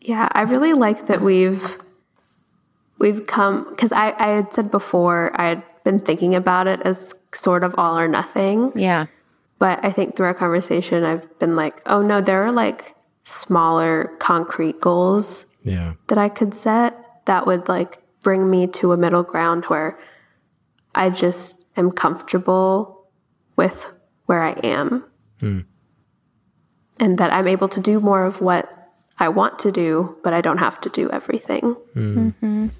Yeah, 0.00 0.28
I 0.32 0.42
really 0.42 0.74
like 0.74 1.06
that 1.06 1.22
we've 1.22 1.78
we've 2.98 3.26
come 3.26 3.68
because 3.70 3.92
I, 3.92 4.14
I 4.18 4.28
had 4.28 4.52
said 4.52 4.70
before 4.70 5.32
I 5.40 5.48
had 5.48 5.62
been 5.84 6.00
thinking 6.00 6.34
about 6.34 6.66
it 6.66 6.80
as 6.82 7.14
sort 7.32 7.64
of 7.64 7.74
all 7.78 7.98
or 7.98 8.08
nothing. 8.08 8.72
Yeah. 8.74 9.06
But 9.58 9.82
I 9.84 9.92
think 9.92 10.16
through 10.16 10.26
our 10.26 10.34
conversation 10.34 11.04
I've 11.04 11.38
been 11.38 11.56
like, 11.56 11.80
oh 11.86 12.02
no, 12.02 12.20
there 12.20 12.44
are 12.44 12.52
like 12.52 12.94
smaller 13.24 14.10
concrete 14.18 14.80
goals 14.80 15.46
Yeah. 15.62 15.94
that 16.08 16.18
I 16.18 16.28
could 16.28 16.54
set 16.54 17.24
that 17.24 17.46
would 17.46 17.68
like 17.68 17.98
bring 18.22 18.50
me 18.50 18.66
to 18.66 18.92
a 18.92 18.96
middle 18.96 19.22
ground 19.22 19.64
where 19.66 19.98
I 20.94 21.10
just 21.10 21.64
am 21.76 21.90
comfortable 21.90 23.08
with 23.56 23.90
where 24.26 24.42
I 24.42 24.52
am 24.62 25.04
Hmm. 25.40 25.60
and 27.00 27.18
that 27.18 27.32
I'm 27.32 27.46
able 27.48 27.68
to 27.68 27.80
do 27.80 28.00
more 28.00 28.24
of 28.24 28.40
what 28.40 28.70
I 29.18 29.28
want 29.28 29.58
to 29.60 29.70
do, 29.72 30.16
but 30.24 30.32
I 30.32 30.40
don't 30.40 30.58
have 30.58 30.80
to 30.82 30.88
do 30.88 31.10
everything. 31.10 31.76
Mhm. 31.94 32.70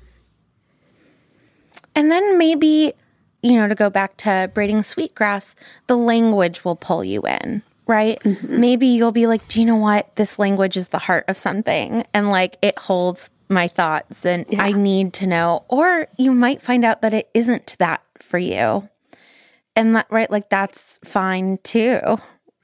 And 1.94 2.10
then 2.10 2.38
maybe, 2.38 2.92
you 3.42 3.54
know, 3.54 3.68
to 3.68 3.74
go 3.74 3.90
back 3.90 4.16
to 4.18 4.50
braiding 4.54 4.82
sweetgrass, 4.82 5.54
the 5.86 5.96
language 5.96 6.64
will 6.64 6.76
pull 6.76 7.04
you 7.04 7.22
in, 7.22 7.62
right? 7.86 8.18
Maybe 8.42 8.86
you'll 8.88 9.12
be 9.12 9.26
like, 9.26 9.46
do 9.48 9.60
you 9.60 9.66
know 9.66 9.76
what? 9.76 10.14
This 10.16 10.38
language 10.38 10.76
is 10.76 10.88
the 10.88 10.98
heart 10.98 11.24
of 11.28 11.36
something. 11.36 12.04
And 12.12 12.30
like 12.30 12.56
it 12.62 12.78
holds 12.78 13.30
my 13.48 13.68
thoughts 13.68 14.24
and 14.24 14.44
I 14.58 14.72
need 14.72 15.12
to 15.14 15.26
know. 15.26 15.64
Or 15.68 16.08
you 16.16 16.32
might 16.32 16.62
find 16.62 16.84
out 16.84 17.02
that 17.02 17.14
it 17.14 17.28
isn't 17.34 17.76
that 17.78 18.02
for 18.18 18.38
you. 18.38 18.88
And 19.76 19.96
that, 19.96 20.06
right? 20.10 20.30
Like 20.30 20.50
that's 20.50 20.98
fine 21.04 21.58
too. 21.64 22.00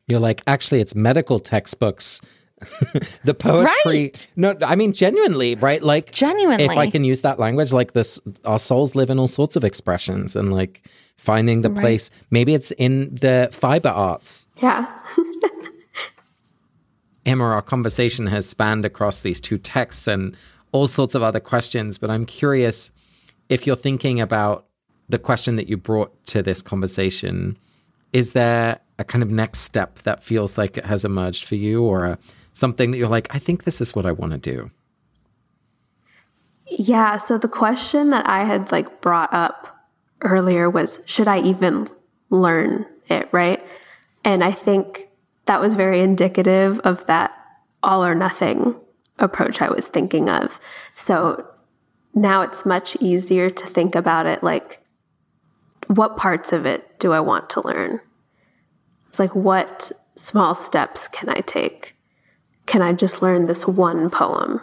You're 0.07 0.21
like, 0.21 0.43
actually, 0.47 0.81
it's 0.81 0.95
medical 0.95 1.41
textbooks. 1.41 2.21
the 3.25 3.33
poetry. 3.33 4.13
No, 4.37 4.55
I 4.63 4.77
mean, 4.77 4.93
genuinely, 4.93 5.55
right? 5.55 5.83
Like, 5.83 6.13
genuinely. 6.13 6.65
If 6.65 6.73
I 6.73 6.91
can 6.91 7.05
use 7.05 7.23
that 7.23 7.39
language, 7.39 7.73
like 7.73 7.93
this, 7.93 8.21
our 8.45 8.59
souls 8.59 8.95
live 8.95 9.09
in 9.09 9.19
all 9.19 9.29
sorts 9.29 9.57
of 9.57 9.65
expressions 9.65 10.37
and 10.37 10.53
like 10.53 10.87
finding 11.17 11.63
the 11.63 11.71
Right. 11.71 11.81
place. 11.81 12.11
Maybe 12.31 12.55
it's 12.55 12.71
in 12.73 13.15
the 13.15 13.49
fiber 13.53 13.89
arts. 13.89 14.47
Yeah. 14.63 14.87
Hima, 17.27 17.43
our 17.43 17.63
conversation 17.63 18.27
has 18.27 18.49
spanned 18.49 18.85
across 18.85 19.23
these 19.23 19.41
two 19.41 19.59
texts 19.59 20.09
and 20.09 20.37
all 20.73 20.87
sorts 20.87 21.15
of 21.15 21.23
other 21.23 21.41
questions, 21.41 21.99
but 21.99 22.11
I'm 22.11 22.27
curious 22.27 22.91
if 23.49 23.67
you're 23.67 23.77
thinking 23.77 24.21
about 24.21 24.67
the 25.11 25.19
question 25.19 25.57
that 25.57 25.69
you 25.69 25.77
brought 25.77 26.25
to 26.27 26.43
this 26.43 26.63
conversation. 26.63 27.57
Is 28.13 28.33
there 28.33 28.81
a 28.99 29.05
kind 29.05 29.23
of 29.23 29.31
next 29.31 29.61
step 29.61 30.01
that 30.01 30.23
feels 30.23 30.59
like 30.59 30.77
it 30.77 30.85
has 30.85 31.05
emerged 31.05 31.45
for 31.45 31.55
you, 31.55 31.83
or 31.83 32.05
a, 32.05 32.19
something 32.53 32.91
that 32.91 32.99
you're 32.99 33.09
like, 33.09 33.29
I 33.35 33.39
think 33.39 33.65
this 33.65 33.81
is 33.81 33.95
what 33.95 34.07
I 34.07 34.13
want 34.13 34.33
to 34.33 34.39
do? 34.39 34.71
Yeah. 36.67 37.17
So 37.17 37.39
the 37.39 37.49
question 37.49 38.11
that 38.11 38.27
I 38.29 38.45
had 38.45 38.71
like 38.71 39.01
brought 39.01 39.33
up 39.33 39.89
earlier 40.23 40.69
was 40.71 41.01
should 41.05 41.29
I 41.29 41.41
even 41.41 41.89
learn 42.31 42.87
it? 43.09 43.29
Right. 43.33 43.65
And 44.25 44.45
I 44.45 44.53
think 44.53 45.09
that 45.47 45.61
was 45.61 45.75
very 45.75 46.01
indicative 46.01 46.79
of 46.81 47.07
that 47.07 47.33
all 47.83 48.05
or 48.05 48.15
nothing 48.15 48.75
approach 49.19 49.61
I 49.61 49.71
was 49.71 49.89
thinking 49.89 50.29
of. 50.29 50.61
So 50.95 51.47
now 52.15 52.43
it's 52.43 52.67
much 52.67 52.97
easier 53.01 53.51
to 53.51 53.67
think 53.67 53.95
about 53.95 54.27
it 54.27 54.43
like, 54.43 54.85
what 55.95 56.17
parts 56.17 56.53
of 56.53 56.67
it 56.67 56.99
do 56.99 57.13
I 57.13 57.21
want 57.21 57.51
to 57.51 57.67
learn? 57.67 58.01
It's 59.09 59.19
like, 59.19 59.35
what 59.35 59.91
small 60.17 60.55
steps 60.55 61.09
can 61.09 61.29
I 61.29 61.41
take? 61.41 61.97
Can 62.67 62.83
I 62.83 62.93
just 62.93 63.23
learn 63.23 63.47
this 63.47 63.67
one 63.67 64.11
poem? 64.11 64.61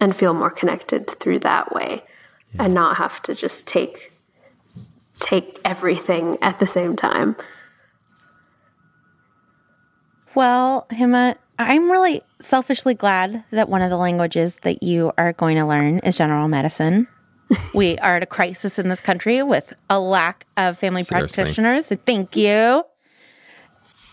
and 0.00 0.16
feel 0.16 0.34
more 0.34 0.50
connected 0.50 1.08
through 1.08 1.40
that 1.40 1.72
way 1.72 2.02
and 2.58 2.74
not 2.74 2.96
have 2.96 3.22
to 3.22 3.34
just 3.34 3.66
take 3.66 4.12
take 5.20 5.60
everything 5.64 6.36
at 6.42 6.58
the 6.58 6.66
same 6.66 6.96
time. 6.96 7.36
Well, 10.34 10.86
Hima, 10.90 11.36
I'm 11.58 11.90
really 11.90 12.22
selfishly 12.40 12.94
glad 12.94 13.44
that 13.50 13.68
one 13.68 13.82
of 13.82 13.90
the 13.90 13.96
languages 13.96 14.58
that 14.62 14.82
you 14.82 15.12
are 15.16 15.32
going 15.34 15.56
to 15.56 15.66
learn 15.66 16.00
is 16.00 16.16
general 16.16 16.48
medicine. 16.48 17.06
We 17.74 17.98
are 17.98 18.16
at 18.16 18.22
a 18.22 18.26
crisis 18.26 18.78
in 18.78 18.88
this 18.88 19.00
country 19.00 19.42
with 19.42 19.72
a 19.90 19.98
lack 19.98 20.46
of 20.56 20.78
family 20.78 21.02
Seriously. 21.02 21.36
practitioners. 21.36 21.86
So 21.86 21.96
thank 21.96 22.36
you. 22.36 22.84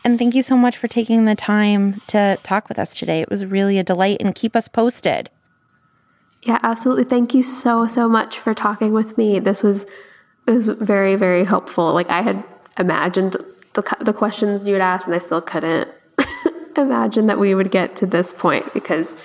And 0.05 0.17
thank 0.17 0.33
you 0.33 0.43
so 0.43 0.55
much 0.55 0.77
for 0.77 0.87
taking 0.87 1.25
the 1.25 1.35
time 1.35 2.01
to 2.07 2.37
talk 2.43 2.69
with 2.69 2.79
us 2.79 2.97
today. 2.97 3.21
It 3.21 3.29
was 3.29 3.45
really 3.45 3.77
a 3.77 3.83
delight 3.83 4.17
and 4.21 4.33
keep 4.33 4.55
us 4.55 4.67
posted. 4.67 5.29
Yeah, 6.43 6.59
absolutely. 6.63 7.03
Thank 7.03 7.33
you 7.33 7.43
so 7.43 7.85
so 7.87 8.07
much 8.07 8.39
for 8.39 8.53
talking 8.53 8.93
with 8.93 9.17
me. 9.17 9.39
This 9.39 9.61
was 9.61 9.83
it 10.47 10.51
was 10.51 10.69
very 10.69 11.15
very 11.15 11.43
helpful. 11.43 11.93
Like 11.93 12.09
I 12.09 12.21
had 12.21 12.43
imagined 12.77 13.35
the 13.73 13.83
cu- 13.83 14.03
the 14.03 14.13
questions 14.13 14.65
you 14.65 14.73
would 14.73 14.81
ask 14.81 15.05
and 15.05 15.13
I 15.13 15.19
still 15.19 15.41
couldn't 15.41 15.89
imagine 16.77 17.25
that 17.25 17.39
we 17.39 17.53
would 17.53 17.71
get 17.71 17.97
to 17.97 18.05
this 18.05 18.31
point 18.31 18.73
because 18.73 19.17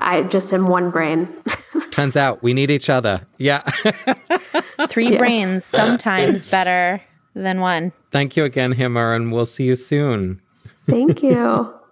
I 0.00 0.22
just 0.22 0.52
am 0.52 0.68
one 0.68 0.90
brain. 0.90 1.28
Turns 1.98 2.16
out 2.16 2.44
we 2.44 2.54
need 2.54 2.70
each 2.70 2.88
other. 2.88 3.22
Yeah. 3.38 3.58
Three 4.88 5.08
Yes. 5.10 5.18
brains, 5.18 5.64
sometimes 5.64 6.46
better 6.46 7.02
than 7.34 7.58
one. 7.58 7.90
Thank 8.12 8.36
you 8.36 8.44
again, 8.44 8.72
Hima, 8.74 9.16
and 9.16 9.32
we'll 9.32 9.44
see 9.46 9.64
you 9.64 9.74
soon. 9.74 10.40
Thank 10.88 11.24
you. 11.24 11.74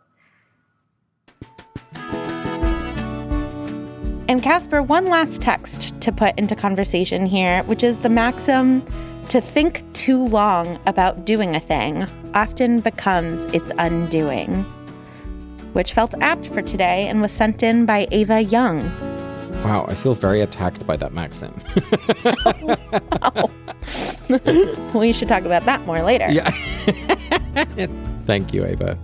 And 4.29 4.43
Casper, 4.43 4.81
one 4.83 5.07
last 5.07 5.41
text 5.43 6.01
to 6.01 6.11
put 6.13 6.37
into 6.37 6.55
conversation 6.57 7.27
here, 7.27 7.63
which 7.65 7.85
is 7.85 7.99
the 7.99 8.09
maxim 8.09 8.83
to 9.29 9.41
think 9.41 9.85
too 9.93 10.27
long 10.27 10.81
about 10.87 11.25
doing 11.25 11.55
a 11.55 11.61
thing 11.61 12.07
often 12.35 12.81
becomes 12.81 13.45
its 13.55 13.71
undoing, 13.79 14.65
which 15.75 15.93
felt 15.93 16.13
apt 16.21 16.47
for 16.49 16.61
today 16.61 17.07
and 17.07 17.21
was 17.21 17.31
sent 17.31 17.63
in 17.63 17.87
by 17.87 18.09
Ava 18.11 18.43
Young. 18.43 19.16
Wow, 19.67 19.85
I 19.89 19.97
feel 19.97 20.15
very 20.15 20.43
attacked 20.43 20.87
by 20.87 20.97
that 20.97 21.13
maxim. 21.13 21.53
we 24.95 25.13
should 25.13 25.27
talk 25.27 25.43
about 25.43 25.65
that 25.65 25.85
more 25.87 26.03
later. 26.03 26.29
Yeah. 26.31 26.53
Thank 28.27 28.55
you, 28.55 28.65
Ava. 28.65 28.97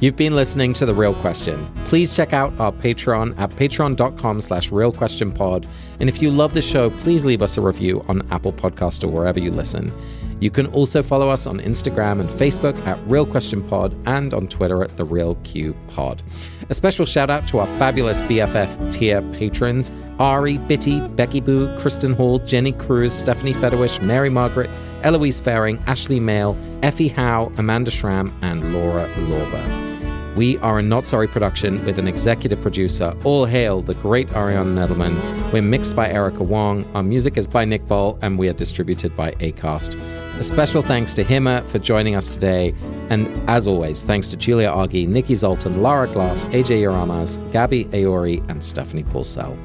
You've 0.00 0.14
been 0.14 0.36
listening 0.36 0.74
to 0.74 0.86
The 0.86 0.94
Real 0.94 1.12
Question. 1.14 1.68
Please 1.84 2.14
check 2.14 2.32
out 2.32 2.52
our 2.60 2.70
Patreon 2.70 3.36
at 3.36 3.50
patreon.com 3.50 4.40
slash 4.40 4.70
realquestionpod. 4.70 5.66
And 5.98 6.08
if 6.08 6.22
you 6.22 6.30
love 6.30 6.54
the 6.54 6.62
show, 6.62 6.90
please 6.90 7.24
leave 7.24 7.42
us 7.42 7.56
a 7.56 7.60
review 7.60 8.04
on 8.06 8.22
Apple 8.30 8.52
Podcast 8.52 9.02
or 9.02 9.08
wherever 9.08 9.40
you 9.40 9.50
listen. 9.50 9.92
You 10.38 10.52
can 10.52 10.66
also 10.66 11.02
follow 11.02 11.30
us 11.30 11.48
on 11.48 11.58
Instagram 11.58 12.20
and 12.20 12.30
Facebook 12.30 12.78
at 12.86 13.04
Real 13.08 13.26
Question 13.26 13.60
Pod 13.68 13.92
and 14.06 14.32
on 14.32 14.46
Twitter 14.46 14.84
at 14.84 14.96
The 14.96 15.04
Real 15.04 15.34
Q 15.42 15.74
Pod. 15.88 16.22
A 16.70 16.74
special 16.74 17.04
shout 17.04 17.28
out 17.28 17.48
to 17.48 17.58
our 17.58 17.66
fabulous 17.78 18.20
BFF 18.22 18.92
tier 18.92 19.20
patrons 19.32 19.90
Ari, 20.20 20.58
Bitty, 20.58 21.00
Becky 21.10 21.40
Boo, 21.40 21.76
Kristen 21.78 22.12
Hall, 22.12 22.38
Jenny 22.40 22.72
Cruz, 22.72 23.12
Stephanie 23.12 23.54
Federwish, 23.54 24.00
Mary 24.02 24.30
Margaret, 24.30 24.70
Eloise 25.02 25.40
Faring, 25.40 25.78
Ashley 25.86 26.20
Mail, 26.20 26.56
Effie 26.82 27.08
Howe, 27.08 27.52
Amanda 27.56 27.90
Schramm, 27.90 28.32
and 28.42 28.72
Laura 28.72 29.08
Lorber. 29.16 29.88
We 30.36 30.56
are 30.58 30.78
a 30.78 30.82
Not 30.82 31.04
Sorry 31.04 31.26
production 31.26 31.84
with 31.84 31.98
an 31.98 32.06
executive 32.06 32.60
producer. 32.62 33.12
All 33.24 33.44
hail 33.44 33.82
the 33.82 33.94
great 33.94 34.28
Ariana 34.28 34.72
Nedelman. 34.72 35.52
We're 35.52 35.62
mixed 35.62 35.96
by 35.96 36.08
Erica 36.08 36.44
Wong. 36.44 36.84
Our 36.94 37.02
music 37.02 37.36
is 37.36 37.48
by 37.48 37.64
Nick 37.64 37.88
Ball, 37.88 38.16
and 38.22 38.38
we 38.38 38.48
are 38.48 38.52
distributed 38.52 39.16
by 39.16 39.32
ACAST. 39.32 40.00
A 40.38 40.42
special 40.44 40.80
thanks 40.80 41.12
to 41.14 41.24
Hima 41.24 41.66
for 41.66 41.80
joining 41.80 42.14
us 42.14 42.32
today. 42.32 42.72
And 43.10 43.26
as 43.50 43.66
always, 43.66 44.04
thanks 44.04 44.28
to 44.28 44.36
Julia 44.36 44.68
Argy, 44.68 45.08
Nikki 45.08 45.34
Zoltan, 45.34 45.82
Lara 45.82 46.06
Glass, 46.06 46.44
AJ 46.46 46.82
Yoramas, 46.82 47.38
Gabby 47.50 47.86
Aori, 47.86 48.48
and 48.48 48.62
Stephanie 48.62 49.02
Paulsell. 49.02 49.58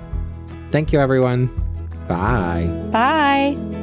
Thank 0.72 0.92
you, 0.92 1.00
everyone. 1.00 1.52
Bye. 2.08 2.66
Bye. 2.92 3.83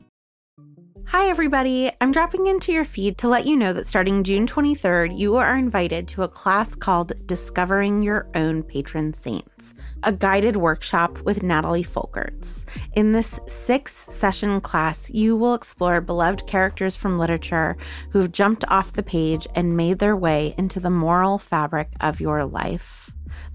Hi, 1.11 1.27
everybody. 1.27 1.91
I'm 1.99 2.13
dropping 2.13 2.47
into 2.47 2.71
your 2.71 2.85
feed 2.85 3.17
to 3.17 3.27
let 3.27 3.45
you 3.45 3.57
know 3.57 3.73
that 3.73 3.85
starting 3.85 4.23
June 4.23 4.47
23rd, 4.47 5.19
you 5.19 5.35
are 5.35 5.57
invited 5.57 6.07
to 6.07 6.23
a 6.23 6.29
class 6.29 6.73
called 6.73 7.11
Discovering 7.27 8.01
Your 8.01 8.29
Own 8.33 8.63
Patron 8.63 9.13
Saints, 9.13 9.73
a 10.03 10.13
guided 10.13 10.55
workshop 10.55 11.19
with 11.23 11.43
Natalie 11.43 11.83
Folkerts. 11.83 12.63
In 12.93 13.11
this 13.11 13.41
six 13.45 13.93
session 13.93 14.61
class, 14.61 15.09
you 15.09 15.35
will 15.35 15.53
explore 15.53 15.99
beloved 15.99 16.47
characters 16.47 16.95
from 16.95 17.19
literature 17.19 17.75
who've 18.11 18.31
jumped 18.31 18.63
off 18.69 18.93
the 18.93 19.03
page 19.03 19.45
and 19.53 19.75
made 19.75 19.99
their 19.99 20.15
way 20.15 20.55
into 20.57 20.79
the 20.79 20.89
moral 20.89 21.37
fabric 21.37 21.89
of 21.99 22.21
your 22.21 22.45
life. 22.45 23.00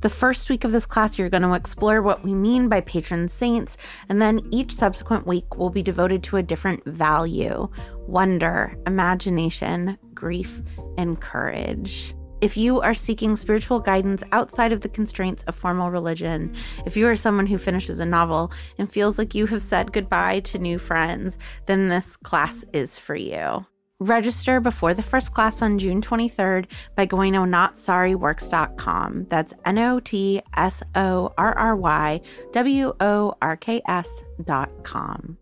The 0.07 0.11
first 0.11 0.49
week 0.49 0.63
of 0.63 0.71
this 0.71 0.87
class, 0.87 1.19
you're 1.19 1.29
going 1.29 1.43
to 1.43 1.55
explore 1.55 2.01
what 2.01 2.23
we 2.23 2.33
mean 2.33 2.69
by 2.69 2.81
patron 2.81 3.27
saints, 3.27 3.77
and 4.09 4.23
then 4.23 4.41
each 4.53 4.73
subsequent 4.73 5.27
week 5.27 5.57
will 5.57 5.69
be 5.69 5.83
devoted 5.83 6.23
to 6.23 6.37
a 6.37 6.45
different 6.45 6.85
value 6.85 7.69
wonder, 8.07 8.77
imagination, 8.87 9.99
grief, 10.15 10.63
and 10.97 11.21
courage. 11.21 12.15
If 12.41 12.57
you 12.57 12.81
are 12.83 12.95
seeking 12.95 13.35
spiritual 13.35 13.81
guidance 13.81 14.23
outside 14.31 14.71
of 14.71 14.83
the 14.83 14.89
constraints 14.89 15.43
of 15.49 15.57
formal 15.57 15.91
religion, 15.91 16.55
if 16.87 16.97
you 16.97 17.09
are 17.09 17.17
someone 17.17 17.49
who 17.49 17.59
finishes 17.59 17.99
a 17.99 18.07
novel 18.07 18.53
and 18.79 18.89
feels 18.89 19.19
like 19.19 19.35
you 19.35 19.47
have 19.47 19.61
said 19.61 19.93
goodbye 19.93 20.39
to 20.39 20.61
new 20.61 20.79
friends, 20.79 21.37
then 21.67 21.89
this 21.89 22.15
class 22.15 22.65
is 22.73 22.97
for 22.97 23.17
you. 23.17 23.67
Register 24.01 24.61
before 24.61 24.93
the 24.93 25.03
first 25.03 25.33
class 25.33 25.63
on 25.63 25.79
June 25.79 26.03
23rd 26.03 26.67
by 26.97 27.07
going 27.07 27.33
to 27.33 27.39
notsorryworks.com. 27.39 29.27
That's 29.31 29.55
N 29.65 29.79
O 29.79 30.01
T 30.01 30.43
S 30.55 30.83
O 30.95 31.33
R 31.39 31.57
R 31.57 31.75
Y 31.77 32.21
W 32.53 32.93
O 33.01 33.35
R 33.41 33.57
K 33.57 33.81
S.com. 33.89 35.39